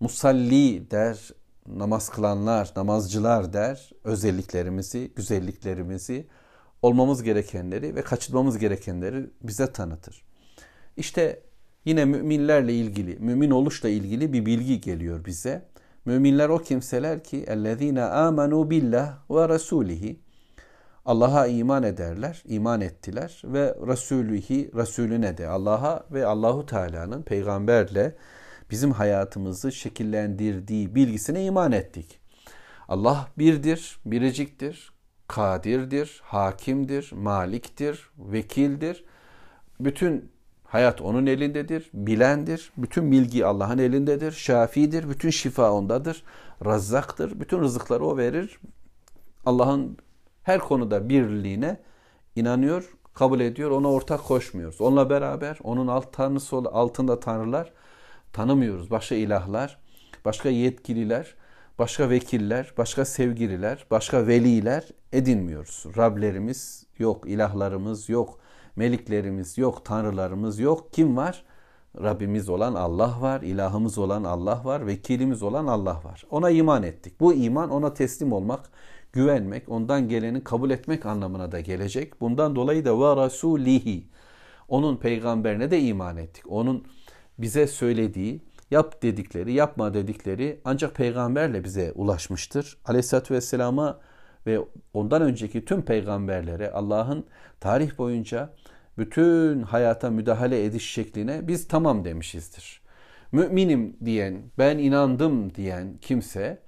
Musalli 0.00 0.90
der, 0.90 1.30
namaz 1.78 2.08
kılanlar, 2.08 2.72
namazcılar 2.76 3.52
der, 3.52 3.90
özelliklerimizi, 4.04 5.12
güzelliklerimizi, 5.16 6.26
olmamız 6.82 7.22
gerekenleri 7.22 7.94
ve 7.94 8.02
kaçırmamız 8.02 8.58
gerekenleri 8.58 9.30
bize 9.42 9.72
tanıtır. 9.72 10.22
İşte 10.96 11.42
yine 11.84 12.04
müminlerle 12.04 12.74
ilgili, 12.74 13.16
mümin 13.18 13.50
oluşla 13.50 13.88
ilgili 13.88 14.32
bir 14.32 14.46
bilgi 14.46 14.80
geliyor 14.80 15.24
bize. 15.24 15.70
Müminler 16.04 16.48
o 16.48 16.58
kimseler 16.58 17.24
ki 17.24 17.44
ellezine 17.46 18.02
amenu 18.02 18.70
billah 18.70 19.30
ve 19.30 19.48
rasulihi 19.48 20.20
Allah'a 21.04 21.46
iman 21.46 21.82
ederler, 21.82 22.42
iman 22.44 22.80
ettiler 22.80 23.42
ve 23.44 23.74
Resulühi, 23.86 24.70
Resulüne 24.74 25.38
de 25.38 25.48
Allah'a 25.48 26.04
ve 26.12 26.26
Allahu 26.26 26.66
Teala'nın 26.66 27.22
peygamberle 27.22 28.16
bizim 28.70 28.92
hayatımızı 28.92 29.72
şekillendirdiği 29.72 30.94
bilgisine 30.94 31.44
iman 31.44 31.72
ettik. 31.72 32.20
Allah 32.88 33.28
birdir, 33.38 33.98
biriciktir, 34.06 34.92
kadirdir, 35.28 36.20
hakimdir, 36.24 37.12
maliktir, 37.12 38.10
vekildir. 38.18 39.04
Bütün 39.80 40.32
hayat 40.64 41.00
onun 41.00 41.26
elindedir, 41.26 41.90
bilendir. 41.94 42.72
Bütün 42.76 43.12
bilgi 43.12 43.46
Allah'ın 43.46 43.78
elindedir, 43.78 44.32
şafidir, 44.32 45.10
bütün 45.10 45.30
şifa 45.30 45.72
ondadır, 45.72 46.22
razzaktır. 46.64 47.40
Bütün 47.40 47.60
rızıkları 47.60 48.04
o 48.04 48.16
verir. 48.16 48.60
Allah'ın 49.46 49.98
her 50.42 50.58
konuda 50.58 51.08
birliğine 51.08 51.80
inanıyor, 52.36 52.90
kabul 53.14 53.40
ediyor, 53.40 53.70
ona 53.70 53.92
ortak 53.92 54.24
koşmuyoruz. 54.24 54.80
Onunla 54.80 55.10
beraber 55.10 55.58
onun 55.62 55.86
alt 55.86 56.12
tanrısı 56.12 56.56
altında 56.56 57.20
tanrılar 57.20 57.72
tanımıyoruz. 58.32 58.90
Başka 58.90 59.14
ilahlar, 59.14 59.78
başka 60.24 60.48
yetkililer, 60.48 61.34
başka 61.78 62.10
vekiller, 62.10 62.72
başka 62.78 63.04
sevgililer, 63.04 63.86
başka 63.90 64.26
veliler 64.26 64.88
edinmiyoruz. 65.12 65.86
Rablerimiz 65.96 66.86
yok, 66.98 67.28
ilahlarımız 67.28 68.08
yok, 68.08 68.40
meliklerimiz 68.76 69.58
yok, 69.58 69.84
tanrılarımız 69.84 70.58
yok. 70.58 70.92
Kim 70.92 71.16
var? 71.16 71.44
Rabbimiz 72.02 72.48
olan 72.48 72.74
Allah 72.74 73.20
var, 73.20 73.42
ilahımız 73.42 73.98
olan 73.98 74.24
Allah 74.24 74.64
var, 74.64 74.86
vekilimiz 74.86 75.42
olan 75.42 75.66
Allah 75.66 76.00
var. 76.04 76.24
Ona 76.30 76.50
iman 76.50 76.82
ettik. 76.82 77.20
Bu 77.20 77.34
iman 77.34 77.70
ona 77.70 77.94
teslim 77.94 78.32
olmak, 78.32 78.70
güvenmek, 79.12 79.68
ondan 79.68 80.08
geleni 80.08 80.44
kabul 80.44 80.70
etmek 80.70 81.06
anlamına 81.06 81.52
da 81.52 81.60
gelecek. 81.60 82.20
Bundan 82.20 82.56
dolayı 82.56 82.84
da 82.84 83.00
ve 83.00 83.16
rasulihi 83.16 84.06
onun 84.68 84.96
peygamberine 84.96 85.70
de 85.70 85.80
iman 85.80 86.16
ettik. 86.16 86.44
Onun 86.48 86.84
bize 87.42 87.66
söylediği, 87.66 88.40
yap 88.70 89.02
dedikleri, 89.02 89.52
yapma 89.52 89.94
dedikleri 89.94 90.60
ancak 90.64 90.94
peygamberle 90.94 91.64
bize 91.64 91.92
ulaşmıştır. 91.92 92.78
Aleyhisselatü 92.84 93.34
Vesselam'a 93.34 94.00
ve 94.46 94.60
ondan 94.94 95.22
önceki 95.22 95.64
tüm 95.64 95.82
peygamberlere 95.82 96.70
Allah'ın 96.70 97.26
tarih 97.60 97.98
boyunca 97.98 98.52
bütün 98.98 99.62
hayata 99.62 100.10
müdahale 100.10 100.64
ediş 100.64 100.90
şekline 100.90 101.48
biz 101.48 101.68
tamam 101.68 102.04
demişizdir. 102.04 102.80
Müminim 103.32 103.96
diyen, 104.04 104.42
ben 104.58 104.78
inandım 104.78 105.54
diyen 105.54 105.98
kimse 106.00 106.62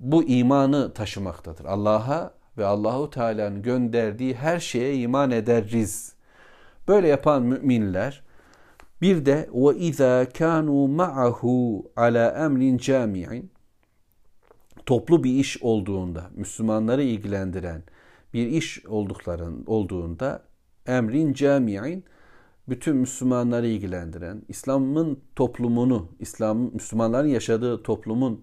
bu 0.00 0.24
imanı 0.24 0.94
taşımaktadır. 0.94 1.64
Allah'a 1.64 2.34
ve 2.58 2.64
Allahu 2.64 3.10
Teala'nın 3.10 3.62
gönderdiği 3.62 4.34
her 4.34 4.60
şeye 4.60 4.94
iman 4.96 5.30
ederiz. 5.30 6.12
Böyle 6.88 7.08
yapan 7.08 7.42
müminler 7.42 8.22
bir 9.02 9.26
de 9.26 9.48
ve 9.54 9.78
izâ 9.78 10.24
kânû 10.24 10.88
ma'ahu 10.88 11.84
ala 11.96 12.44
emrin 12.44 12.78
cami'in 12.78 13.50
toplu 14.86 15.24
bir 15.24 15.30
iş 15.30 15.62
olduğunda, 15.62 16.30
Müslümanları 16.34 17.02
ilgilendiren 17.02 17.82
bir 18.34 18.46
iş 18.46 18.86
oldukların 18.86 19.64
olduğunda 19.66 20.42
emrin 20.86 21.32
cami'in 21.32 22.04
bütün 22.68 22.96
Müslümanları 22.96 23.66
ilgilendiren, 23.66 24.42
İslam'ın 24.48 25.20
toplumunu, 25.36 26.08
İslam 26.18 26.58
Müslümanların 26.58 27.28
yaşadığı 27.28 27.82
toplumun 27.82 28.42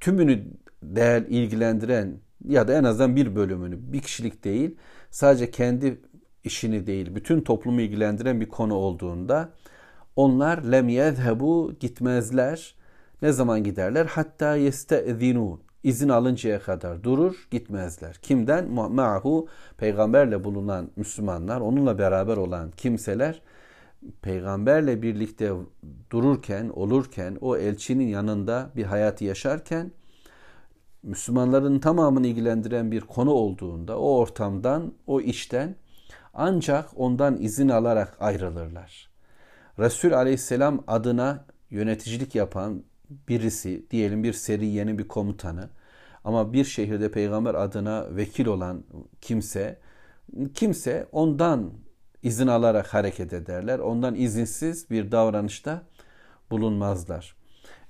tümünü 0.00 0.44
değer 0.82 1.22
ilgilendiren 1.22 2.20
ya 2.48 2.68
da 2.68 2.74
en 2.74 2.84
azından 2.84 3.16
bir 3.16 3.36
bölümünü, 3.36 3.92
bir 3.92 4.00
kişilik 4.00 4.44
değil, 4.44 4.76
sadece 5.10 5.50
kendi 5.50 6.00
işini 6.44 6.86
değil, 6.86 7.14
bütün 7.14 7.40
toplumu 7.40 7.80
ilgilendiren 7.80 8.40
bir 8.40 8.48
konu 8.48 8.74
olduğunda 8.74 9.52
onlar 10.16 10.62
lem 10.62 10.88
yezhebu 10.88 11.72
gitmezler. 11.80 12.74
Ne 13.22 13.32
zaman 13.32 13.64
giderler? 13.64 14.06
Hatta 14.06 14.56
yestezinu 14.56 15.60
izin 15.82 16.08
alıncaya 16.08 16.60
kadar 16.60 17.02
durur 17.02 17.48
gitmezler. 17.50 18.18
Kimden? 18.22 18.70
Ma'hu 18.70 19.48
peygamberle 19.76 20.44
bulunan 20.44 20.90
Müslümanlar, 20.96 21.60
onunla 21.60 21.98
beraber 21.98 22.36
olan 22.36 22.70
kimseler 22.70 23.42
peygamberle 24.22 25.02
birlikte 25.02 25.52
dururken, 26.10 26.68
olurken, 26.74 27.38
o 27.40 27.56
elçinin 27.56 28.08
yanında 28.08 28.70
bir 28.76 28.84
hayatı 28.84 29.24
yaşarken 29.24 29.92
Müslümanların 31.02 31.78
tamamını 31.78 32.26
ilgilendiren 32.26 32.92
bir 32.92 33.00
konu 33.00 33.30
olduğunda 33.30 33.98
o 33.98 34.18
ortamdan, 34.18 34.94
o 35.06 35.20
işten 35.20 35.76
ancak 36.34 36.88
ondan 36.96 37.36
izin 37.40 37.68
alarak 37.68 38.16
ayrılırlar. 38.20 39.11
Resul 39.78 40.12
aleyhisselam 40.12 40.84
adına 40.86 41.44
yöneticilik 41.70 42.34
yapan 42.34 42.84
birisi, 43.28 43.90
diyelim 43.90 44.22
bir 44.24 44.32
seriyenin 44.32 44.98
bir 44.98 45.08
komutanı 45.08 45.70
ama 46.24 46.52
bir 46.52 46.64
şehirde 46.64 47.10
peygamber 47.10 47.54
adına 47.54 48.16
vekil 48.16 48.46
olan 48.46 48.84
kimse, 49.20 49.78
kimse 50.54 51.08
ondan 51.12 51.72
izin 52.22 52.46
alarak 52.46 52.94
hareket 52.94 53.32
ederler. 53.32 53.78
Ondan 53.78 54.14
izinsiz 54.14 54.90
bir 54.90 55.12
davranışta 55.12 55.82
bulunmazlar. 56.50 57.36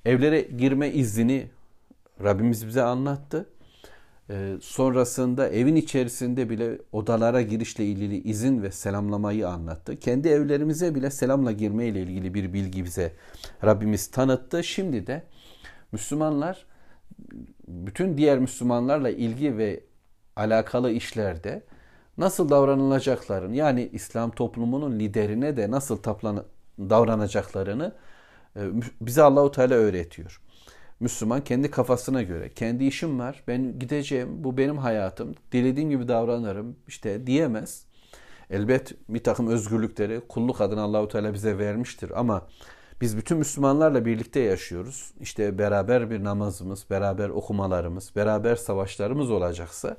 Evlere 0.05 0.40
girme 0.40 0.90
izni 0.90 1.51
Rabbimiz 2.25 2.66
bize 2.66 2.83
anlattı. 2.83 3.49
Ee, 4.33 4.57
sonrasında 4.61 5.49
evin 5.49 5.77
içerisinde 5.77 6.51
bile 6.51 6.79
odalara 6.92 7.42
girişle 7.42 7.85
ilgili 7.85 8.23
izin 8.23 8.62
ve 8.62 8.71
selamlamayı 8.71 9.49
anlattı. 9.49 9.99
Kendi 9.99 10.29
evlerimize 10.29 10.95
bile 10.95 11.11
selamla 11.11 11.53
girme 11.53 11.87
ile 11.87 12.03
ilgili 12.03 12.35
bir 12.35 12.53
bilgi 12.53 12.85
bize 12.85 13.12
Rabbimiz 13.64 14.11
tanıttı. 14.11 14.64
Şimdi 14.64 15.07
de 15.07 15.23
Müslümanlar 15.92 16.66
bütün 17.68 18.16
diğer 18.16 18.38
Müslümanlarla 18.38 19.11
ilgi 19.11 19.59
ve 19.59 19.85
alakalı 20.37 20.90
işlerde 20.90 21.62
nasıl 22.18 22.49
davranılacaklarını 22.51 23.57
yani 23.57 23.90
İslam 23.92 24.31
toplumunun 24.31 24.99
liderine 24.99 25.57
de 25.57 25.71
nasıl 25.71 26.05
davranacaklarını 26.79 27.92
e, 28.57 28.61
bize 29.01 29.23
Allahu 29.23 29.51
Teala 29.51 29.75
öğretiyor. 29.75 30.40
Müslüman 31.03 31.45
kendi 31.45 31.71
kafasına 31.71 32.23
göre, 32.23 32.51
kendi 32.51 32.85
işim 32.85 33.19
var, 33.19 33.43
ben 33.49 33.79
gideceğim, 33.79 34.45
bu 34.45 34.57
benim 34.57 34.79
hayatım, 34.79 35.35
dilediğim 35.53 35.91
gibi 35.91 36.09
davranırım 36.09 36.77
işte 36.88 37.27
diyemez. 37.27 37.85
Elbet 38.51 38.95
bir 39.09 39.23
takım 39.23 39.49
özgürlükleri 39.49 40.21
kulluk 40.29 40.61
adına 40.61 40.83
Allahu 40.83 41.09
Teala 41.09 41.35
bize 41.35 41.59
vermiştir 41.59 42.21
ama 42.21 42.47
biz 43.01 43.17
bütün 43.17 43.38
Müslümanlarla 43.38 44.05
birlikte 44.05 44.41
yaşıyoruz. 44.41 45.12
İşte 45.21 45.59
beraber 45.59 46.11
bir 46.11 46.25
namazımız, 46.25 46.85
beraber 46.91 47.29
okumalarımız, 47.29 48.17
beraber 48.17 48.57
savaşlarımız 48.57 49.31
olacaksa 49.31 49.97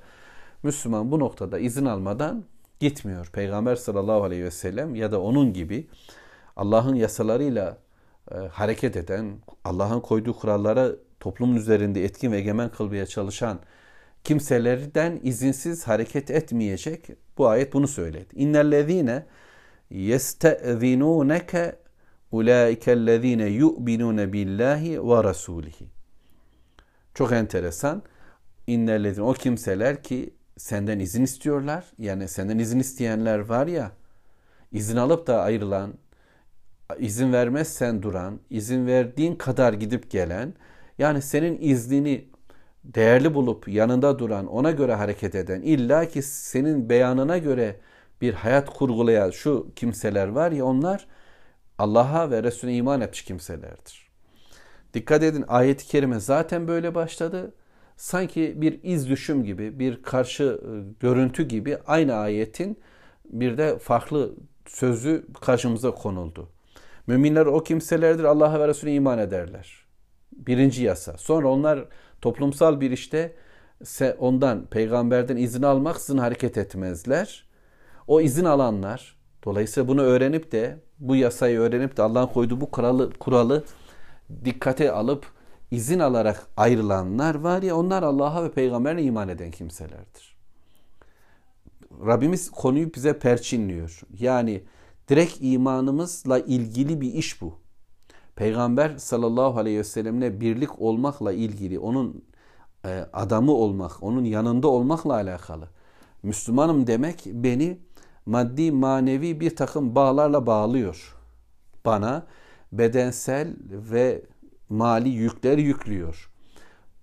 Müslüman 0.64 1.12
bu 1.12 1.20
noktada 1.20 1.60
izin 1.60 1.86
almadan 1.86 2.44
gitmiyor. 2.80 3.30
Peygamber 3.34 3.76
sallallahu 3.76 4.24
aleyhi 4.24 4.44
ve 4.44 4.52
sellem 4.52 4.96
ya 4.96 5.12
da 5.12 5.22
onun 5.22 5.54
gibi 5.54 5.88
Allah'ın 6.56 6.96
yasalarıyla 6.96 7.78
e, 8.32 8.36
hareket 8.36 8.96
eden, 8.98 9.40
Allah'ın 9.64 10.00
koyduğu 10.00 10.34
kurallara 10.34 10.92
toplumun 11.20 11.56
üzerinde 11.56 12.04
etkin 12.04 12.32
ve 12.32 12.38
egemen 12.38 12.70
kılmaya 12.70 13.06
çalışan 13.06 13.60
kimselerden 14.24 15.20
izinsiz 15.24 15.88
hareket 15.88 16.32
etmeyecek. 16.32 17.08
Bu 17.38 17.48
ayet 17.48 17.74
bunu 17.74 17.88
söyledi. 17.88 18.36
İnnellezine 18.36 19.26
yestezinuneke 19.90 21.76
ulaikellezine 22.32 23.46
yu'minune 23.46 24.34
billahi 24.34 25.08
ve 25.08 25.24
rasulihi. 25.24 25.86
Çok 27.14 27.32
enteresan. 27.32 28.04
İnnellezine 28.68 29.26
o 29.26 29.34
kimseler 29.34 30.04
ki 30.04 30.34
senden 30.58 31.00
izin 31.00 31.24
istiyorlar. 31.24 31.86
Yani 31.98 32.28
senden 32.28 32.60
izin 32.60 32.80
isteyenler 32.80 33.40
var 33.40 33.68
ya 33.68 33.92
izin 34.72 34.98
alıp 34.98 35.28
da 35.28 35.42
ayrılan, 35.42 35.94
izin 37.00 37.34
vermezsen 37.34 38.04
duran, 38.04 38.40
izin 38.50 38.88
verdiğin 38.88 39.36
kadar 39.36 39.74
gidip 39.74 40.12
gelen, 40.12 40.54
yani 40.98 41.22
senin 41.22 41.58
iznini 41.62 42.28
değerli 42.84 43.34
bulup 43.34 43.68
yanında 43.68 44.20
duran, 44.20 44.48
ona 44.48 44.72
göre 44.72 44.94
hareket 44.94 45.36
eden, 45.36 45.62
illa 45.62 46.06
ki 46.06 46.22
senin 46.22 46.90
beyanına 46.90 47.38
göre 47.38 47.80
bir 48.22 48.34
hayat 48.34 48.70
kurgulayan 48.70 49.30
şu 49.30 49.68
kimseler 49.76 50.28
var 50.28 50.52
ya 50.52 50.66
onlar 50.66 51.08
Allah'a 51.78 52.32
ve 52.32 52.44
Resulüne 52.44 52.76
iman 52.76 53.02
etmiş 53.02 53.22
kimselerdir. 53.22 54.10
Dikkat 54.94 55.24
edin 55.24 55.46
ayet-i 55.48 55.88
kerime 55.88 56.20
zaten 56.20 56.68
böyle 56.68 56.96
başladı. 56.96 57.54
Sanki 57.98 58.62
bir 58.62 58.80
iz 58.84 59.10
düşüm 59.10 59.44
gibi, 59.44 59.80
bir 59.80 60.04
karşı 60.04 60.44
e, 60.44 60.70
görüntü 61.00 61.44
gibi 61.44 61.78
aynı 61.88 62.16
ayetin 62.16 62.80
bir 63.26 63.58
de 63.58 63.80
farklı 63.80 64.36
sözü 64.66 65.28
karşımıza 65.42 65.92
konuldu. 65.92 66.50
Müminler 67.08 67.46
o 67.46 67.64
kimselerdir 67.64 68.24
Allah'a 68.24 68.60
ve 68.60 68.68
Resulüne 68.68 68.96
iman 68.96 69.20
ederler. 69.20 69.86
Birinci 70.32 70.84
yasa. 70.84 71.18
Sonra 71.18 71.48
onlar 71.48 71.86
toplumsal 72.22 72.82
bir 72.82 72.92
işte 72.92 73.36
ondan, 74.20 74.66
peygamberden 74.66 75.38
izin 75.38 75.64
almaksızın 75.64 76.18
hareket 76.18 76.58
etmezler. 76.58 77.48
O 78.08 78.22
izin 78.22 78.46
alanlar, 78.46 79.16
dolayısıyla 79.46 79.88
bunu 79.88 80.02
öğrenip 80.02 80.52
de, 80.52 80.80
bu 81.00 81.16
yasayı 81.16 81.60
öğrenip 81.60 81.98
de 81.98 82.02
Allah'ın 82.02 82.28
koyduğu 82.28 82.62
bu 82.62 82.72
kuralı, 82.72 83.14
kuralı 83.14 83.64
dikkate 84.46 84.92
alıp 84.92 85.26
izin 85.72 86.00
alarak 86.00 86.48
ayrılanlar 86.58 87.36
var 87.36 87.62
ya 87.62 87.76
onlar 87.76 88.04
Allah'a 88.04 88.44
ve 88.44 88.52
peygamberine 88.52 89.04
iman 89.04 89.30
eden 89.30 89.52
kimselerdir. 89.52 90.36
Rabbimiz 92.06 92.52
konuyu 92.52 92.94
bize 92.94 93.20
perçinliyor. 93.20 94.02
Yani 94.20 94.64
direkt 95.10 95.38
imanımızla 95.42 96.40
ilgili 96.40 97.02
bir 97.02 97.14
iş 97.14 97.42
bu. 97.42 97.54
Peygamber 98.36 98.98
sallallahu 98.98 99.60
aleyhi 99.60 99.78
ve 99.78 99.84
sellemle 99.84 100.42
birlik 100.42 100.82
olmakla 100.82 101.34
ilgili, 101.34 101.80
onun 101.80 102.24
e, 102.86 103.06
adamı 103.14 103.52
olmak, 103.52 104.04
onun 104.04 104.24
yanında 104.24 104.68
olmakla 104.68 105.14
alakalı. 105.14 105.70
Müslümanım 106.24 106.88
demek 106.88 107.22
beni 107.26 107.80
maddi 108.26 108.72
manevi 108.72 109.40
bir 109.40 109.56
takım 109.56 109.96
bağlarla 109.96 110.46
bağlıyor. 110.48 111.16
Bana 111.86 112.26
bedensel 112.72 113.56
ve 113.70 114.26
mali 114.70 115.10
yükler 115.10 115.58
yüklüyor. 115.58 116.30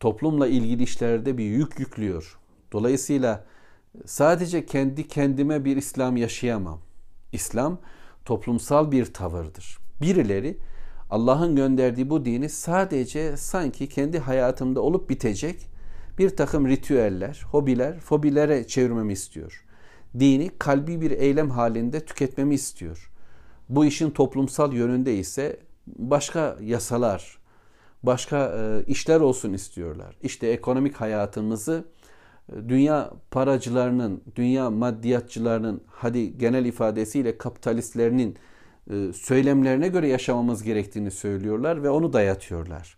Toplumla 0.00 0.46
ilgili 0.46 0.82
işlerde 0.82 1.38
bir 1.38 1.44
yük 1.44 1.78
yüklüyor. 1.78 2.38
Dolayısıyla 2.72 3.46
sadece 4.06 4.66
kendi 4.66 5.08
kendime 5.08 5.64
bir 5.64 5.76
İslam 5.76 6.16
yaşayamam. 6.16 6.80
İslam 7.32 7.78
toplumsal 8.24 8.92
bir 8.92 9.12
tavırdır. 9.12 9.78
Birileri 10.02 10.58
Allah'ın 11.10 11.56
gönderdiği 11.56 12.10
bu 12.10 12.24
dini 12.24 12.48
sadece 12.48 13.36
sanki 13.36 13.88
kendi 13.88 14.18
hayatımda 14.18 14.80
olup 14.80 15.10
bitecek 15.10 15.66
bir 16.18 16.36
takım 16.36 16.68
ritüeller, 16.68 17.46
hobiler, 17.50 18.00
fobilere 18.00 18.66
çevirmemi 18.66 19.12
istiyor. 19.12 19.64
Dini 20.18 20.50
kalbi 20.58 21.00
bir 21.00 21.10
eylem 21.10 21.50
halinde 21.50 22.04
tüketmemi 22.04 22.54
istiyor. 22.54 23.10
Bu 23.68 23.84
işin 23.84 24.10
toplumsal 24.10 24.72
yönünde 24.72 25.16
ise 25.16 25.60
başka 25.86 26.56
yasalar, 26.60 27.38
başka 28.02 28.54
e, 28.56 28.84
işler 28.86 29.20
olsun 29.20 29.52
istiyorlar. 29.52 30.16
İşte 30.22 30.46
ekonomik 30.46 30.96
hayatımızı 30.96 31.84
dünya 32.68 33.10
paracılarının, 33.30 34.22
dünya 34.36 34.70
maddiyatçılarının, 34.70 35.82
hadi 35.86 36.38
genel 36.38 36.64
ifadesiyle 36.64 37.38
kapitalistlerinin 37.38 38.36
e, 38.90 39.12
söylemlerine 39.12 39.88
göre 39.88 40.08
yaşamamız 40.08 40.62
gerektiğini 40.62 41.10
söylüyorlar 41.10 41.82
ve 41.82 41.90
onu 41.90 42.12
dayatıyorlar. 42.12 42.96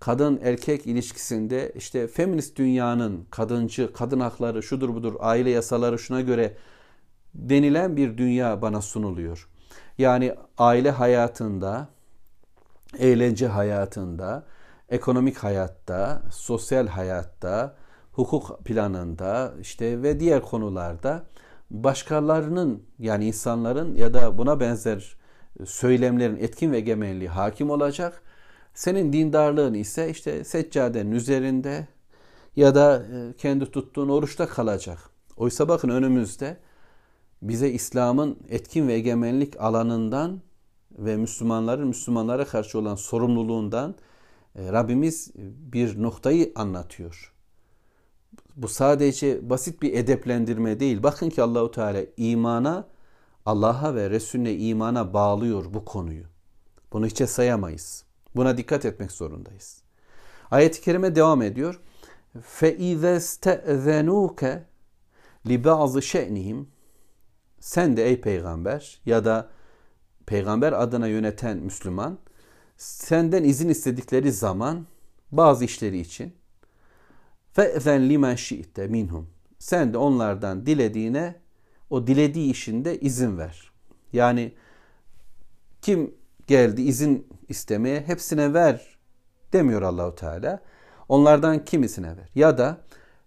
Kadın 0.00 0.40
erkek 0.42 0.86
ilişkisinde 0.86 1.72
işte 1.76 2.06
feminist 2.06 2.58
dünyanın 2.58 3.26
kadıncı, 3.30 3.92
kadın 3.92 4.20
hakları 4.20 4.62
şudur 4.62 4.94
budur, 4.94 5.14
aile 5.20 5.50
yasaları 5.50 5.98
şuna 5.98 6.20
göre 6.20 6.56
denilen 7.34 7.96
bir 7.96 8.18
dünya 8.18 8.62
bana 8.62 8.82
sunuluyor. 8.82 9.48
Yani 9.98 10.34
aile 10.58 10.90
hayatında, 10.90 11.88
eğlence 12.98 13.46
hayatında, 13.46 14.46
ekonomik 14.88 15.38
hayatta, 15.38 16.22
sosyal 16.30 16.86
hayatta, 16.86 17.76
hukuk 18.18 18.64
planında 18.64 19.54
işte 19.60 20.02
ve 20.02 20.20
diğer 20.20 20.42
konularda 20.42 21.24
başkalarının 21.70 22.82
yani 22.98 23.26
insanların 23.26 23.96
ya 23.96 24.14
da 24.14 24.38
buna 24.38 24.60
benzer 24.60 25.16
söylemlerin 25.64 26.36
etkin 26.36 26.72
ve 26.72 26.76
egemenliği 26.76 27.28
hakim 27.28 27.70
olacak. 27.70 28.22
Senin 28.74 29.12
dindarlığın 29.12 29.74
ise 29.74 30.10
işte 30.10 30.44
seccadenin 30.44 31.12
üzerinde 31.12 31.88
ya 32.56 32.74
da 32.74 33.02
e, 33.02 33.36
kendi 33.36 33.70
tuttuğun 33.70 34.08
oruçta 34.08 34.48
kalacak. 34.48 34.98
Oysa 35.36 35.68
bakın 35.68 35.88
önümüzde 35.88 36.56
bize 37.42 37.70
İslam'ın 37.70 38.38
etkin 38.48 38.88
ve 38.88 38.94
egemenlik 38.94 39.60
alanından 39.60 40.40
ve 40.98 41.16
Müslümanların 41.16 41.88
Müslümanlara 41.88 42.44
karşı 42.44 42.78
olan 42.78 42.94
sorumluluğundan 42.94 43.94
e, 44.56 44.72
Rabbimiz 44.72 45.30
bir 45.72 46.02
noktayı 46.02 46.52
anlatıyor. 46.54 47.37
Bu 48.57 48.67
sadece 48.67 49.49
basit 49.49 49.81
bir 49.81 49.93
edeplendirme 49.93 50.79
değil. 50.79 51.03
Bakın 51.03 51.29
ki 51.29 51.41
Allahu 51.41 51.71
Teala 51.71 52.01
imana, 52.17 52.87
Allah'a 53.45 53.95
ve 53.95 54.09
Resulüne 54.09 54.53
imana 54.53 55.13
bağlıyor 55.13 55.65
bu 55.73 55.85
konuyu. 55.85 56.23
Bunu 56.93 57.05
hiçe 57.05 57.27
sayamayız. 57.27 58.03
Buna 58.35 58.57
dikkat 58.57 58.85
etmek 58.85 59.11
zorundayız. 59.11 59.81
Ayet-i 60.51 60.81
kerime 60.81 61.15
devam 61.15 61.41
ediyor. 61.41 61.79
فَاِذَا 62.59 63.15
اسْتَأْذَنُوكَ 63.15 64.61
لِبَعْضِ 65.45 66.01
شَأْنِهِمْ 66.01 66.65
Sen 67.59 67.97
de 67.97 68.05
ey 68.05 68.21
peygamber 68.21 69.01
ya 69.05 69.25
da 69.25 69.49
peygamber 70.25 70.73
adına 70.73 71.07
yöneten 71.07 71.57
Müslüman 71.57 72.17
senden 72.77 73.43
izin 73.43 73.69
istedikleri 73.69 74.31
zaman 74.31 74.87
bazı 75.31 75.65
işleri 75.65 75.99
için 75.99 76.33
fe'zen 77.58 78.08
limen 78.08 78.34
şi'te 78.34 78.86
minhum 78.86 79.30
sen 79.58 79.92
de 79.92 79.98
onlardan 79.98 80.66
dilediğine 80.66 81.34
o 81.90 82.06
dilediği 82.06 82.50
işinde 82.50 83.00
izin 83.00 83.38
ver. 83.38 83.72
Yani 84.12 84.52
kim 85.82 86.14
geldi 86.46 86.82
izin 86.82 87.26
istemeye 87.48 88.00
hepsine 88.00 88.54
ver 88.54 88.98
demiyor 89.52 89.82
Allahu 89.82 90.14
Teala. 90.14 90.62
Onlardan 91.08 91.64
kimisine 91.64 92.08
ver. 92.08 92.30
Ya 92.34 92.58
da 92.58 92.80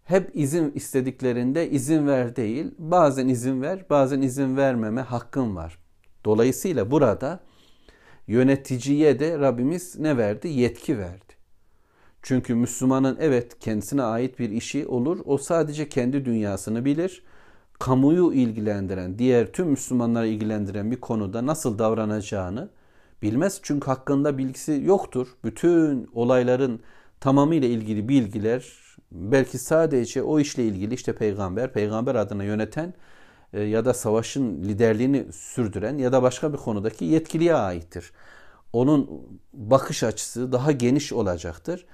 hep 0.04 0.32
izin 0.34 0.72
istediklerinde 0.72 1.70
izin 1.70 2.08
ver 2.08 2.36
değil, 2.36 2.72
bazen 2.78 3.28
izin 3.28 3.62
ver, 3.62 3.90
bazen 3.90 4.22
izin 4.22 4.58
vermeme 4.58 5.02
hakkın 5.02 5.56
var. 5.56 5.78
Dolayısıyla 6.26 6.92
burada 6.92 7.40
yöneticiye 8.28 9.20
de 9.20 9.40
Rabbimiz 9.40 10.00
ne 10.00 10.18
verdi? 10.18 10.48
Yetki 10.48 10.98
verdi. 10.98 11.31
Çünkü 12.22 12.56
Müslümanın 12.56 13.18
evet 13.20 13.60
kendisine 13.60 14.04
ait 14.04 14.40
bir 14.40 14.50
işi 14.50 14.88
olur. 14.88 15.20
O 15.26 15.38
sadece 15.38 15.90
kendi 15.90 16.26
dünyasını 16.26 16.86
bilir. 16.86 17.24
Kamuyu 17.80 18.34
ilgilendiren, 18.34 19.20
diğer 19.20 19.52
tüm 19.52 19.68
Müslümanları 19.68 20.28
ilgilendiren 20.28 20.92
bir 20.92 21.02
konuda 21.02 21.46
nasıl 21.46 21.80
davranacağını 21.80 22.70
bilmez. 23.22 23.60
Çünkü 23.64 23.86
hakkında 23.86 24.38
bilgisi 24.38 24.82
yoktur. 24.86 25.28
Bütün 25.44 26.10
olayların 26.14 26.80
tamamıyla 27.20 27.68
ilgili 27.68 28.10
bilgiler 28.10 28.66
belki 29.12 29.58
sadece 29.58 30.24
o 30.24 30.40
işle 30.40 30.66
ilgili 30.66 30.94
işte 30.94 31.16
peygamber, 31.16 31.74
peygamber 31.74 32.16
adına 32.16 32.44
yöneten 32.44 32.94
e, 33.54 33.62
ya 33.62 33.86
da 33.86 33.94
savaşın 33.94 34.64
liderliğini 34.64 35.34
sürdüren 35.34 35.98
ya 35.98 36.12
da 36.12 36.24
başka 36.24 36.54
bir 36.54 36.58
konudaki 36.58 37.06
yetkiliye 37.06 37.56
aittir. 37.56 38.12
Onun 38.74 39.10
bakış 39.54 40.04
açısı 40.04 40.52
daha 40.52 40.72
geniş 40.72 41.14
olacaktır. 41.14 41.86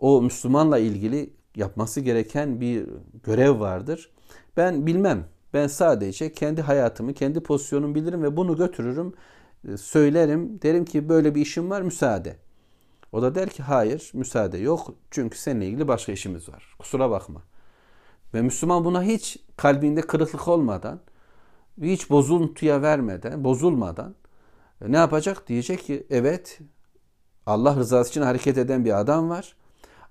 O 0.00 0.22
Müslümanla 0.22 0.78
ilgili 0.78 1.30
yapması 1.56 2.00
gereken 2.00 2.60
bir 2.60 2.86
görev 3.22 3.60
vardır. 3.60 4.10
Ben 4.56 4.86
bilmem. 4.86 5.24
Ben 5.54 5.66
sadece 5.66 6.32
kendi 6.32 6.62
hayatımı, 6.62 7.14
kendi 7.14 7.40
pozisyonumu 7.40 7.94
bilirim 7.94 8.22
ve 8.22 8.36
bunu 8.36 8.56
götürürüm, 8.56 9.12
e, 9.68 9.76
söylerim. 9.76 10.62
Derim 10.62 10.84
ki 10.84 11.08
böyle 11.08 11.34
bir 11.34 11.40
işim 11.40 11.70
var, 11.70 11.82
müsaade. 11.82 12.36
O 13.12 13.22
da 13.22 13.34
der 13.34 13.48
ki 13.48 13.62
hayır, 13.62 14.10
müsaade 14.14 14.58
yok. 14.58 14.94
Çünkü 15.10 15.38
seninle 15.38 15.66
ilgili 15.66 15.88
başka 15.88 16.12
işimiz 16.12 16.48
var. 16.48 16.76
Kusura 16.78 17.10
bakma. 17.10 17.42
Ve 18.34 18.42
Müslüman 18.42 18.84
buna 18.84 19.02
hiç 19.02 19.38
kalbinde 19.56 20.00
kırıklık 20.00 20.48
olmadan, 20.48 21.00
hiç 21.82 22.10
bozuntuya 22.10 22.82
vermeden, 22.82 23.44
bozulmadan 23.44 24.14
e, 24.80 24.92
ne 24.92 24.96
yapacak? 24.96 25.48
Diyecek 25.48 25.84
ki 25.84 26.06
evet 26.10 26.58
Allah 27.46 27.76
rızası 27.76 28.10
için 28.10 28.22
hareket 28.22 28.58
eden 28.58 28.84
bir 28.84 29.00
adam 29.00 29.30
var. 29.30 29.56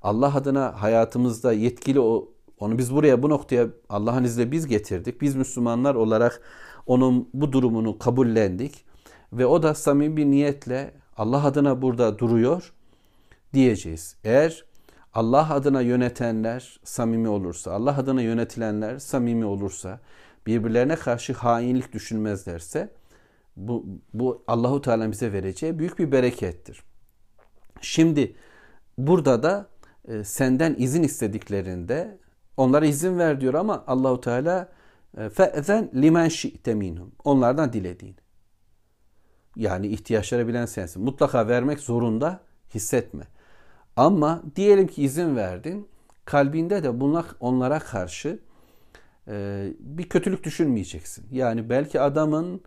Allah 0.02 0.36
adına 0.36 0.82
hayatımızda 0.82 1.54
yetkili 1.54 2.00
o 2.00 2.30
onu 2.60 2.78
biz 2.78 2.93
buraya 2.96 3.24
bu 3.24 3.30
noktaya 3.30 3.68
Allah'ın 3.89 4.24
izniyle 4.24 4.52
biz 4.52 4.68
getirdik. 4.68 5.22
Biz 5.22 5.36
Müslümanlar 5.36 5.96
olarak 5.96 6.41
onun 6.86 7.30
bu 7.34 7.52
durumunu 7.52 8.00
kabullendik 8.00 8.86
ve 9.34 9.46
o 9.46 9.64
da 9.64 9.74
samimi 9.74 10.18
bir 10.18 10.26
niyetle 10.26 10.93
Allah 11.18 11.46
adına 11.46 11.82
burada 11.82 12.20
duruyor 12.20 12.74
diyeceğiz. 13.54 14.16
Eğer 14.24 14.66
Allah 15.14 15.54
adına 15.54 15.82
yönetenler 15.82 16.80
samimi 16.84 17.28
olursa, 17.30 17.72
Allah 17.72 17.98
adına 17.98 18.22
yönetilenler 18.22 19.00
samimi 19.00 19.46
olursa, 19.46 20.00
birbirlerine 20.48 20.96
karşı 20.96 21.34
hainlik 21.34 21.93
düşünmezlerse 21.93 22.93
bu, 23.58 23.86
bu 24.14 24.43
Allahu 24.48 24.82
Teala 24.82 25.12
bize 25.12 25.34
vereceği 25.34 25.80
büyük 25.80 26.00
bir 26.00 26.12
berekettir. 26.12 26.84
Şimdi 27.82 28.36
burada 28.98 29.43
da 29.43 29.68
e, 30.08 30.24
senden 30.24 30.76
izin 30.78 31.03
istediklerinde 31.03 32.18
onlara 32.58 32.86
izin 32.86 33.18
ver 33.18 33.41
diyor 33.41 33.53
ama 33.53 33.84
Allahu 33.88 34.22
Teala 34.22 34.70
e, 35.18 35.30
fe'zen 35.30 35.91
limen 35.95 36.28
şi'te 36.28 36.74
minhum. 36.74 37.12
Onlardan 37.24 37.74
dilediğin. 37.74 38.16
Yani 39.56 39.88
ihtiyaçları 39.88 40.47
bilen 40.47 40.66
sensin. 40.66 41.03
Mutlaka 41.03 41.47
vermek 41.47 41.80
zorunda 41.80 42.39
hissetme. 42.74 43.24
Ama 43.95 44.43
diyelim 44.56 44.88
ki 44.88 45.03
izin 45.03 45.36
verdin. 45.36 45.88
Kalbinde 46.26 46.84
de 46.84 46.99
bunlar 46.99 47.26
onlara 47.39 47.80
karşı 47.80 48.39
e, 49.28 49.68
bir 49.80 50.10
kötülük 50.10 50.43
düşünmeyeceksin. 50.43 51.26
Yani 51.32 51.70
belki 51.70 51.99
adamın 52.01 52.62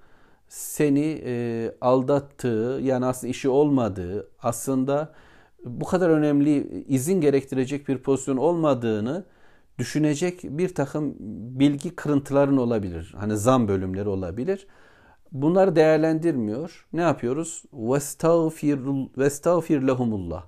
seni 0.49 1.23
e, 1.25 1.75
aldattığı 1.81 2.81
yani 2.83 3.07
aslında 3.07 3.31
işi 3.31 3.49
olmadığı 3.49 4.31
aslında 4.43 5.15
bu 5.65 5.85
kadar 5.85 6.11
önemli 6.11 6.85
izin 6.89 7.21
gerektirecek 7.21 7.89
bir 7.89 7.99
pozisyon 7.99 8.37
olmadığını 8.37 9.25
düşünecek 9.79 10.41
bir 10.45 10.75
takım 10.75 11.15
bilgi 11.61 11.97
kırıntıların 11.97 12.57
olabilir. 12.57 13.15
Hani 13.19 13.37
zam 13.37 13.69
bölümleri 13.69 14.09
olabilir. 14.09 14.67
Bunları 15.33 15.77
değerlendirmiyor. 15.77 16.87
Ne 16.93 17.01
yapıyoruz? 17.01 17.65
Vestağfir, 17.73 19.83
lehumullah. 19.83 20.47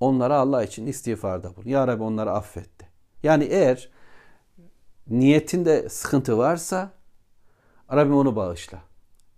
Onlara 0.00 0.36
Allah 0.36 0.64
için 0.64 0.86
istiğfarda 0.86 1.56
bulun. 1.56 1.68
Ya 1.68 1.86
Rabbi 1.86 2.02
onları 2.02 2.30
affetti. 2.30 2.88
Yani 3.22 3.44
eğer 3.44 3.90
niyetinde 5.08 5.88
sıkıntı 5.88 6.38
varsa 6.38 6.90
Rabbim 7.92 8.14
onu 8.14 8.36
bağışla. 8.36 8.78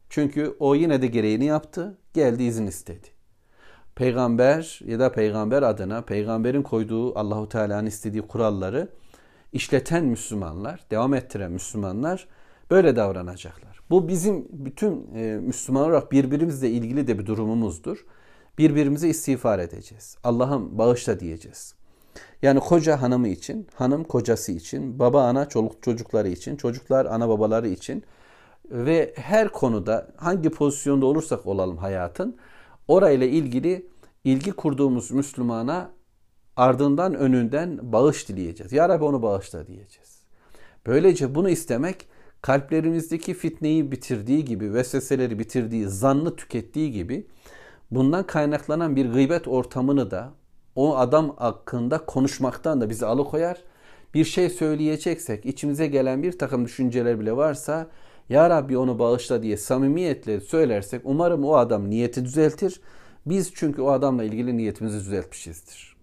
Çünkü 0.08 0.56
o 0.58 0.74
yine 0.74 1.02
de 1.02 1.06
gereğini 1.06 1.44
yaptı. 1.44 1.98
Geldi 2.14 2.42
izin 2.42 2.66
istedi. 2.66 3.19
Peygamber 4.00 4.80
ya 4.86 4.98
da 4.98 5.12
peygamber 5.12 5.62
adına 5.62 6.02
peygamberin 6.02 6.62
koyduğu 6.62 7.18
Allahu 7.18 7.48
Teala'nın 7.48 7.86
istediği 7.86 8.22
kuralları 8.22 8.88
işleten 9.52 10.04
Müslümanlar, 10.04 10.84
devam 10.90 11.14
ettiren 11.14 11.52
Müslümanlar 11.52 12.28
böyle 12.70 12.96
davranacaklar. 12.96 13.80
Bu 13.90 14.08
bizim 14.08 14.48
bütün 14.52 15.14
e, 15.14 15.36
Müslüman 15.36 15.82
olarak 15.82 16.12
birbirimizle 16.12 16.70
ilgili 16.70 17.06
de 17.06 17.18
bir 17.18 17.26
durumumuzdur. 17.26 18.04
Birbirimize 18.58 19.08
istiğfar 19.08 19.58
edeceğiz. 19.58 20.16
Allah'ım 20.24 20.78
bağışla 20.78 21.20
diyeceğiz. 21.20 21.74
Yani 22.42 22.60
koca 22.60 23.02
hanımı 23.02 23.28
için, 23.28 23.66
hanım 23.74 24.04
kocası 24.04 24.52
için, 24.52 24.98
baba 24.98 25.24
ana 25.24 25.48
çoluk 25.48 25.82
çocukları 25.82 26.28
için, 26.28 26.56
çocuklar 26.56 27.06
ana 27.06 27.28
babaları 27.28 27.68
için 27.68 28.04
ve 28.70 29.14
her 29.16 29.48
konuda 29.48 30.08
hangi 30.16 30.50
pozisyonda 30.50 31.06
olursak 31.06 31.46
olalım 31.46 31.76
hayatın 31.76 32.36
orayla 32.88 33.26
ilgili 33.26 33.86
ilgi 34.24 34.52
kurduğumuz 34.52 35.10
Müslümana 35.10 35.90
ardından 36.56 37.14
önünden 37.14 37.92
bağış 37.92 38.28
dileyeceğiz. 38.28 38.72
Ya 38.72 38.88
Rabbi 38.88 39.04
onu 39.04 39.22
bağışla 39.22 39.66
diyeceğiz. 39.66 40.20
Böylece 40.86 41.34
bunu 41.34 41.50
istemek 41.50 42.08
kalplerimizdeki 42.42 43.34
fitneyi 43.34 43.92
bitirdiği 43.92 44.44
gibi, 44.44 44.74
vesveseleri 44.74 45.38
bitirdiği, 45.38 45.88
zannı 45.88 46.36
tükettiği 46.36 46.92
gibi 46.92 47.26
bundan 47.90 48.26
kaynaklanan 48.26 48.96
bir 48.96 49.12
gıybet 49.12 49.48
ortamını 49.48 50.10
da 50.10 50.32
o 50.74 50.96
adam 50.96 51.36
hakkında 51.36 51.98
konuşmaktan 51.98 52.80
da 52.80 52.90
bizi 52.90 53.06
alıkoyar. 53.06 53.62
Bir 54.14 54.24
şey 54.24 54.50
söyleyeceksek, 54.50 55.46
içimize 55.46 55.86
gelen 55.86 56.22
bir 56.22 56.38
takım 56.38 56.64
düşünceler 56.64 57.20
bile 57.20 57.36
varsa 57.36 57.90
Ya 58.30 58.50
Rabbi 58.50 58.78
onu 58.78 58.98
bağışla 58.98 59.42
diye 59.42 59.56
samimiyetle 59.56 60.40
söylersek 60.40 61.00
umarım 61.04 61.44
o 61.44 61.54
adam 61.54 61.90
niyeti 61.90 62.24
düzeltir. 62.24 62.80
Biz 63.26 63.52
çünkü 63.54 63.82
o 63.82 63.90
adamla 63.90 64.24
ilgili 64.24 64.56
niyetimizi 64.56 64.98
düzeltmişizdir. 64.98 65.96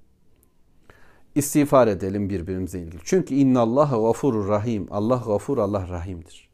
İstiğfar 1.36 1.88
edelim 1.88 2.30
birbirimize 2.30 2.80
ilgili. 2.80 3.01
Çünkü 3.03 3.36
innallaha 3.36 3.97
gafurur 3.97 4.47
rahim. 4.47 4.88
Allah 4.91 5.23
gafur, 5.28 5.57
Allah 5.57 5.88
rahimdir. 5.89 6.49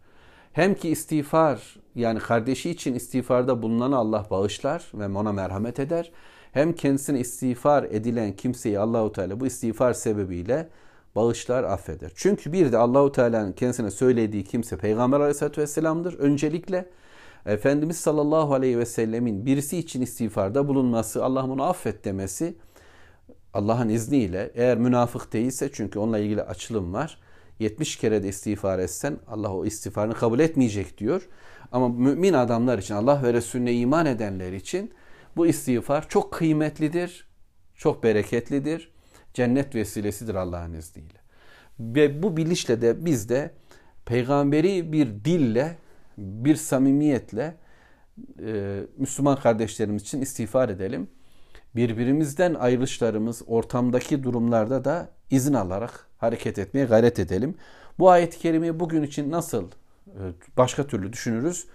Hem 0.53 0.75
ki 0.75 0.89
istiğfar 0.89 1.75
yani 1.95 2.19
kardeşi 2.19 2.69
için 2.69 2.93
istiğfarda 2.93 3.61
bulunan 3.61 3.91
Allah 3.91 4.25
bağışlar 4.31 4.91
ve 4.93 5.07
ona 5.07 5.31
merhamet 5.31 5.79
eder. 5.79 6.11
Hem 6.51 6.73
kendisine 6.73 7.19
istiğfar 7.19 7.83
edilen 7.83 8.35
kimseyi 8.35 8.79
Allahu 8.79 9.11
Teala 9.11 9.39
bu 9.39 9.45
istiğfar 9.45 9.93
sebebiyle 9.93 10.69
bağışlar, 11.15 11.63
affeder. 11.63 12.11
Çünkü 12.15 12.53
bir 12.53 12.71
de 12.71 12.77
Allahu 12.77 13.11
Teala'nın 13.11 13.53
kendisine 13.53 13.91
söylediği 13.91 14.43
kimse 14.43 14.77
Peygamber 14.77 15.19
Aleyhisselatü 15.19 15.61
Vesselam'dır. 15.61 16.13
Öncelikle 16.19 16.89
Efendimiz 17.45 17.97
sallallahu 17.97 18.53
aleyhi 18.53 18.79
ve 18.79 18.85
sellemin 18.85 19.45
birisi 19.45 19.77
için 19.77 20.01
istiğfarda 20.01 20.67
bulunması, 20.67 21.25
Allah'ım 21.25 21.51
onu 21.51 21.63
affet 21.63 22.05
demesi 22.05 22.55
Allah'ın 23.53 23.89
izniyle 23.89 24.51
eğer 24.55 24.77
münafık 24.77 25.33
değilse 25.33 25.69
çünkü 25.73 25.99
onunla 25.99 26.19
ilgili 26.19 26.41
açılım 26.41 26.93
var. 26.93 27.19
70 27.59 27.95
kere 27.95 28.23
de 28.23 28.27
istiğfar 28.27 28.79
etsen 28.79 29.17
Allah 29.27 29.53
o 29.53 29.65
istiğfarını 29.65 30.13
kabul 30.13 30.39
etmeyecek 30.39 30.97
diyor. 30.97 31.27
Ama 31.71 31.89
mümin 31.89 32.33
adamlar 32.33 32.77
için 32.77 32.95
Allah 32.95 33.23
ve 33.23 33.33
Resulüne 33.33 33.73
iman 33.73 34.05
edenler 34.05 34.53
için 34.53 34.93
bu 35.35 35.47
istiğfar 35.47 36.09
çok 36.09 36.33
kıymetlidir, 36.33 37.27
çok 37.75 38.03
bereketlidir. 38.03 38.92
Cennet 39.33 39.75
vesilesidir 39.75 40.35
Allah'ın 40.35 40.73
izniyle. 40.73 41.19
Ve 41.79 42.23
bu 42.23 42.37
bilinçle 42.37 42.81
de 42.81 43.05
biz 43.05 43.29
de 43.29 43.51
peygamberi 44.05 44.93
bir 44.93 45.07
dille, 45.25 45.77
bir 46.17 46.55
samimiyetle 46.55 47.55
e, 48.45 48.79
Müslüman 48.97 49.39
kardeşlerimiz 49.39 50.01
için 50.01 50.21
istiğfar 50.21 50.69
edelim. 50.69 51.07
Birbirimizden 51.75 52.53
ayrılışlarımız 52.53 53.41
ortamdaki 53.47 54.23
durumlarda 54.23 54.85
da 54.85 55.09
izin 55.29 55.53
alarak 55.53 56.07
hareket 56.17 56.59
etmeye 56.59 56.85
gayret 56.85 57.19
edelim. 57.19 57.55
Bu 57.99 58.09
ayet-i 58.09 58.39
kerimeyi 58.39 58.79
bugün 58.79 59.03
için 59.03 59.31
nasıl 59.31 59.63
e, 60.07 60.21
başka 60.57 60.87
türlü 60.87 61.13
düşünürüz 61.13 61.67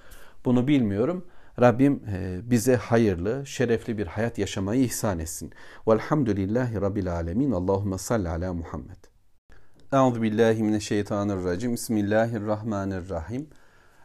bunu 0.45 0.69
bilmiyorum. 0.69 1.27
Rabbim 1.61 2.03
e, 2.13 2.41
bize 2.51 2.77
hayırlı, 2.77 3.47
şerefli 3.47 3.99
bir 3.99 4.07
hayat 4.07 4.39
yaşamayı 4.39 4.83
ihsan 4.85 5.19
etsin. 5.19 5.53
Velhamdülillahi 5.89 6.81
Rabbil 6.81 7.13
alemin. 7.13 7.53
Allahümme 7.53 7.99
salli 7.99 8.29
ala 8.29 8.55
Muhammed. 8.55 8.97
Euzu 9.93 10.23
billahi 10.23 10.63
mineşşeytanirracim. 10.63 11.73
Bismillahirrahmanirrahim. 11.73 13.47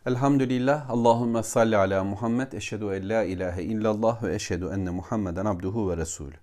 Elhamdülillah. 0.06 0.90
Allahümme 0.90 1.44
salli 1.44 1.78
ala 1.78 2.04
Muhammed. 2.04 2.52
Eşhedü 2.52 2.86
en 2.86 3.10
la 3.10 3.24
ilahe 3.24 3.64
illallah 3.64 4.24
ve 4.24 4.36
eşhedü 4.36 4.66
enne 4.74 4.90
Muhammeden 4.90 5.46
abduhu 5.46 5.92
ve 5.92 5.98
resulü. 5.98 6.36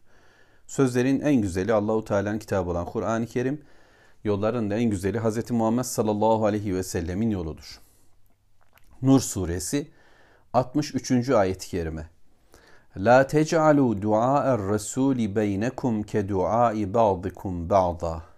Sözlerin 0.67 1.21
en 1.21 1.43
güzeli 1.43 1.73
Allahu 1.73 2.05
Teala'nın 2.05 2.39
kitabı 2.39 2.71
olan 2.71 2.87
Kur'an-ı 2.87 3.27
Kerim. 3.27 3.61
Yolların 4.25 4.71
da 4.71 4.75
en 4.75 4.91
güzeli 4.91 5.19
Hz. 5.19 5.51
Muhammed 5.51 5.85
sallallahu 5.85 6.47
aleyhi 6.47 6.77
ve 6.77 6.83
sellemin 6.83 7.31
yoludur. 7.31 7.81
Nur 9.03 9.21
suresi 9.21 9.91
63. 10.54 11.36
ayet-i 11.36 11.70
kerime. 11.70 12.10
La 12.96 13.28
tec'alu 13.28 14.02
du'a'er 14.02 14.60
rasuli 14.72 15.28
beynekum 15.28 16.04
ke 16.04 16.24
du'ai 16.30 16.86
ba'dikum 16.86 17.70
ba'da. 17.70 18.36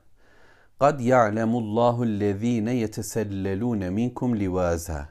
قد 0.79 1.01
يعلم 1.01 1.55
الله 1.55 2.03
الذين 2.03 2.67
يتسللون 2.67 3.93
منكم 3.93 4.35
لوازا 4.35 5.05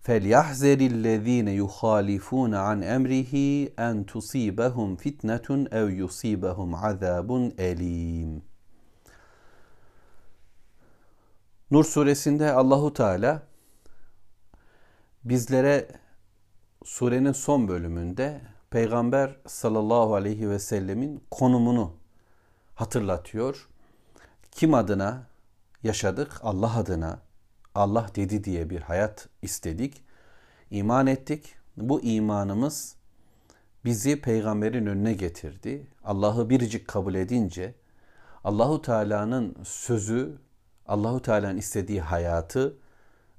فليحذر 0.00 0.80
الذين 0.80 1.48
يخالفون 1.48 2.54
عن 2.54 2.82
أمره 2.84 3.34
أن 3.78 4.06
تصيبهم 4.06 4.96
فتنة 4.96 5.66
أو 5.72 5.88
يصيبهم 5.88 6.74
عذاب 6.74 7.52
أليم 7.58 8.42
Nur 11.70 11.84
suresinde 11.84 12.52
Allahu 12.52 12.92
Teala 12.92 13.42
bizlere 15.24 15.88
surenin 16.87 17.31
son 17.31 17.67
bölümünde 17.67 18.41
Peygamber 18.69 19.35
sallallahu 19.47 20.15
aleyhi 20.15 20.49
ve 20.49 20.59
sellemin 20.59 21.23
konumunu 21.31 21.93
hatırlatıyor. 22.75 23.67
Kim 24.51 24.73
adına 24.73 25.23
yaşadık? 25.83 26.39
Allah 26.43 26.77
adına. 26.77 27.19
Allah 27.75 28.07
dedi 28.15 28.43
diye 28.43 28.69
bir 28.69 28.81
hayat 28.81 29.29
istedik. 29.41 30.03
İman 30.71 31.07
ettik. 31.07 31.55
Bu 31.77 32.01
imanımız 32.01 32.95
bizi 33.85 34.21
peygamberin 34.21 34.85
önüne 34.85 35.13
getirdi. 35.13 35.87
Allah'ı 36.03 36.49
biricik 36.49 36.87
kabul 36.87 37.15
edince 37.15 37.75
Allahu 38.43 38.81
Teala'nın 38.81 39.55
sözü, 39.63 40.37
Allahu 40.87 41.21
Teala'nın 41.21 41.57
istediği 41.57 42.01
hayatı 42.01 42.77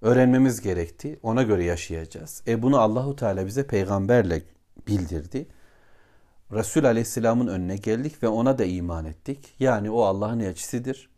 öğrenmemiz 0.02 0.60
gerekti. 0.60 1.18
Ona 1.22 1.42
göre 1.42 1.64
yaşayacağız. 1.64 2.42
E 2.46 2.62
bunu 2.62 2.78
Allahu 2.78 3.16
Teala 3.16 3.46
bize 3.46 3.66
peygamberle 3.66 4.42
bildirdi. 4.86 5.46
Resul 6.52 6.84
Aleyhisselam'ın 6.84 7.46
önüne 7.46 7.76
geldik 7.76 8.22
ve 8.22 8.28
ona 8.28 8.58
da 8.58 8.64
iman 8.64 9.04
ettik. 9.04 9.54
Yani 9.60 9.90
o 9.90 10.02
Allah'ın 10.02 10.40
elçisidir. 10.40 11.10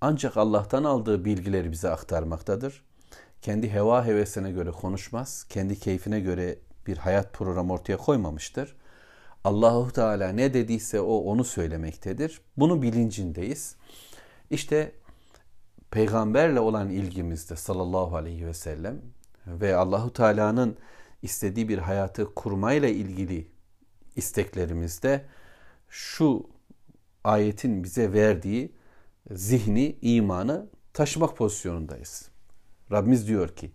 Ancak 0.00 0.36
Allah'tan 0.36 0.84
aldığı 0.84 1.24
bilgileri 1.24 1.72
bize 1.72 1.90
aktarmaktadır. 1.90 2.82
Kendi 3.42 3.72
heva 3.72 4.06
hevesine 4.06 4.50
göre 4.50 4.70
konuşmaz. 4.70 5.46
Kendi 5.48 5.78
keyfine 5.78 6.20
göre 6.20 6.58
bir 6.86 6.96
hayat 6.96 7.32
programı 7.32 7.72
ortaya 7.72 7.96
koymamıştır. 7.96 8.76
Allahu 9.44 9.92
Teala 9.92 10.28
ne 10.28 10.54
dediyse 10.54 11.00
o 11.00 11.16
onu 11.16 11.44
söylemektedir. 11.44 12.40
Bunu 12.56 12.82
bilincindeyiz. 12.82 13.76
İşte 14.50 14.92
peygamberle 15.90 16.60
olan 16.60 16.90
ilgimizde 16.90 17.56
sallallahu 17.56 18.16
aleyhi 18.16 18.46
ve 18.46 18.54
sellem 18.54 19.00
ve 19.46 19.76
Allahu 19.76 20.12
Teala'nın 20.12 20.76
istediği 21.22 21.68
bir 21.68 21.78
hayatı 21.78 22.34
kurmayla 22.34 22.88
ilgili 22.88 23.48
isteklerimizde 24.16 25.26
şu 25.88 26.50
ayetin 27.24 27.84
bize 27.84 28.12
verdiği 28.12 28.72
zihni, 29.30 29.98
imanı 30.02 30.66
taşımak 30.92 31.36
pozisyonundayız. 31.36 32.30
Rabbimiz 32.92 33.28
diyor 33.28 33.48
ki 33.48 33.72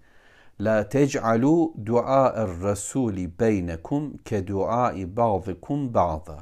La 0.59 0.89
tec'alu 0.89 1.73
dua'er 1.85 2.61
rasuli 2.61 3.39
beynekum 3.39 4.17
ke 4.17 4.47
duai 4.47 5.17
ba'dikum 5.17 5.93
ba'da. 5.93 6.39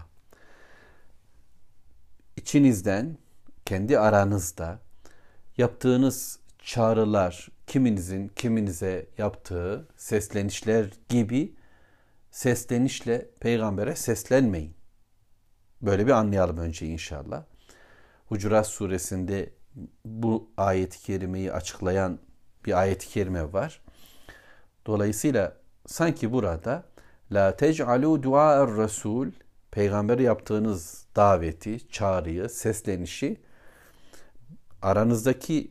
İçinizden, 2.38 3.18
kendi 3.66 4.00
aranızda 4.00 4.80
yaptığınız 5.58 6.40
çağrılar, 6.60 7.50
kiminizin 7.68 8.28
kiminize 8.28 9.06
yaptığı 9.18 9.88
seslenişler 9.98 10.90
gibi 11.10 11.56
seslenişle 12.32 13.30
peygambere 13.40 13.96
seslenmeyin. 13.96 14.76
Böyle 15.82 16.06
bir 16.06 16.12
anlayalım 16.12 16.58
önce 16.58 16.86
inşallah. 16.86 17.44
Hucurat 18.26 18.68
suresinde 18.68 19.50
bu 20.06 20.52
ayet-i 20.58 21.00
kerimeyi 21.00 21.52
açıklayan 21.54 22.20
bir 22.66 22.80
ayet-i 22.80 23.08
kerime 23.08 23.54
var. 23.54 23.82
Dolayısıyla 24.86 25.58
sanki 25.86 26.32
burada 26.34 26.84
la 27.32 27.56
tec'alu 27.56 28.24
dua'er 28.24 28.78
rasul 28.78 29.32
peygamber 29.72 30.20
yaptığınız 30.20 31.06
daveti, 31.16 31.90
çağrıyı, 31.90 32.50
seslenişi 32.50 33.42
aranızdaki 34.84 35.70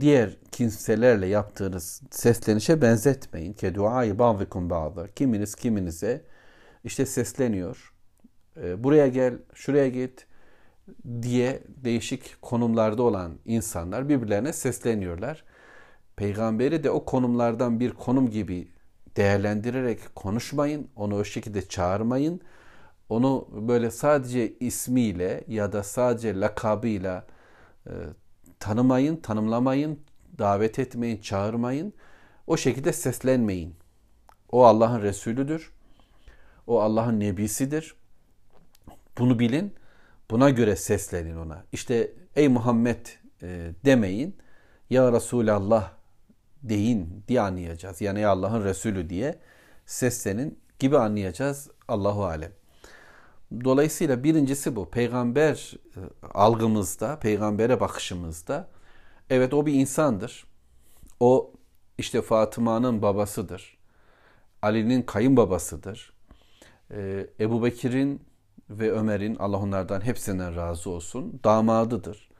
diğer 0.00 0.36
kimselerle 0.52 1.26
yaptığınız 1.26 2.02
seslenişe 2.10 2.82
benzetmeyin. 2.82 3.52
Ke 3.52 3.74
duayı 3.74 4.18
ba'dikum 4.18 4.70
ba'da. 4.70 5.08
Kiminiz 5.14 5.54
kiminize 5.54 6.24
işte 6.84 7.06
sesleniyor. 7.06 7.94
Ee, 8.56 8.84
buraya 8.84 9.08
gel, 9.08 9.34
şuraya 9.54 9.88
git 9.88 10.26
diye 11.22 11.62
değişik 11.66 12.42
konumlarda 12.42 13.02
olan 13.02 13.38
insanlar 13.44 14.08
birbirlerine 14.08 14.52
sesleniyorlar. 14.52 15.44
Peygamberi 16.16 16.84
de 16.84 16.90
o 16.90 17.04
konumlardan 17.04 17.80
bir 17.80 17.90
konum 17.90 18.30
gibi 18.30 18.68
değerlendirerek 19.16 20.14
konuşmayın. 20.14 20.88
Onu 20.96 21.16
o 21.16 21.24
şekilde 21.24 21.68
çağırmayın. 21.68 22.40
Onu 23.08 23.48
böyle 23.68 23.90
sadece 23.90 24.58
ismiyle 24.58 25.44
ya 25.48 25.72
da 25.72 25.82
sadece 25.82 26.40
lakabıyla 26.40 27.26
e, 27.86 27.92
tanımayın, 28.60 29.16
tanımlamayın, 29.16 30.00
davet 30.38 30.78
etmeyin, 30.78 31.20
çağırmayın. 31.20 31.92
O 32.46 32.56
şekilde 32.56 32.92
seslenmeyin. 32.92 33.74
O 34.52 34.64
Allah'ın 34.64 35.02
Resulüdür. 35.02 35.72
O 36.66 36.80
Allah'ın 36.80 37.20
Nebisidir. 37.20 37.94
Bunu 39.18 39.38
bilin. 39.38 39.74
Buna 40.30 40.50
göre 40.50 40.76
seslenin 40.76 41.36
ona. 41.36 41.64
İşte 41.72 42.12
ey 42.36 42.48
Muhammed 42.48 43.06
e, 43.42 43.70
demeyin. 43.84 44.36
Ya 44.90 45.12
Resulallah 45.12 45.92
deyin 46.62 47.24
diye 47.28 47.40
anlayacağız. 47.40 48.00
Yani 48.00 48.26
Allah'ın 48.26 48.64
Resulü 48.64 49.10
diye 49.10 49.38
seslenin 49.86 50.58
gibi 50.78 50.98
anlayacağız 50.98 51.70
Allahu 51.88 52.24
Alem. 52.24 52.59
Dolayısıyla 53.64 54.24
birincisi 54.24 54.76
bu. 54.76 54.90
Peygamber 54.90 55.74
e, 55.96 56.00
algımızda, 56.34 57.18
peygambere 57.18 57.80
bakışımızda 57.80 58.68
evet 59.30 59.54
o 59.54 59.66
bir 59.66 59.74
insandır. 59.74 60.44
O 61.20 61.52
işte 61.98 62.22
Fatıma'nın 62.22 63.02
babasıdır. 63.02 63.78
Ali'nin 64.62 65.02
kayınbabasıdır. 65.02 66.12
Ee, 66.90 67.26
Ebu 67.40 67.64
Bekir'in 67.64 68.22
ve 68.70 68.92
Ömer'in 68.92 69.36
Allah 69.36 69.56
onlardan 69.56 70.00
hepsinden 70.00 70.56
razı 70.56 70.90
olsun 70.90 71.40
damadıdır. 71.44 72.30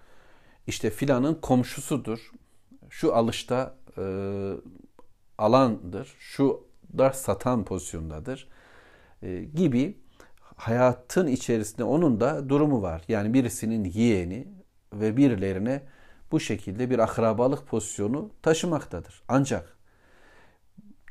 İşte 0.66 0.90
filanın 0.90 1.34
komşusudur. 1.34 2.30
Şu 2.90 3.14
alışta 3.14 3.76
e, 3.98 4.02
alandır. 5.38 6.14
Şu 6.18 6.64
da 6.98 7.12
satan 7.12 7.64
pozisyondadır. 7.64 8.48
E, 9.22 9.44
gibi 9.44 9.98
hayatın 10.60 11.26
içerisinde 11.26 11.84
onun 11.84 12.20
da 12.20 12.48
durumu 12.48 12.82
var. 12.82 13.02
Yani 13.08 13.34
birisinin 13.34 13.84
yeğeni 13.84 14.48
ve 14.92 15.16
birilerine 15.16 15.82
bu 16.32 16.40
şekilde 16.40 16.90
bir 16.90 16.98
akrabalık 16.98 17.66
pozisyonu 17.66 18.30
taşımaktadır. 18.42 19.22
Ancak 19.28 19.76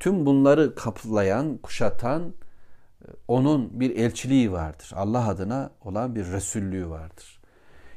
tüm 0.00 0.26
bunları 0.26 0.74
kaplayan, 0.74 1.58
kuşatan 1.58 2.22
e, 2.22 3.06
onun 3.28 3.80
bir 3.80 3.96
elçiliği 3.96 4.52
vardır. 4.52 4.92
Allah 4.94 5.28
adına 5.28 5.70
olan 5.84 6.14
bir 6.14 6.26
resullüğü 6.26 6.88
vardır. 6.88 7.40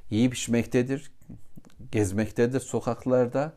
Yiyip 0.09 0.33
içmektedir, 0.35 1.11
gezmektedir 1.91 2.59
sokaklarda, 2.59 3.53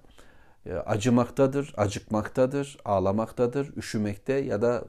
e, 0.66 0.74
acımaktadır, 0.74 1.74
acıkmaktadır, 1.76 2.76
ağlamaktadır, 2.84 3.76
üşümekte 3.76 4.32
ya 4.32 4.62
da 4.62 4.84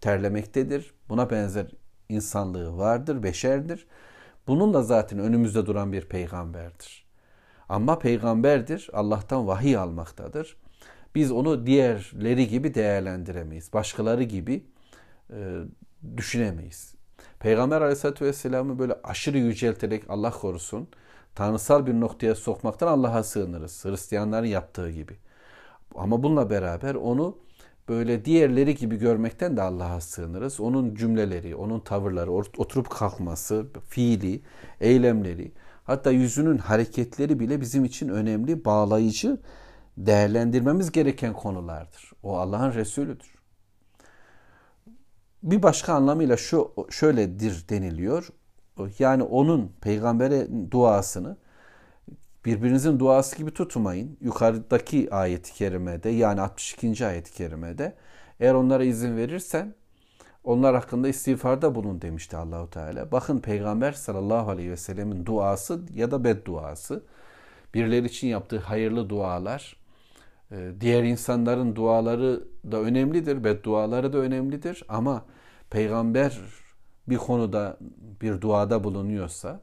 terlemektedir. 0.00 0.94
Buna 1.08 1.30
benzer 1.30 1.66
insanlığı 2.08 2.78
vardır, 2.78 3.22
beşerdir. 3.22 3.86
Bunun 4.46 4.74
da 4.74 4.82
zaten 4.82 5.18
önümüzde 5.18 5.66
duran 5.66 5.92
bir 5.92 6.08
peygamberdir. 6.08 7.08
Ama 7.68 7.98
peygamberdir, 7.98 8.90
Allah'tan 8.92 9.46
vahiy 9.46 9.76
almaktadır. 9.76 10.56
Biz 11.14 11.32
onu 11.32 11.66
diğerleri 11.66 12.48
gibi 12.48 12.74
değerlendiremeyiz. 12.74 13.72
Başkaları 13.72 14.22
gibi 14.22 14.64
e, 15.30 15.58
düşünemeyiz. 16.16 16.94
Peygamber 17.40 17.80
aleyhissalatü 17.80 18.24
vesselam'ı 18.24 18.78
böyle 18.78 18.94
aşırı 19.04 19.38
yücelterek 19.38 20.04
Allah 20.08 20.30
korusun, 20.30 20.88
tanrısal 21.34 21.86
bir 21.86 21.94
noktaya 21.94 22.34
sokmaktan 22.34 22.86
Allah'a 22.86 23.22
sığınırız. 23.22 23.84
Hristiyanların 23.84 24.46
yaptığı 24.46 24.90
gibi. 24.90 25.16
Ama 25.94 26.22
bununla 26.22 26.50
beraber 26.50 26.94
onu 26.94 27.38
böyle 27.88 28.24
diğerleri 28.24 28.74
gibi 28.74 28.96
görmekten 28.96 29.56
de 29.56 29.62
Allah'a 29.62 30.00
sığınırız. 30.00 30.60
Onun 30.60 30.94
cümleleri, 30.94 31.56
onun 31.56 31.80
tavırları, 31.80 32.32
oturup 32.32 32.90
kalkması, 32.90 33.66
fiili, 33.88 34.42
eylemleri, 34.80 35.52
hatta 35.84 36.10
yüzünün 36.10 36.58
hareketleri 36.58 37.40
bile 37.40 37.60
bizim 37.60 37.84
için 37.84 38.08
önemli, 38.08 38.64
bağlayıcı, 38.64 39.40
değerlendirmemiz 39.96 40.92
gereken 40.92 41.32
konulardır. 41.32 42.12
O 42.22 42.36
Allah'ın 42.38 42.74
Resulüdür. 42.74 43.38
Bir 45.42 45.62
başka 45.62 45.94
anlamıyla 45.94 46.36
şu 46.36 46.72
şöyledir 46.90 47.64
deniliyor. 47.68 48.28
Yani 48.98 49.22
onun 49.22 49.72
peygambere 49.80 50.48
duasını 50.70 51.36
birbirinizin 52.44 52.98
duası 52.98 53.36
gibi 53.36 53.50
tutmayın. 53.50 54.16
Yukarıdaki 54.20 55.14
ayet-i 55.14 55.52
kerimede 55.52 56.10
yani 56.10 56.40
62. 56.40 57.06
ayet-i 57.06 57.32
kerimede 57.32 57.94
eğer 58.40 58.54
onlara 58.54 58.84
izin 58.84 59.16
verirsen 59.16 59.74
onlar 60.44 60.74
hakkında 60.74 61.08
istiğfarda 61.08 61.74
bulun 61.74 62.00
demişti 62.00 62.36
Allahu 62.36 62.70
Teala. 62.70 63.12
Bakın 63.12 63.38
Peygamber 63.38 63.92
sallallahu 63.92 64.50
aleyhi 64.50 64.70
ve 64.70 64.76
sellemin 64.76 65.26
duası 65.26 65.80
ya 65.94 66.10
da 66.10 66.24
bedduası 66.24 67.04
birileri 67.74 68.06
için 68.06 68.28
yaptığı 68.28 68.58
hayırlı 68.58 69.08
dualar 69.08 69.76
e, 70.52 70.72
diğer 70.80 71.04
insanların 71.04 71.76
duaları 71.76 72.44
da 72.72 72.80
önemlidir, 72.80 73.44
bedduaları 73.44 74.12
da 74.12 74.18
önemlidir 74.18 74.84
ama 74.88 75.24
peygamber 75.70 76.38
bir 77.08 77.16
konuda 77.16 77.78
bir 78.22 78.40
duada 78.40 78.84
bulunuyorsa 78.84 79.60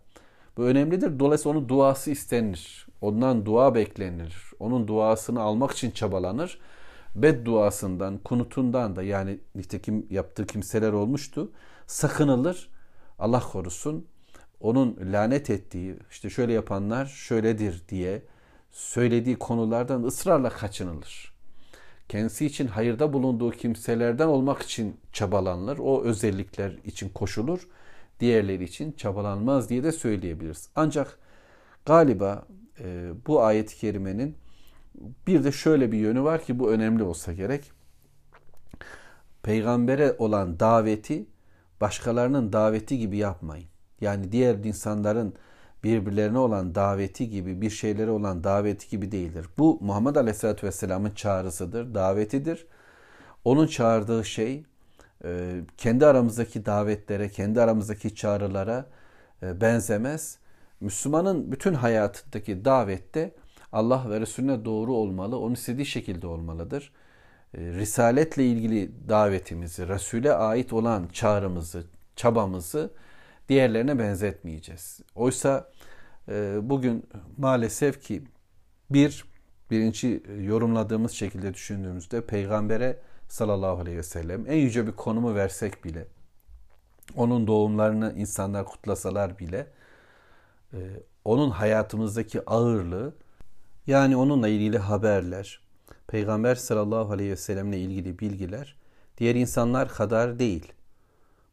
bu 0.58 0.64
önemlidir. 0.64 1.20
Dolayısıyla 1.20 1.58
onun 1.58 1.70
duası 1.70 2.12
istenir. 2.12 2.88
Ondan 3.02 3.46
dua 3.46 3.76
beklenir. 3.76 4.36
Onun 4.60 4.88
duasını 4.88 5.42
almak 5.42 5.72
için 5.72 5.92
çabalanır. 5.92 6.60
Bed 7.16 7.46
duasından, 7.46 8.18
kunutundan 8.18 8.96
da 8.96 9.04
yani 9.04 9.40
nitekim 9.56 10.08
yaptığı 10.10 10.48
kimseler 10.48 10.92
olmuştu. 10.92 11.52
Sakınılır. 11.88 12.70
Allah 13.20 13.40
korusun. 13.40 14.08
Onun 14.60 14.98
lanet 15.02 15.50
ettiği, 15.50 15.96
işte 16.12 16.30
şöyle 16.30 16.54
yapanlar 16.54 17.06
şöyledir 17.06 17.84
diye 17.90 18.24
söylediği 18.72 19.36
konulardan 19.36 20.04
ısrarla 20.04 20.50
kaçınılır. 20.50 21.36
Kendisi 22.10 22.46
için 22.46 22.68
hayırda 22.68 23.14
bulunduğu 23.14 23.52
kimselerden 23.52 24.28
olmak 24.28 24.62
için 24.62 24.98
çabalanılır. 25.14 25.78
O 25.78 26.04
özellikler 26.04 26.72
için 26.86 27.10
koşulur 27.10 27.68
diğerleri 28.20 28.64
için 28.64 28.92
çabalanmaz 28.92 29.70
diye 29.70 29.84
de 29.84 29.92
söyleyebiliriz. 29.92 30.70
Ancak 30.76 31.20
galiba 31.86 32.48
e, 32.80 33.12
bu 33.28 33.44
ayet-i 33.44 33.78
kerimenin 33.78 34.38
bir 35.28 35.44
de 35.44 35.52
şöyle 35.52 35.92
bir 35.92 35.98
yönü 35.98 36.24
var 36.24 36.44
ki 36.44 36.60
bu 36.60 36.72
önemli 36.72 37.04
olsa 37.04 37.34
gerek. 37.34 37.72
Peygambere 39.44 40.16
olan 40.18 40.60
daveti 40.60 41.26
başkalarının 41.82 42.54
daveti 42.54 42.98
gibi 42.98 43.18
yapmayın. 43.18 43.68
Yani 44.02 44.32
diğer 44.32 44.56
insanların 44.56 45.34
birbirlerine 45.84 46.38
olan 46.38 46.76
daveti 46.76 47.30
gibi 47.30 47.62
bir 47.62 47.70
şeylere 47.70 48.12
olan 48.12 48.44
daveti 48.44 48.90
gibi 48.90 49.12
değildir. 49.12 49.48
Bu 49.58 49.80
Muhammed 49.82 50.16
Aleyhisselatü 50.16 50.68
Vesselam'ın 50.68 51.12
çağrısıdır, 51.12 51.94
davetidir. 51.94 52.68
Onun 53.44 53.68
çağırdığı 53.68 54.26
şey 54.26 54.66
kendi 55.78 56.06
aramızdaki 56.06 56.66
davetlere, 56.66 57.30
kendi 57.30 57.62
aramızdaki 57.62 58.16
çağrılara 58.16 58.86
e, 59.44 59.62
benzemez. 59.62 60.38
Müslümanın 60.80 61.52
bütün 61.52 61.74
hayatındaki 61.74 62.66
davette 62.66 63.36
Allah 63.72 64.10
ve 64.10 64.20
Resulüne 64.20 64.66
doğru 64.66 64.94
olmalı, 64.94 65.40
onun 65.40 65.54
istediği 65.54 65.86
şekilde 65.86 66.28
olmalıdır. 66.28 66.92
E, 67.58 67.60
Risaletle 67.62 68.46
ilgili 68.46 69.10
davetimizi, 69.10 69.88
Resul'e 69.88 70.34
ait 70.34 70.74
olan 70.74 71.08
çağrımızı, 71.14 71.84
çabamızı 72.16 72.92
diğerlerine 73.50 74.00
benzetmeyeceğiz. 74.00 75.00
Oysa 75.16 75.70
e, 76.30 76.58
bugün 76.62 77.04
maalesef 77.38 78.02
ki 78.02 78.24
bir, 78.90 79.26
birinci 79.72 80.24
yorumladığımız 80.40 81.12
şekilde 81.12 81.54
düşündüğümüzde 81.54 82.26
peygambere 82.26 82.98
sallallahu 83.28 83.82
aleyhi 83.82 83.98
ve 83.98 84.04
sellem 84.04 84.46
en 84.48 84.58
yüce 84.58 84.88
bir 84.88 84.92
konumu 84.92 85.36
versek 85.36 85.84
bile, 85.86 86.08
onun 87.16 87.48
doğumlarını 87.48 88.14
insanlar 88.18 88.66
kutlasalar 88.66 89.40
bile, 89.40 89.68
e, 90.74 90.80
onun 91.26 91.50
hayatımızdaki 91.50 92.50
ağırlığı, 92.50 93.14
yani 93.88 94.18
onunla 94.18 94.48
ilgili 94.48 94.78
haberler, 94.78 95.66
Peygamber 96.08 96.56
sallallahu 96.56 97.14
aleyhi 97.14 97.32
ve 97.32 97.36
sellemle 97.36 97.80
ilgili 97.80 98.20
bilgiler 98.20 98.76
diğer 99.18 99.36
insanlar 99.36 99.90
kadar 99.90 100.40
değil. 100.40 100.74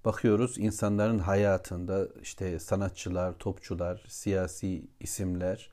Bakıyoruz 0.05 0.59
insanların 0.59 1.19
hayatında 1.19 2.09
işte 2.23 2.59
sanatçılar, 2.59 3.33
topçular, 3.39 4.05
siyasi 4.09 4.85
isimler, 5.01 5.71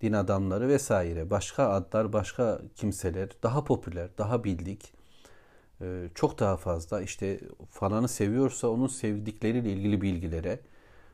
din 0.00 0.12
adamları 0.12 0.68
vesaire 0.68 1.30
başka 1.30 1.68
adlar, 1.68 2.12
başka 2.12 2.60
kimseler 2.76 3.28
daha 3.42 3.64
popüler, 3.64 4.08
daha 4.18 4.44
bildik. 4.44 4.92
Ee, 5.82 6.08
çok 6.14 6.38
daha 6.38 6.56
fazla 6.56 7.02
işte 7.02 7.40
falanı 7.70 8.08
seviyorsa 8.08 8.68
onun 8.68 8.86
sevdikleriyle 8.86 9.72
ilgili 9.72 10.00
bilgilere, 10.00 10.60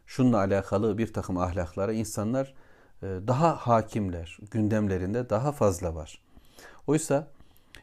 şununla 0.07 0.39
alakalı 0.39 0.99
bir 0.99 1.12
takım 1.12 1.39
ahlaklara 1.39 1.93
insanlar 1.93 2.55
e, 3.03 3.07
daha 3.07 3.57
hakimler, 3.57 4.39
gündemlerinde 4.51 5.31
daha 5.31 5.53
fazla 5.53 5.95
var. 5.95 6.21
Oysa 6.87 7.29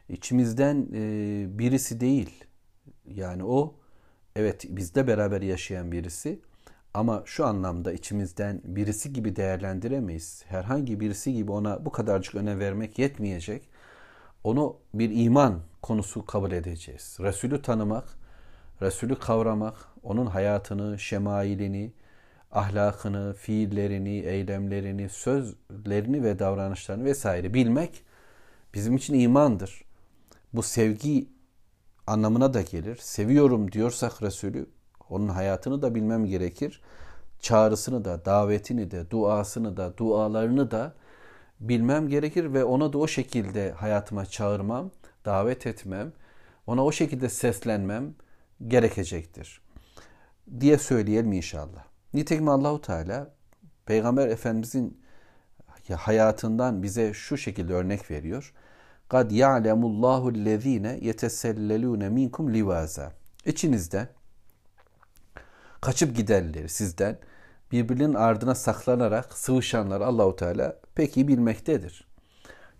içimizden 0.10 0.88
e, 0.94 1.46
birisi 1.60 2.00
değil, 2.00 2.44
yani 3.06 3.44
o 3.44 3.76
evet 4.36 4.66
bizde 4.70 5.08
beraber 5.08 5.42
yaşayan 5.42 5.92
birisi 5.92 6.40
ama 6.94 7.24
şu 7.26 7.46
anlamda 7.46 7.94
içimizden 7.94 8.62
birisi 8.64 9.14
gibi 9.14 9.36
değerlendiremeyiz. 9.36 10.44
Herhangi 10.48 11.00
birisi 11.00 11.34
gibi 11.34 11.52
ona 11.52 11.86
bu 11.86 11.92
kadarcık 11.92 12.36
önem 12.36 12.60
vermek 12.60 13.00
yetmeyecek. 13.00 13.70
Onu 14.44 14.78
bir 14.94 15.12
iman 15.26 15.62
konusu 15.84 16.26
kabul 16.26 16.52
edeceğiz. 16.52 17.18
Resulü 17.20 17.62
tanımak, 17.62 18.06
Resulü 18.82 19.20
kavramak, 19.20 19.76
onun 20.04 20.26
hayatını, 20.26 21.00
şemailini, 21.00 21.94
ahlakını, 22.52 23.34
fiillerini, 23.34 24.20
eylemlerini, 24.20 25.10
sözlerini 25.10 26.24
ve 26.24 26.40
davranışlarını 26.40 27.06
vesaire 27.06 27.54
bilmek 27.54 28.04
bizim 28.74 28.96
için 28.96 29.14
imandır. 29.20 29.84
Bu 30.54 30.64
sevgi 30.64 31.30
anlamına 32.08 32.54
da 32.54 32.62
gelir. 32.62 32.96
Seviyorum 32.96 33.72
diyorsak 33.72 34.24
Resulü 34.24 34.70
onun 35.10 35.28
hayatını 35.28 35.82
da 35.82 35.96
bilmem 35.96 36.26
gerekir. 36.26 36.82
Çağrısını 37.40 38.06
da, 38.06 38.26
davetini 38.26 38.92
de, 38.92 39.12
duasını 39.12 39.78
da, 39.78 39.98
dualarını 39.98 40.72
da 40.72 40.94
bilmem 41.60 42.08
gerekir 42.08 42.54
ve 42.54 42.64
ona 42.64 42.94
da 42.94 42.98
o 42.98 43.08
şekilde 43.08 43.72
hayatıma 43.72 44.26
çağırmam, 44.26 44.92
davet 45.26 45.68
etmem, 45.68 46.14
ona 46.68 46.86
o 46.86 46.92
şekilde 46.92 47.30
seslenmem 47.30 48.16
gerekecektir 48.68 49.62
diye 50.60 50.78
söyleyelim 50.78 51.34
inşallah. 51.34 51.86
Nitekim 52.14 52.50
Allahu 52.50 52.82
Teala 52.82 53.34
Peygamber 53.86 54.28
Efendimizin 54.28 55.04
hayatından 55.96 56.84
bize 56.84 57.14
şu 57.14 57.38
şekilde 57.38 57.74
örnek 57.74 58.12
veriyor. 58.12 58.54
Kad 59.10 59.32
ya'lemullahu 59.32 60.28
allazine 60.28 61.00
yetesellelune 61.02 62.10
minkum 62.10 62.54
livaza. 62.54 63.12
İçinizde 63.46 64.08
kaçıp 65.82 66.16
giderleri 66.16 66.70
sizden 66.70 67.18
birbirinin 67.72 68.14
ardına 68.14 68.56
saklanarak 68.56 69.34
sıvışanlar 69.34 70.02
Allahu 70.02 70.36
Teala 70.36 70.80
pek 70.96 71.18
iyi 71.18 71.28
bilmektedir. 71.28 72.08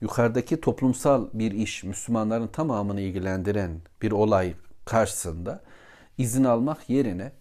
Yukarıdaki 0.04 0.62
toplumsal 0.62 1.28
bir 1.34 1.52
iş 1.52 1.84
Müslümanların 1.84 2.48
tamamını 2.48 3.02
ilgilendiren 3.02 3.82
bir 4.02 4.12
olay 4.12 4.54
karşısında 4.86 5.62
izin 6.18 6.44
almak 6.44 6.90
yerine 6.90 7.32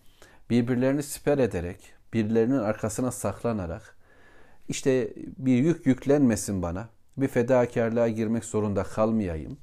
birbirlerini 0.50 1.02
siper 1.02 1.38
ederek, 1.38 1.92
birilerinin 2.12 2.58
arkasına 2.58 3.10
saklanarak 3.10 3.96
işte 4.68 5.12
bir 5.38 5.56
yük 5.56 5.86
yüklenmesin 5.86 6.62
bana, 6.62 6.88
bir 7.16 7.28
fedakarlığa 7.28 8.08
girmek 8.08 8.44
zorunda 8.44 8.82
kalmayayım 8.82 9.58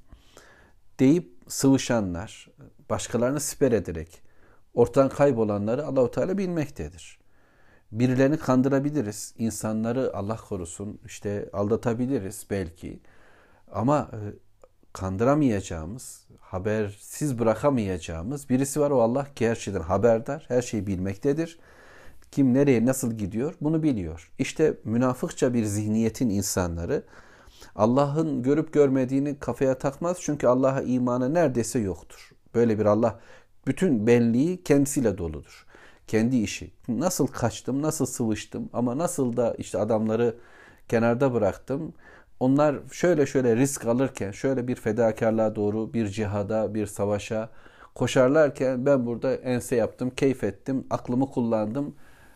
deyip 0.99 1.31
sıvışanlar, 1.47 2.49
başkalarını 2.89 3.39
siper 3.39 3.71
ederek 3.71 4.21
ortadan 4.73 5.09
kaybolanları 5.09 5.85
Allahu 5.85 6.11
Teala 6.11 6.37
bilmektedir. 6.37 7.18
Birilerini 7.91 8.37
kandırabiliriz. 8.37 9.33
insanları 9.37 10.11
Allah 10.15 10.37
korusun 10.37 10.99
işte 11.05 11.49
aldatabiliriz 11.53 12.45
belki. 12.49 12.99
Ama 13.71 14.11
e, 14.13 14.19
kandıramayacağımız, 14.93 16.27
habersiz 16.39 17.39
bırakamayacağımız 17.39 18.49
birisi 18.49 18.79
var 18.79 18.91
o 18.91 19.01
Allah 19.01 19.33
ki 19.33 19.49
her 19.49 19.55
şeyden 19.55 19.81
haberdar, 19.81 20.45
her 20.47 20.61
şeyi 20.61 20.87
bilmektedir. 20.87 21.59
Kim 22.31 22.53
nereye 22.53 22.85
nasıl 22.85 23.11
gidiyor 23.11 23.55
bunu 23.61 23.83
biliyor. 23.83 24.31
İşte 24.39 24.77
münafıkça 24.83 25.53
bir 25.53 25.65
zihniyetin 25.65 26.29
insanları 26.29 27.03
Allah'ın 27.75 28.43
görüp 28.43 28.73
görmediğini 28.73 29.39
kafaya 29.39 29.77
takmaz 29.77 30.17
çünkü 30.21 30.47
Allah'a 30.47 30.81
imanı 30.81 31.33
neredeyse 31.33 31.79
yoktur. 31.79 32.31
Böyle 32.55 32.79
bir 32.79 32.85
Allah 32.85 33.19
bütün 33.67 34.07
benliği 34.07 34.63
kendisiyle 34.63 35.17
doludur. 35.17 35.65
Kendi 36.09 36.37
işi. 36.37 36.71
Nasıl 36.87 37.27
kaçtım, 37.27 37.81
nasıl 37.81 38.05
sıvıştım 38.05 38.69
ama 38.73 38.97
nasıl 38.97 39.37
da 39.37 39.55
işte 39.57 39.77
adamları 39.77 40.35
kenarda 40.87 41.33
bıraktım. 41.33 41.93
Onlar 42.39 42.75
şöyle 42.91 43.25
şöyle 43.25 43.55
risk 43.55 43.85
alırken, 43.85 44.31
şöyle 44.31 44.67
bir 44.67 44.75
fedakarlığa 44.75 45.55
doğru, 45.55 45.93
bir 45.93 46.07
cihada, 46.07 46.73
bir 46.73 46.85
savaşa 46.85 47.49
koşarlarken 47.95 48.85
ben 48.85 49.05
burada 49.05 49.35
ense 49.35 49.75
yaptım, 49.75 50.09
keyif 50.09 50.43
ettim, 50.43 50.87
aklımı 50.89 51.31
kullandım 51.31 51.95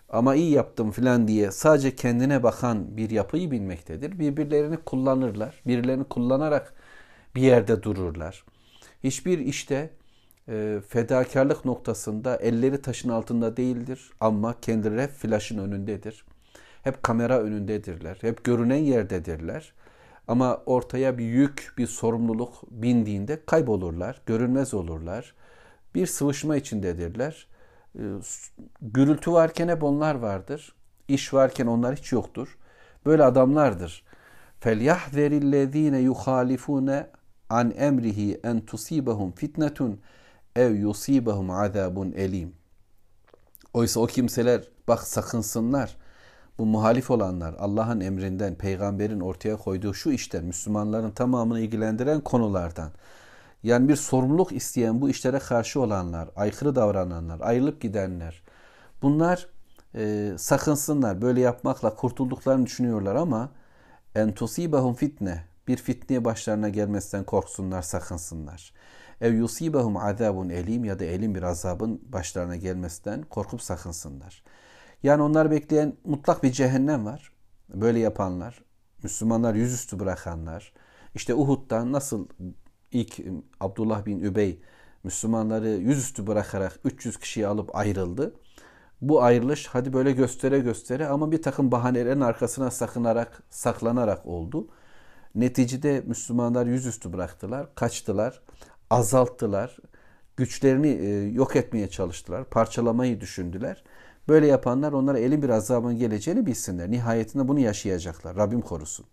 ama 0.10 0.36
iyi 0.36 0.52
yaptım 0.52 0.92
filan 0.92 1.28
diye 1.28 1.52
sadece 1.52 1.96
kendine 1.96 2.44
bakan 2.44 2.98
bir 2.98 3.10
yapıyı 3.10 3.52
bilmektedir. 3.52 4.20
Birbirlerini 4.20 4.78
kullanırlar. 4.78 5.62
Birilerini 5.68 6.04
kullanarak 6.04 6.74
bir 7.36 7.42
yerde 7.42 7.84
dururlar. 7.84 8.44
Hiçbir 9.04 9.40
işte 9.40 9.90
e, 10.49 10.81
fedakarlık 10.89 11.65
noktasında 11.65 12.37
elleri 12.37 12.83
taşın 12.83 13.09
altında 13.09 13.57
değildir 13.57 14.11
ama 14.21 14.61
kendileri 14.61 15.03
hep 15.03 15.11
flaşın 15.11 15.59
önündedir. 15.59 16.25
Hep 16.83 17.03
kamera 17.03 17.39
önündedirler. 17.39 18.19
Hep 18.21 18.45
görünen 18.45 18.77
yerdedirler. 18.77 19.73
Ama 20.29 20.63
ortaya 20.67 21.19
bir 21.19 21.25
yük, 21.25 21.75
bir 21.79 21.87
sorumluluk 21.87 22.55
bindiğinde 22.71 23.45
kaybolurlar, 23.47 24.21
görünmez 24.27 24.75
olurlar. 24.75 25.35
Bir 25.95 26.07
sıvışma 26.07 26.57
içindedirler 26.57 27.47
ee, 27.99 28.03
gürültü 28.83 29.33
varken 29.33 29.69
hep 29.69 29.85
onlar 29.85 30.15
vardır. 30.15 30.75
İş 31.09 31.35
varken 31.35 31.67
onlar 31.67 31.97
hiç 31.97 32.13
yoktur. 32.13 32.59
Böyle 33.07 33.25
adamlardır. 33.25 34.05
فَلْيَحْذَرِ 34.63 35.41
الَّذ۪ينَ 35.41 36.09
يُخَالِفُونَ 36.13 37.07
an 37.51 37.71
emrihi 37.77 38.41
en 38.45 38.61
tusibahum 38.61 39.33
fitnetun 39.33 40.01
ev 40.56 40.74
yusibahum 40.76 41.50
azabun 41.50 42.12
elim. 42.12 42.56
Oysa 43.74 44.00
o 44.00 44.08
kimseler 44.08 44.62
bak 44.88 45.04
sakınsınlar. 45.04 45.98
Bu 46.58 46.66
muhalif 46.66 47.12
olanlar 47.12 47.56
Allah'ın 47.60 48.00
emrinden, 48.00 48.56
peygamberin 48.56 49.20
ortaya 49.20 49.58
koyduğu 49.58 49.94
şu 49.94 50.12
işten, 50.12 50.46
Müslümanların 50.46 51.12
tamamını 51.12 51.60
ilgilendiren 51.60 52.22
konulardan 52.22 52.92
yani 53.64 53.90
bir 53.90 53.96
sorumluluk 53.96 54.52
isteyen 54.52 55.02
bu 55.02 55.10
işlere 55.10 55.40
karşı 55.40 55.82
olanlar, 55.82 56.30
aykırı 56.36 56.76
davrananlar, 56.76 57.40
ayrılıp 57.42 57.82
gidenler, 57.82 58.44
Bunlar 59.04 59.48
e, 59.96 60.34
sakınsınlar. 60.38 61.22
Böyle 61.22 61.42
yapmakla 61.42 61.96
kurtulduklarını 61.96 62.66
düşünüyorlar 62.66 63.16
ama 63.16 63.50
en 64.16 64.34
tusibahum 64.34 64.94
fitne 64.94 65.44
bir 65.68 65.78
fitneye 65.78 66.26
başlarına 66.26 66.70
gelmesinden 66.70 67.24
korksunlar, 67.24 67.82
sakınsınlar. 67.82 68.74
Ev 69.22 69.34
yusibahum 69.34 69.98
azabun 69.98 70.50
elim 70.50 70.86
ya 70.86 71.00
da 71.00 71.06
elim 71.06 71.36
bir 71.36 71.44
azabın 71.44 72.02
başlarına 72.14 72.56
gelmesinden 72.56 73.22
korkup 73.22 73.62
sakınsınlar. 73.62 74.44
Yani 75.04 75.22
onlar 75.22 75.52
bekleyen 75.52 75.94
mutlak 76.06 76.44
bir 76.44 76.52
cehennem 76.52 77.06
var. 77.06 77.32
Böyle 77.70 78.00
yapanlar, 78.00 78.64
Müslümanlar 79.04 79.56
yüzüstü 79.56 80.00
bırakanlar. 80.00 80.74
İşte 81.16 81.36
Uhud'dan 81.36 81.92
nasıl 81.92 82.28
ilk 82.92 83.20
Abdullah 83.60 84.06
bin 84.06 84.20
Übey 84.20 84.62
Müslümanları 85.04 85.70
yüzüstü 85.70 86.28
bırakarak 86.28 86.80
300 86.84 87.18
kişiyi 87.18 87.48
alıp 87.48 87.76
ayrıldı. 87.76 88.34
Bu 89.02 89.24
ayrılış 89.24 89.68
hadi 89.68 89.94
böyle 89.94 90.12
göstere 90.12 90.60
göstere 90.60 91.08
ama 91.08 91.32
bir 91.32 91.42
takım 91.42 91.72
bahanelerin 91.72 92.22
arkasına 92.22 92.72
sakınarak, 92.72 93.44
saklanarak 93.50 94.26
oldu. 94.26 94.68
Neticede 95.36 96.04
Müslümanlar 96.08 96.66
yüzüstü 96.66 97.14
bıraktılar, 97.14 97.76
kaçtılar, 97.76 98.42
azalttılar, 98.90 99.78
güçlerini 100.38 100.88
e, 100.88 101.32
yok 101.32 101.56
etmeye 101.56 101.90
çalıştılar, 101.90 102.50
parçalamayı 102.50 103.22
düşündüler. 103.22 103.84
Böyle 104.28 104.48
yapanlar 104.48 104.94
onlara 104.94 105.20
elin 105.20 105.42
bir 105.42 105.50
azabın 105.50 105.98
geleceğini 105.98 106.46
bilsinler. 106.46 106.92
Nihayetinde 106.92 107.48
bunu 107.48 107.60
yaşayacaklar. 107.60 108.36
Rabbim 108.36 108.62
korusun. 108.62 109.06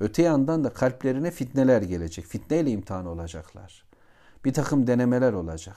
Öte 0.00 0.22
yandan 0.22 0.64
da 0.64 0.70
kalplerine 0.70 1.30
fitneler 1.30 1.82
gelecek. 1.82 2.24
Fitneyle 2.24 2.70
imtihan 2.70 3.06
olacaklar. 3.06 3.84
Bir 4.44 4.52
takım 4.52 4.86
denemeler 4.86 5.32
olacak. 5.32 5.76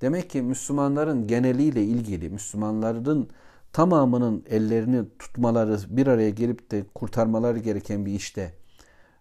Demek 0.00 0.30
ki 0.30 0.42
Müslümanların 0.42 1.26
geneliyle 1.26 1.84
ilgili, 1.84 2.30
Müslümanların 2.30 3.30
tamamının 3.72 4.44
ellerini 4.50 5.04
tutmaları, 5.18 5.78
bir 5.88 6.06
araya 6.06 6.30
gelip 6.30 6.70
de 6.70 6.84
kurtarmaları 6.94 7.58
gereken 7.58 8.06
bir 8.06 8.12
işte 8.12 8.54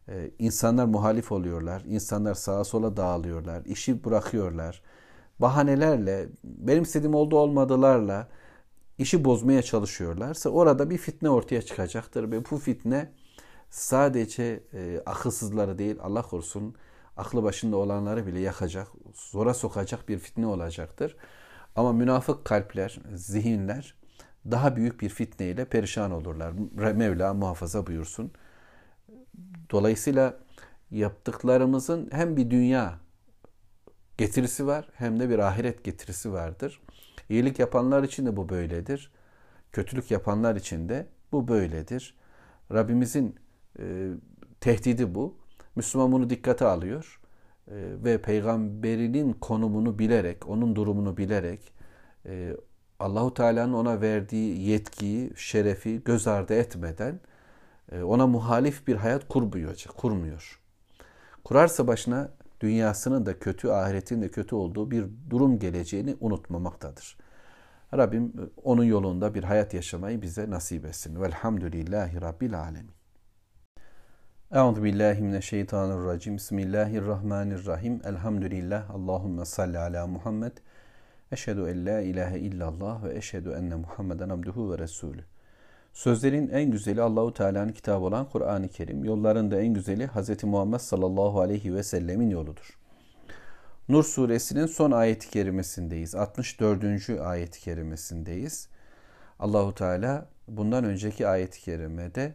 e, 0.09 0.31
insanlar 0.39 0.85
muhalif 0.85 1.31
oluyorlar. 1.31 1.81
İnsanlar 1.85 2.33
sağa 2.33 2.63
sola 2.63 2.97
dağılıyorlar. 2.97 3.65
işi 3.65 4.03
bırakıyorlar. 4.03 4.81
Bahanelerle, 5.39 6.29
benim 6.43 6.83
istediğim 6.83 7.15
oldu 7.15 7.37
olmadılarla 7.37 8.27
işi 8.97 9.25
bozmaya 9.25 9.61
çalışıyorlarsa 9.61 10.49
orada 10.49 10.89
bir 10.89 10.97
fitne 10.97 11.29
ortaya 11.29 11.61
çıkacaktır 11.61 12.31
ve 12.31 12.45
bu 12.51 12.57
fitne 12.57 13.11
sadece 13.69 14.63
e, 14.73 15.01
akılsızları 15.05 15.77
değil 15.77 15.95
Allah 16.01 16.21
korusun 16.21 16.75
aklı 17.17 17.43
başında 17.43 17.77
olanları 17.77 18.27
bile 18.27 18.39
yakacak, 18.39 18.87
zora 19.13 19.53
sokacak 19.53 20.09
bir 20.09 20.19
fitne 20.19 20.47
olacaktır. 20.47 21.15
Ama 21.75 21.93
münafık 21.93 22.45
kalpler, 22.45 22.99
zihinler 23.15 23.95
daha 24.51 24.75
büyük 24.75 25.01
bir 25.01 25.09
fitneyle 25.09 25.65
perişan 25.65 26.11
olurlar. 26.11 26.53
Mevla 26.93 27.33
muhafaza 27.33 27.87
buyursun. 27.87 28.31
Dolayısıyla 29.71 30.37
yaptıklarımızın 30.91 32.09
hem 32.11 32.37
bir 32.37 32.49
dünya 32.49 32.99
getirisi 34.17 34.67
var 34.67 34.89
hem 34.93 35.19
de 35.19 35.29
bir 35.29 35.39
ahiret 35.39 35.83
getirisi 35.83 36.33
vardır. 36.33 36.81
İyilik 37.29 37.59
yapanlar 37.59 38.03
için 38.03 38.25
de 38.25 38.37
bu 38.37 38.49
böyledir. 38.49 39.11
Kötülük 39.71 40.11
yapanlar 40.11 40.55
için 40.55 40.89
de 40.89 41.07
bu 41.31 41.47
böyledir. 41.47 42.15
Rabbimizin 42.71 43.35
e, 43.79 44.09
tehdidi 44.61 45.15
bu. 45.15 45.37
Müslüman 45.75 46.11
bunu 46.11 46.29
dikkate 46.29 46.65
alıyor 46.65 47.21
e, 47.67 47.75
ve 48.03 48.21
peygamberinin 48.21 49.33
konumunu 49.33 49.99
bilerek, 49.99 50.49
onun 50.49 50.75
durumunu 50.75 51.17
bilerek 51.17 51.73
e, 52.25 52.55
Allahu 52.99 53.33
Teala'nın 53.33 53.73
ona 53.73 54.01
verdiği 54.01 54.69
yetkiyi, 54.69 55.31
şerefi 55.35 56.03
göz 56.03 56.27
ardı 56.27 56.53
etmeden 56.53 57.19
ona 57.91 58.27
muhalif 58.27 58.87
bir 58.87 58.95
hayat 58.95 59.27
kurmuyor, 59.27 59.85
kurmuyor. 59.97 60.59
Kurarsa 61.43 61.87
başına 61.87 62.31
dünyasının 62.61 63.25
da 63.25 63.39
kötü, 63.39 63.69
ahiretin 63.69 64.21
de 64.21 64.31
kötü 64.31 64.55
olduğu 64.55 64.91
bir 64.91 65.05
durum 65.29 65.59
geleceğini 65.59 66.15
unutmamaktadır. 66.19 67.17
Rabbim 67.93 68.33
onun 68.63 68.83
yolunda 68.83 69.35
bir 69.35 69.43
hayat 69.43 69.73
yaşamayı 69.73 70.21
bize 70.21 70.49
nasip 70.49 70.85
etsin. 70.85 71.21
Velhamdülillahi 71.21 72.21
Rabbil 72.21 72.59
Alemin. 72.59 72.91
Euzu 74.51 74.83
billahi 74.83 75.21
mineşşeytanirracim. 75.21 76.35
Bismillahirrahmanirrahim. 76.35 78.01
Elhamdülillah. 78.03 78.89
Allahumme 78.89 79.45
salli 79.45 79.79
ala 79.79 80.07
Muhammed. 80.07 80.57
Eşhedü 81.31 81.61
en 81.61 81.85
la 81.85 82.01
ilahe 82.01 82.39
illallah 82.39 83.03
ve 83.03 83.17
eşhedü 83.17 83.49
enne 83.49 83.75
Muhammeden 83.75 84.29
abduhu 84.29 84.71
ve 84.71 84.79
resulü. 84.79 85.25
Sözlerin 85.97 86.49
en 86.49 86.71
güzeli 86.71 87.01
Allahu 87.01 87.33
Teala'nın 87.33 87.71
kitabı 87.71 88.05
olan 88.05 88.29
Kur'an-ı 88.29 88.69
Kerim. 88.69 89.03
Yolların 89.03 89.51
da 89.51 89.61
en 89.61 89.73
güzeli 89.73 90.07
Hz. 90.07 90.43
Muhammed 90.43 90.79
sallallahu 90.79 91.41
aleyhi 91.41 91.75
ve 91.75 91.83
sellemin 91.83 92.29
yoludur. 92.29 92.79
Nur 93.89 94.03
suresinin 94.03 94.65
son 94.65 94.91
ayet-i 94.91 95.29
kerimesindeyiz. 95.29 96.15
64. 96.15 97.09
ayet-i 97.09 97.59
kerimesindeyiz. 97.61 98.69
Allahu 99.39 99.75
Teala 99.75 100.29
bundan 100.47 100.83
önceki 100.83 101.27
ayet-i 101.27 101.61
kerimede 101.61 102.33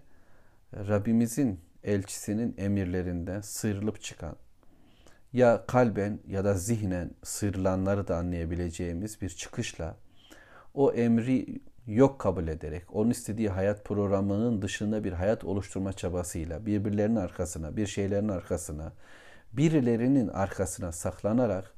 Rabbimizin 0.74 1.60
elçisinin 1.84 2.54
emirlerinden 2.58 3.40
sıyrılıp 3.40 4.02
çıkan 4.02 4.36
ya 5.32 5.64
kalben 5.66 6.20
ya 6.26 6.44
da 6.44 6.54
zihnen 6.54 7.10
sıyrılanları 7.22 8.08
da 8.08 8.16
anlayabileceğimiz 8.16 9.20
bir 9.20 9.28
çıkışla 9.28 9.96
o 10.74 10.92
emri 10.92 11.60
yok 11.86 12.18
kabul 12.18 12.48
ederek, 12.48 12.96
onun 12.96 13.10
istediği 13.10 13.48
hayat 13.48 13.84
programının 13.84 14.62
dışında 14.62 15.04
bir 15.04 15.12
hayat 15.12 15.44
oluşturma 15.44 15.92
çabasıyla 15.92 16.66
birbirlerinin 16.66 17.16
arkasına, 17.16 17.76
bir 17.76 17.86
şeylerin 17.86 18.28
arkasına, 18.28 18.92
birilerinin 19.52 20.28
arkasına 20.28 20.92
saklanarak 20.92 21.74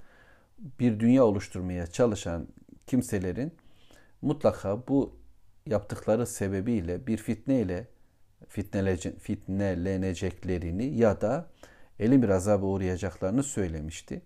bir 0.59 1.01
dünya 1.01 1.25
oluşturmaya 1.25 1.87
çalışan 1.87 2.49
kimselerin 2.87 3.53
mutlaka 4.23 4.89
bu 4.89 5.17
yaptıkları 5.67 6.27
sebebiyle 6.27 7.07
bir 7.07 7.17
fitneyle 7.17 7.89
fitneleneceklerini 9.19 10.99
ya 10.99 11.21
da 11.21 11.47
elin 11.99 12.23
bir 12.23 12.29
azaba 12.29 12.67
uğrayacaklarını 12.67 13.43
söylemişti. 13.43 14.23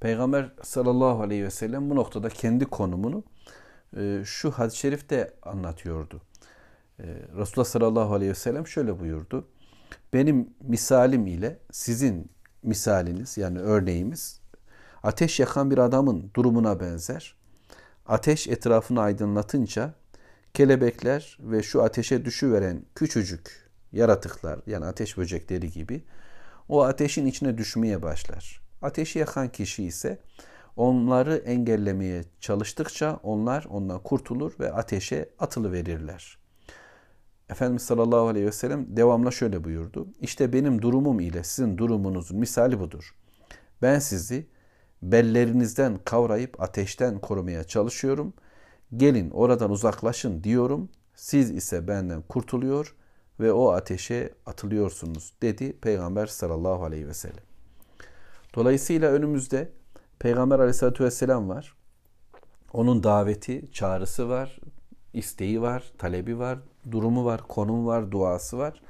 Peygamber 0.00 0.52
sallallahu 0.62 1.22
aleyhi 1.22 1.44
ve 1.44 1.50
sellem 1.50 1.90
bu 1.90 1.96
noktada 1.96 2.28
kendi 2.28 2.64
konumunu 2.64 3.24
şu 4.24 4.50
hadis-i 4.50 4.78
şerifte 4.78 5.34
anlatıyordu. 5.42 6.22
E, 6.98 7.04
Resulullah 7.36 7.68
sallallahu 7.68 8.14
aleyhi 8.14 8.30
ve 8.30 8.34
sellem 8.34 8.66
şöyle 8.66 9.00
buyurdu. 9.00 9.48
Benim 10.12 10.50
misalim 10.60 11.26
ile 11.26 11.58
sizin 11.72 12.30
misaliniz 12.62 13.38
yani 13.38 13.58
örneğimiz 13.58 14.40
ateş 15.02 15.40
yakan 15.40 15.70
bir 15.70 15.78
adamın 15.78 16.30
durumuna 16.36 16.80
benzer. 16.80 17.36
Ateş 18.06 18.48
etrafını 18.48 19.00
aydınlatınca 19.00 19.94
kelebekler 20.54 21.38
ve 21.40 21.62
şu 21.62 21.82
ateşe 21.82 22.24
düşüveren 22.24 22.82
küçücük 22.94 23.70
yaratıklar 23.92 24.60
yani 24.66 24.84
ateş 24.84 25.16
böcekleri 25.16 25.70
gibi 25.70 26.04
o 26.68 26.82
ateşin 26.82 27.26
içine 27.26 27.58
düşmeye 27.58 28.02
başlar. 28.02 28.60
Ateşi 28.82 29.18
yakan 29.18 29.48
kişi 29.48 29.84
ise 29.84 30.18
onları 30.80 31.36
engellemeye 31.36 32.24
çalıştıkça 32.40 33.20
onlar 33.22 33.66
ondan 33.70 34.02
kurtulur 34.02 34.52
ve 34.60 34.72
ateşe 34.72 35.30
atılı 35.38 35.72
verirler. 35.72 36.38
Efendimiz 37.50 37.82
sallallahu 37.82 38.28
aleyhi 38.28 38.46
ve 38.46 38.52
sellem 38.52 38.96
devamla 38.96 39.30
şöyle 39.30 39.64
buyurdu. 39.64 40.08
İşte 40.20 40.52
benim 40.52 40.82
durumum 40.82 41.20
ile 41.20 41.44
sizin 41.44 41.78
durumunuzun 41.78 42.38
misali 42.38 42.80
budur. 42.80 43.14
Ben 43.82 43.98
sizi 43.98 44.46
bellerinizden 45.02 45.98
kavrayıp 46.04 46.62
ateşten 46.62 47.18
korumaya 47.18 47.64
çalışıyorum. 47.64 48.32
Gelin 48.96 49.30
oradan 49.30 49.70
uzaklaşın 49.70 50.44
diyorum. 50.44 50.88
Siz 51.14 51.50
ise 51.50 51.88
benden 51.88 52.22
kurtuluyor 52.22 52.94
ve 53.40 53.52
o 53.52 53.70
ateşe 53.70 54.34
atılıyorsunuz 54.46 55.34
dedi 55.42 55.80
Peygamber 55.80 56.26
sallallahu 56.26 56.84
aleyhi 56.84 57.08
ve 57.08 57.14
sellem. 57.14 57.44
Dolayısıyla 58.54 59.10
önümüzde 59.10 59.79
Peygamber 60.20 60.58
aleyhissalatü 60.58 61.04
vesselam 61.04 61.48
var. 61.48 61.74
Onun 62.72 63.02
daveti, 63.02 63.72
çağrısı 63.72 64.28
var, 64.28 64.58
isteği 65.12 65.62
var, 65.62 65.92
talebi 65.98 66.38
var, 66.38 66.58
durumu 66.90 67.24
var, 67.24 67.40
konum 67.48 67.86
var, 67.86 68.10
duası 68.10 68.58
var. 68.58 68.82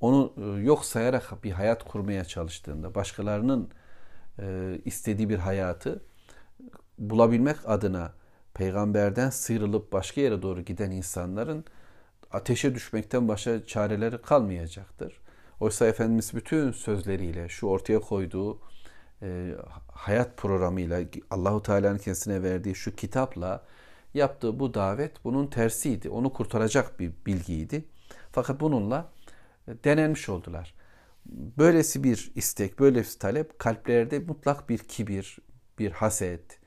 Onu 0.00 0.32
e, 0.36 0.60
yok 0.60 0.84
sayarak 0.84 1.44
bir 1.44 1.50
hayat 1.50 1.84
kurmaya 1.84 2.24
çalıştığında, 2.24 2.94
başkalarının 2.94 3.70
e, 4.38 4.78
istediği 4.84 5.28
bir 5.28 5.38
hayatı 5.38 6.02
bulabilmek 6.98 7.56
adına 7.64 8.12
peygamberden 8.54 9.30
sıyrılıp 9.30 9.92
başka 9.92 10.20
yere 10.20 10.42
doğru 10.42 10.60
giden 10.60 10.90
insanların 10.90 11.64
ateşe 12.30 12.74
düşmekten 12.74 13.28
başka 13.28 13.66
çareleri 13.66 14.22
kalmayacaktır. 14.22 15.20
Oysa 15.60 15.86
Efendimiz 15.86 16.34
bütün 16.34 16.72
sözleriyle 16.72 17.48
şu 17.48 17.66
ortaya 17.66 18.00
koyduğu 18.00 18.58
e, 19.22 19.54
hayat 19.92 20.36
programıyla 20.36 21.02
Allahu 21.30 21.62
Teala'nın 21.62 21.98
kendisine 21.98 22.42
verdiği 22.42 22.74
şu 22.74 22.96
kitapla 22.96 23.64
yaptığı 24.14 24.60
bu 24.60 24.74
davet 24.74 25.24
bunun 25.24 25.46
tersiydi. 25.46 26.10
Onu 26.10 26.32
kurtaracak 26.32 27.00
bir 27.00 27.12
bilgiydi. 27.26 27.84
Fakat 28.32 28.60
bununla 28.60 29.08
denenmiş 29.84 30.28
oldular. 30.28 30.74
Böylesi 31.58 32.04
bir 32.04 32.32
istek, 32.34 32.78
böylesi 32.78 33.18
talep 33.18 33.58
kalplerde 33.58 34.18
mutlak 34.18 34.68
bir 34.68 34.78
kibir, 34.78 35.38
bir 35.78 35.90
haset 35.90 36.58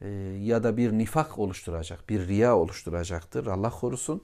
e, 0.00 0.08
ya 0.42 0.62
da 0.62 0.76
bir 0.76 0.92
nifak 0.92 1.38
oluşturacak, 1.38 2.08
bir 2.08 2.28
riya 2.28 2.56
oluşturacaktır. 2.56 3.46
Allah 3.46 3.70
korusun. 3.70 4.22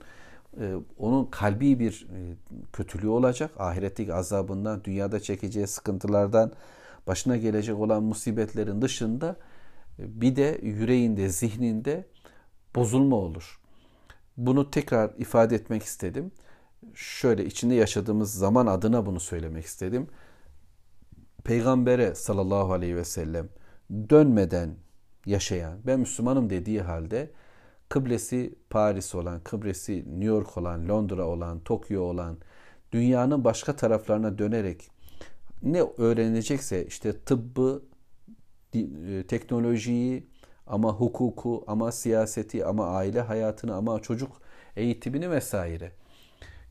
E, 0.59 0.73
onun 0.97 1.25
kalbi 1.25 1.79
bir 1.79 2.07
e, 2.13 2.35
kötülüğü 2.73 3.07
olacak. 3.07 3.51
Ahiretteki 3.57 4.13
azabından, 4.13 4.83
dünyada 4.83 5.19
çekeceği 5.19 5.67
sıkıntılardan, 5.67 6.51
başına 7.07 7.37
gelecek 7.37 7.79
olan 7.79 8.03
musibetlerin 8.03 8.81
dışında 8.81 9.35
e, 9.99 10.21
bir 10.21 10.35
de 10.35 10.59
yüreğinde, 10.63 11.29
zihninde 11.29 12.07
bozulma 12.75 13.15
olur. 13.15 13.59
Bunu 14.37 14.71
tekrar 14.71 15.11
ifade 15.17 15.55
etmek 15.55 15.83
istedim. 15.83 16.31
Şöyle 16.93 17.45
içinde 17.45 17.75
yaşadığımız 17.75 18.33
zaman 18.33 18.67
adına 18.67 19.05
bunu 19.05 19.19
söylemek 19.19 19.65
istedim. 19.65 20.07
Peygambere 21.43 22.15
sallallahu 22.15 22.73
aleyhi 22.73 22.95
ve 22.95 23.05
sellem 23.05 23.49
dönmeden 24.09 24.75
yaşayan, 25.25 25.79
ben 25.87 25.99
Müslümanım 25.99 26.49
dediği 26.49 26.81
halde 26.81 27.31
kıblesi 27.89 28.55
Paris 28.69 29.15
olan, 29.15 29.39
kıblesi 29.39 29.97
New 29.97 30.25
York 30.25 30.57
olan, 30.57 30.89
Londra 30.89 31.25
olan, 31.25 31.59
Tokyo 31.59 32.01
olan, 32.01 32.37
dünyanın 32.91 33.43
başka 33.43 33.75
taraflarına 33.75 34.37
dönerek 34.37 34.91
ne 35.63 35.81
öğrenecekse 35.81 36.85
işte 36.85 37.19
tıbbı, 37.19 37.83
e, 38.73 39.23
teknolojiyi, 39.27 40.27
ama 40.67 40.93
hukuku, 40.93 41.63
ama 41.67 41.91
siyaseti, 41.91 42.65
ama 42.65 42.87
aile 42.87 43.21
hayatını, 43.21 43.75
ama 43.75 43.99
çocuk 43.99 44.41
eğitimini 44.75 45.31
vesaire. 45.31 45.91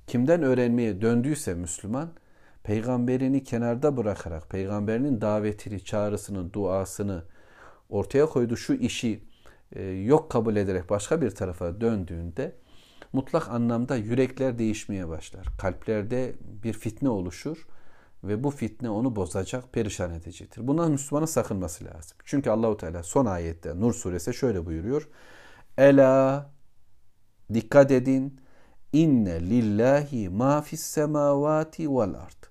Kimden 0.06 0.42
öğrenmeye 0.42 1.00
döndüyse 1.00 1.54
Müslüman, 1.54 2.10
peygamberini 2.64 3.44
kenarda 3.44 3.96
bırakarak, 3.96 4.50
peygamberinin 4.50 5.20
davetini, 5.20 5.84
çağrısını, 5.84 6.52
duasını 6.52 7.24
ortaya 7.88 8.26
koyduğu 8.26 8.56
şu 8.56 8.74
işi 8.74 9.24
e, 9.72 9.82
yok 9.82 10.30
kabul 10.30 10.56
ederek 10.56 10.90
başka 10.90 11.20
bir 11.20 11.30
tarafa 11.30 11.80
döndüğünde 11.80 12.52
mutlak 13.12 13.48
anlamda 13.48 13.96
yürekler 13.96 14.58
değişmeye 14.58 15.08
başlar. 15.08 15.46
Kalplerde 15.60 16.34
bir 16.62 16.72
fitne 16.72 17.08
oluşur 17.08 17.66
ve 18.24 18.44
bu 18.44 18.50
fitne 18.50 18.90
onu 18.90 19.16
bozacak, 19.16 19.72
perişan 19.72 20.14
edecektir. 20.14 20.68
Bundan 20.68 20.90
Müslümanın 20.90 21.26
sakınması 21.26 21.84
lazım. 21.84 22.16
Çünkü 22.24 22.50
Allahu 22.50 22.76
Teala 22.76 23.02
son 23.02 23.26
ayette 23.26 23.80
Nur 23.80 23.94
suresi 23.94 24.34
şöyle 24.34 24.66
buyuruyor. 24.66 25.08
Ela 25.78 26.50
dikkat 27.54 27.90
edin 27.90 28.40
inne 28.92 29.40
lillahi 29.40 30.28
ma 30.28 30.62
fis 30.62 30.82
semavati 30.82 31.90
vel 31.90 32.14
ard. 32.14 32.44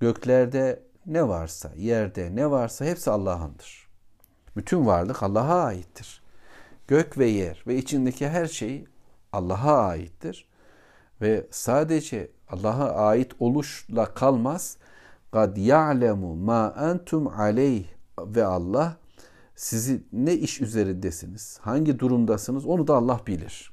Göklerde 0.00 0.82
ne 1.06 1.28
varsa, 1.28 1.72
yerde 1.76 2.36
ne 2.36 2.50
varsa 2.50 2.84
hepsi 2.84 3.10
Allah'ındır. 3.10 3.88
Bütün 4.56 4.86
varlık 4.86 5.22
Allah'a 5.22 5.64
aittir. 5.64 6.22
Gök 6.88 7.18
ve 7.18 7.26
yer 7.26 7.62
ve 7.66 7.76
içindeki 7.76 8.28
her 8.28 8.46
şey 8.46 8.84
Allah'a 9.32 9.86
aittir. 9.86 10.48
Ve 11.20 11.46
sadece 11.50 12.30
Allah'a 12.48 12.90
ait 12.90 13.32
oluşla 13.38 14.14
kalmaz, 14.14 14.76
kad 15.32 15.56
ya'lemu 15.56 16.34
ma 16.34 16.74
entum 16.90 17.28
aleyh 17.28 17.84
ve 18.18 18.44
Allah 18.44 18.96
sizi 19.54 20.02
ne 20.12 20.34
iş 20.34 20.60
üzerindesiniz, 20.60 21.58
hangi 21.62 21.98
durumdasınız 21.98 22.66
onu 22.66 22.86
da 22.86 22.94
Allah 22.94 23.20
bilir. 23.26 23.72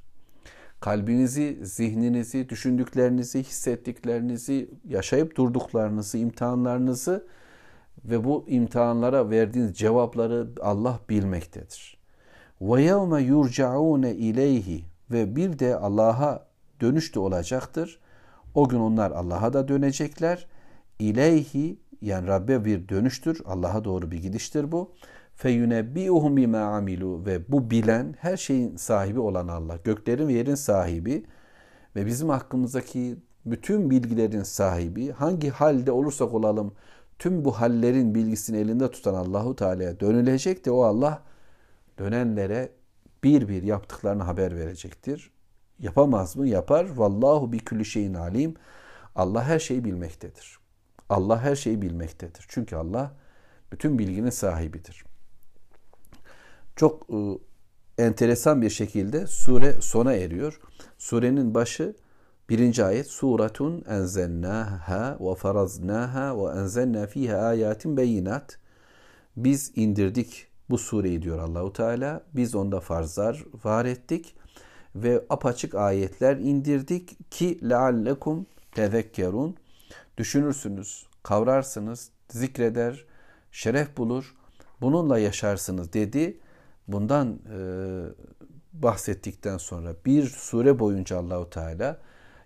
Kalbinizi, 0.80 1.60
zihninizi, 1.62 2.50
düşündüklerinizi, 2.50 3.44
hissettiklerinizi, 3.44 4.70
yaşayıp 4.88 5.38
durduklarınızı, 5.38 6.18
imtihanlarınızı 6.18 7.28
ve 8.06 8.24
bu 8.24 8.46
imtihanlara 8.48 9.30
verdiğiniz 9.30 9.78
cevapları 9.78 10.48
Allah 10.62 11.00
bilmektedir. 11.10 11.98
Ve 12.62 12.82
yevme 12.82 13.22
yurcaune 13.22 14.16
ileyhi 14.16 14.86
ve 15.12 15.36
bir 15.36 15.60
de 15.60 15.76
Allah'a 15.76 16.48
dönüş 16.82 17.16
de 17.16 17.20
olacaktır. 17.20 18.00
O 18.56 18.70
gün 18.70 18.80
onlar 18.80 19.12
Allah'a 19.12 19.54
da 19.54 19.68
dönecekler 19.68 20.48
ileyhi 21.00 21.80
yani 22.02 22.28
Rabbe 22.28 22.66
bir 22.66 22.90
dönüştür. 22.90 23.42
Allah'a 23.46 23.84
doğru 23.84 24.12
bir 24.12 24.18
gidiştir 24.18 24.72
bu. 24.72 24.94
Feyunebbiuhum 25.36 26.38
bima 26.38 26.60
amilu 26.60 27.26
ve 27.26 27.52
bu 27.52 27.72
bilen 27.72 28.16
her 28.20 28.38
şeyin 28.38 28.76
sahibi 28.76 29.20
olan 29.20 29.48
Allah. 29.48 29.78
Göklerin 29.84 30.28
ve 30.28 30.34
yerin 30.34 30.56
sahibi 30.56 31.26
ve 31.96 32.06
bizim 32.06 32.30
hakkımızdaki 32.30 33.18
bütün 33.46 33.90
bilgilerin 33.90 34.44
sahibi. 34.44 35.12
Hangi 35.12 35.50
halde 35.50 35.92
olursak 35.92 36.34
olalım 36.34 36.74
tüm 37.20 37.46
bu 37.46 37.52
hallerin 37.52 38.16
bilgisini 38.16 38.58
elinde 38.58 38.92
tutan 38.92 39.14
Allahu 39.14 39.56
Teala'ya 39.56 40.00
dönülecek 40.00 40.66
de 40.66 40.72
o 40.72 40.84
Allah 40.84 41.24
dönenlere 42.00 42.72
bir 43.24 43.48
bir 43.48 43.64
yaptıklarını 43.64 44.24
haber 44.24 44.58
verecektir. 44.58 45.32
Yapamaz 45.80 46.36
mı? 46.36 46.48
Yapar. 46.48 46.90
Vallahu 46.96 47.52
bi 47.52 47.66
kulli 47.66 47.86
şeyin 47.86 48.14
alim. 48.14 48.54
Allah 49.16 49.44
her 49.44 49.60
şeyi 49.60 49.86
bilmektedir. 49.86 50.67
Allah 51.10 51.42
her 51.42 51.56
şeyi 51.56 51.82
bilmektedir. 51.82 52.46
Çünkü 52.48 52.76
Allah 52.76 53.14
bütün 53.72 54.00
bilginin 54.00 54.30
sahibidir. 54.30 55.06
Çok 56.76 57.08
e, 57.10 57.18
enteresan 58.04 58.62
bir 58.62 58.70
şekilde 58.70 59.28
sure 59.28 59.82
sona 59.82 60.14
eriyor. 60.14 60.60
Surenin 60.98 61.54
başı 61.54 61.96
birinci 62.50 62.84
ayet 62.84 63.08
suratun 63.08 63.84
enzelnaha 63.90 65.18
ve 65.20 65.36
faraznaha 65.36 66.38
ve 66.38 66.60
enzelna 66.60 67.08
fiha 67.08 67.38
ayatin 67.38 67.98
beyinat. 67.98 68.60
Biz 69.38 69.72
indirdik 69.76 70.48
bu 70.70 70.78
sureyi 70.78 71.22
diyor 71.22 71.40
Allahu 71.40 71.74
Teala. 71.74 72.24
Biz 72.36 72.56
onda 72.56 72.80
farzlar 72.80 73.44
var 73.64 73.86
ettik 73.86 74.36
ve 74.96 75.26
apaçık 75.30 75.76
ayetler 75.76 76.38
indirdik 76.38 77.32
ki 77.32 77.70
leallekum 77.70 78.46
tezekkerun 78.72 79.56
düşünürsünüz, 80.18 81.08
kavrarsınız, 81.24 82.10
zikreder, 82.30 83.06
şeref 83.52 83.98
bulur, 83.98 84.36
bununla 84.82 85.20
yaşarsınız 85.20 85.94
dedi. 85.94 86.40
Bundan 86.88 87.40
e, 87.54 87.60
bahsettikten 88.74 89.58
sonra 89.58 89.96
bir 90.06 90.26
sure 90.26 90.80
boyunca 90.80 91.18
Allahu 91.18 91.50
Teala 91.50 92.02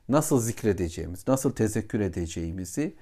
nasıl 0.10 0.40
zikredeceğimiz, 0.40 1.28
nasıl 1.28 1.52
tezekkür 1.52 2.00
edeceğimizi, 2.00 2.96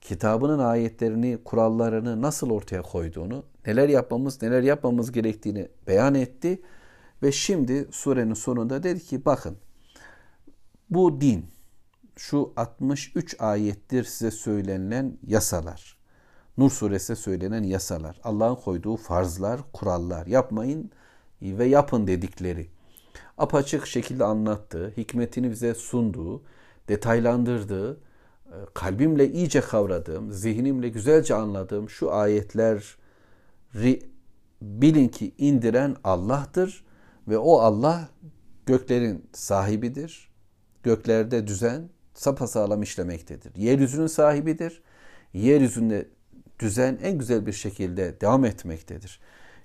kitabının 0.00 0.58
ayetlerini, 0.58 1.38
kurallarını 1.44 2.22
nasıl 2.22 2.50
ortaya 2.50 2.82
koyduğunu, 2.82 3.44
neler 3.66 3.88
yapmamız, 3.88 4.42
neler 4.42 4.62
yapmamız 4.62 5.12
gerektiğini 5.12 5.68
beyan 5.86 6.14
etti. 6.14 6.62
Ve 7.22 7.32
şimdi 7.32 7.88
surenin 7.90 8.34
sonunda 8.34 8.82
dedi 8.82 9.00
ki 9.00 9.24
bakın 9.24 9.56
bu 10.90 11.20
din, 11.20 11.46
şu 12.18 12.52
63 12.56 13.40
ayettir 13.40 14.04
size 14.04 14.30
söylenilen 14.30 15.18
yasalar. 15.26 15.98
Nur 16.58 16.70
suresi 16.70 17.16
söylenen 17.16 17.62
yasalar. 17.62 18.20
Allah'ın 18.24 18.54
koyduğu 18.54 18.96
farzlar, 18.96 19.60
kurallar. 19.72 20.26
Yapmayın 20.26 20.90
ve 21.42 21.64
yapın 21.64 22.06
dedikleri. 22.06 22.70
Apaçık 23.38 23.86
şekilde 23.86 24.24
anlattığı, 24.24 24.92
hikmetini 24.96 25.50
bize 25.50 25.74
sunduğu, 25.74 26.42
detaylandırdığı, 26.88 28.00
kalbimle 28.74 29.32
iyice 29.32 29.60
kavradığım, 29.60 30.32
zihnimle 30.32 30.88
güzelce 30.88 31.34
anladığım 31.34 31.90
şu 31.90 32.12
ayetler 32.12 32.96
bilin 34.62 35.08
ki 35.08 35.34
indiren 35.38 35.96
Allah'tır 36.04 36.84
ve 37.28 37.38
o 37.38 37.58
Allah 37.58 38.08
göklerin 38.66 39.28
sahibidir. 39.32 40.28
Göklerde 40.82 41.46
düzen, 41.46 41.90
sapasağlam 42.18 42.82
işlemektedir. 42.82 43.56
Yeryüzünün 43.56 44.06
sahibidir. 44.06 44.82
Yeryüzünde 45.32 46.08
düzen 46.58 46.98
en 47.02 47.18
güzel 47.18 47.46
bir 47.46 47.52
şekilde 47.52 48.20
devam 48.20 48.44
etmektedir. 48.44 49.20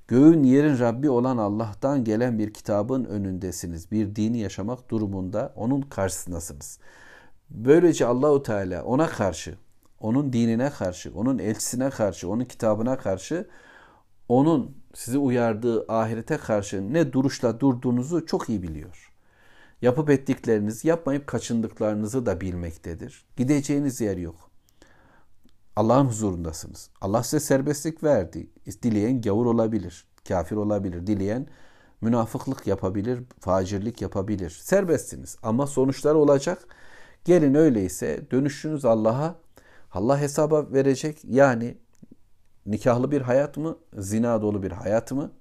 Göğün 0.07 0.43
yerin 0.43 0.79
Rabbi 0.79 1.09
olan 1.09 1.37
Allah'tan 1.37 2.03
gelen 2.03 2.39
bir 2.39 2.53
kitabın 2.53 3.05
önündesiniz. 3.05 3.91
Bir 3.91 4.15
dini 4.15 4.39
yaşamak 4.39 4.89
durumunda 4.89 5.53
onun 5.55 5.81
karşısındasınız. 5.81 6.79
Böylece 7.49 8.05
Allahu 8.05 8.43
Teala 8.43 8.83
ona 8.83 9.07
karşı, 9.07 9.55
onun 9.99 10.33
dinine 10.33 10.69
karşı, 10.69 11.11
onun 11.15 11.39
elçisine 11.39 11.89
karşı, 11.89 12.29
onun 12.29 12.45
kitabına 12.45 12.97
karşı, 12.97 13.47
onun 14.29 14.77
sizi 14.93 15.17
uyardığı 15.17 15.85
ahirete 15.87 16.37
karşı 16.37 16.93
ne 16.93 17.13
duruşla 17.13 17.59
durduğunuzu 17.59 18.25
çok 18.25 18.49
iyi 18.49 18.63
biliyor 18.63 19.12
yapıp 19.83 20.09
ettikleriniz, 20.09 20.85
yapmayıp 20.85 21.27
kaçındıklarınızı 21.27 22.25
da 22.25 22.41
bilmektedir. 22.41 23.25
Gideceğiniz 23.37 24.01
yer 24.01 24.17
yok. 24.17 24.35
Allah'ın 25.75 26.05
huzurundasınız. 26.05 26.89
Allah 27.01 27.23
size 27.23 27.39
serbestlik 27.39 28.03
verdi. 28.03 28.47
Dileyen 28.83 29.21
gavur 29.21 29.45
olabilir, 29.45 30.05
kafir 30.27 30.55
olabilir. 30.55 31.07
Dileyen 31.07 31.47
münafıklık 32.01 32.67
yapabilir, 32.67 33.23
facirlik 33.39 34.01
yapabilir. 34.01 34.49
Serbestsiniz 34.49 35.37
ama 35.43 35.67
sonuçları 35.67 36.17
olacak. 36.17 36.67
Gelin 37.25 37.53
öyleyse 37.53 38.31
dönüşünüz 38.31 38.85
Allah'a. 38.85 39.35
Allah 39.91 40.19
hesaba 40.19 40.71
verecek. 40.71 41.17
Yani 41.23 41.77
nikahlı 42.65 43.11
bir 43.11 43.21
hayat 43.21 43.57
mı, 43.57 43.77
zina 43.97 44.41
dolu 44.41 44.63
bir 44.63 44.71
hayat 44.71 45.11
mı? 45.11 45.31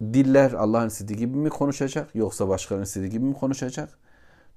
Diller 0.00 0.52
Allah'ın 0.52 0.88
istediği 0.88 1.16
gibi 1.16 1.36
mi 1.36 1.50
konuşacak 1.50 2.14
yoksa 2.14 2.48
başkalarının 2.48 2.84
istediği 2.84 3.10
gibi 3.10 3.24
mi 3.24 3.34
konuşacak? 3.34 3.98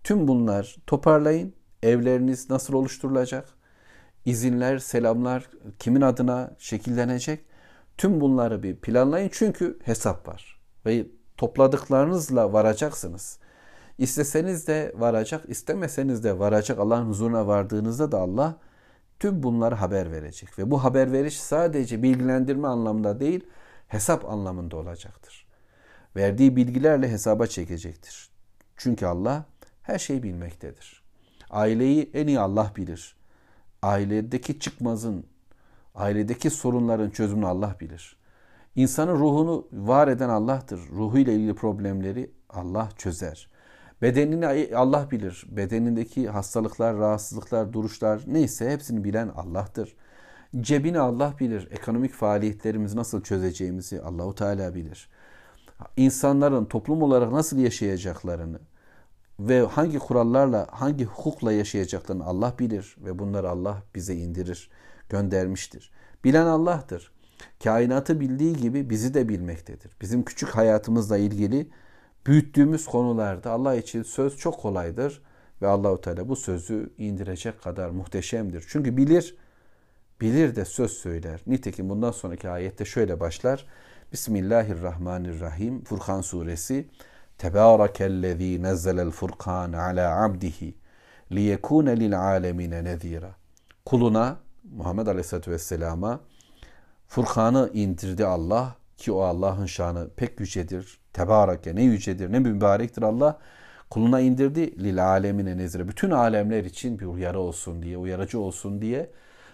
Tüm 0.03 0.27
bunlar 0.27 0.75
toparlayın. 0.87 1.53
Evleriniz 1.83 2.49
nasıl 2.49 2.73
oluşturulacak? 2.73 3.49
İzinler, 4.25 4.77
selamlar 4.77 5.49
kimin 5.79 6.01
adına 6.01 6.55
şekillenecek? 6.57 7.45
Tüm 7.97 8.21
bunları 8.21 8.63
bir 8.63 8.75
planlayın 8.75 9.29
çünkü 9.33 9.79
hesap 9.83 10.27
var. 10.27 10.59
Ve 10.85 11.07
topladıklarınızla 11.37 12.53
varacaksınız. 12.53 13.39
İsteseniz 13.97 14.67
de 14.67 14.93
varacak, 14.97 15.43
istemeseniz 15.47 16.23
de 16.23 16.39
varacak. 16.39 16.79
Allah'ın 16.79 17.05
huzuruna 17.05 17.47
vardığınızda 17.47 18.11
da 18.11 18.19
Allah 18.19 18.57
tüm 19.19 19.43
bunları 19.43 19.75
haber 19.75 20.11
verecek. 20.11 20.59
Ve 20.59 20.71
bu 20.71 20.83
haber 20.83 21.11
veriş 21.11 21.41
sadece 21.41 22.03
bilgilendirme 22.03 22.67
anlamında 22.67 23.19
değil, 23.19 23.43
hesap 23.89 24.29
anlamında 24.29 24.77
olacaktır. 24.77 25.47
Verdiği 26.15 26.55
bilgilerle 26.55 27.09
hesaba 27.11 27.47
çekecektir. 27.47 28.29
Çünkü 28.77 29.05
Allah 29.05 29.45
her 29.83 29.99
şeyi 29.99 30.23
bilmektedir. 30.23 31.03
Aileyi 31.49 32.11
en 32.13 32.27
iyi 32.27 32.39
Allah 32.39 32.71
bilir. 32.75 33.15
Ailedeki 33.81 34.59
çıkmazın, 34.59 35.25
ailedeki 35.95 36.49
sorunların 36.49 37.09
çözümünü 37.09 37.45
Allah 37.47 37.75
bilir. 37.79 38.17
İnsanın 38.75 39.15
ruhunu 39.19 39.67
var 39.71 40.07
eden 40.07 40.29
Allah'tır. 40.29 40.79
Ruhuyla 40.89 41.33
ilgili 41.33 41.55
problemleri 41.55 42.31
Allah 42.49 42.89
çözer. 42.97 43.49
Bedenini 44.01 44.75
Allah 44.75 45.11
bilir. 45.11 45.45
Bedenindeki 45.49 46.29
hastalıklar, 46.29 46.97
rahatsızlıklar, 46.97 47.73
duruşlar 47.73 48.21
neyse 48.27 48.71
hepsini 48.71 49.03
bilen 49.03 49.27
Allah'tır. 49.27 49.95
Cebini 50.57 50.99
Allah 50.99 51.33
bilir. 51.39 51.67
Ekonomik 51.71 52.13
faaliyetlerimizi 52.13 52.97
nasıl 52.97 53.23
çözeceğimizi 53.23 54.01
Allahu 54.01 54.35
Teala 54.35 54.75
bilir. 54.75 55.09
İnsanların 55.97 56.65
toplum 56.65 57.01
olarak 57.01 57.31
nasıl 57.31 57.57
yaşayacaklarını 57.57 58.59
ve 59.39 59.61
hangi 59.61 59.99
kurallarla, 59.99 60.67
hangi 60.71 61.05
hukukla 61.05 61.51
yaşayacaklarını 61.51 62.25
Allah 62.25 62.53
bilir 62.59 62.95
ve 63.05 63.19
bunları 63.19 63.49
Allah 63.49 63.83
bize 63.95 64.15
indirir, 64.15 64.69
göndermiştir. 65.09 65.91
Bilen 66.23 66.45
Allah'tır. 66.45 67.11
Kainatı 67.63 68.19
bildiği 68.19 68.55
gibi 68.55 68.89
bizi 68.89 69.13
de 69.13 69.29
bilmektedir. 69.29 69.91
Bizim 70.01 70.23
küçük 70.23 70.49
hayatımızla 70.49 71.17
ilgili 71.17 71.69
büyüttüğümüz 72.25 72.85
konularda 72.85 73.51
Allah 73.51 73.75
için 73.75 74.03
söz 74.03 74.37
çok 74.37 74.59
kolaydır 74.59 75.21
ve 75.61 75.67
Allahu 75.67 76.01
Teala 76.01 76.29
bu 76.29 76.35
sözü 76.35 76.93
indirecek 76.97 77.61
kadar 77.61 77.89
muhteşemdir. 77.89 78.65
Çünkü 78.67 78.97
bilir, 78.97 79.35
bilir 80.21 80.55
de 80.55 80.65
söz 80.65 80.91
söyler. 80.91 81.41
Nitekim 81.47 81.89
bundan 81.89 82.11
sonraki 82.11 82.49
ayette 82.49 82.85
şöyle 82.85 83.19
başlar. 83.19 83.65
Bismillahirrahmanirrahim. 84.11 85.83
Furkan 85.83 86.21
suresi. 86.21 86.87
Tebârakellezî 87.37 88.63
nezzelel 88.63 89.09
furkan 89.09 89.73
ala 89.73 90.23
abdihi 90.23 90.75
liyekûne 91.31 91.99
lil 91.99 92.19
âlemine 92.19 92.83
nezîra. 92.83 93.35
Kuluna 93.85 94.37
Muhammed 94.75 95.07
Aleyhisselatü 95.07 95.51
Vesselam'a 95.51 96.19
Furkan'ı 97.07 97.69
indirdi 97.73 98.25
Allah 98.25 98.75
ki 98.97 99.11
o 99.11 99.21
Allah'ın 99.21 99.65
şanı 99.65 100.09
pek 100.15 100.39
yücedir. 100.39 100.99
Tebareke 101.13 101.75
ne 101.75 101.83
yücedir 101.83 102.31
ne 102.31 102.39
mübarektir 102.39 103.01
Allah. 103.01 103.39
Kuluna 103.89 104.19
indirdi 104.19 104.83
lil 104.83 105.05
alemine 105.05 105.57
nezire. 105.57 105.87
Bütün 105.87 106.11
alemler 106.11 106.63
için 106.63 106.99
bir 106.99 107.05
uyarı 107.05 107.39
olsun 107.39 107.83
diye, 107.83 107.97
uyarıcı 107.97 108.39
olsun 108.39 108.81
diye. 108.81 109.09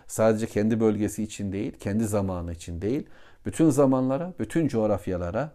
Sadece 0.08 0.47
kendi 0.47 0.80
bölgesi 0.80 1.24
için 1.24 1.51
değil, 1.51 1.78
kendi 1.80 2.06
zamanı 2.06 2.53
için 2.53 2.82
değil. 2.82 3.10
Bütün 3.45 3.70
zamanlara, 3.70 4.34
bütün 4.39 4.68
coğrafyalara 4.68 5.51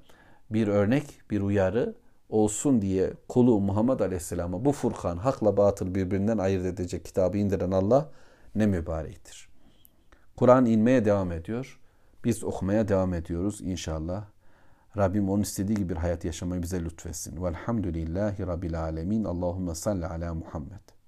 bir 0.51 0.69
örnek, 0.69 1.21
bir 1.31 1.41
uyarı 1.41 1.95
olsun 2.29 2.83
diye 2.83 3.13
kulu 3.29 3.61
Muhammed 3.61 4.01
Aleyhisselam'a 4.01 4.65
bu 4.65 4.73
Furkan 4.73 5.17
hakla 5.17 5.57
batıl 5.57 5.95
birbirinden 5.95 6.39
ayırt 6.39 6.67
edecek 6.67 7.05
kitabı 7.05 7.39
indiren 7.39 7.71
Allah 7.71 8.11
ne 8.55 8.67
mübarektir. 8.67 9.49
Kur'an 10.37 10.67
inmeye 10.67 11.05
devam 11.05 11.33
ediyor. 11.33 11.81
Biz 12.25 12.45
okumaya 12.45 12.89
devam 12.89 13.15
ediyoruz 13.15 13.61
inşallah. 13.61 14.25
Rabbim 14.97 15.31
onun 15.31 15.43
istediği 15.43 15.75
gibi 15.77 15.89
bir 15.89 15.97
hayat 15.97 16.25
yaşamayı 16.25 16.63
bize 16.63 16.85
lütfetsin. 16.85 17.45
Velhamdülillahi 17.45 18.47
Rabbil 18.47 18.81
Alemin. 18.81 19.25
Allahümme 19.25 19.75
salli 19.75 20.07
ala 20.07 20.35
Muhammed. 20.35 21.00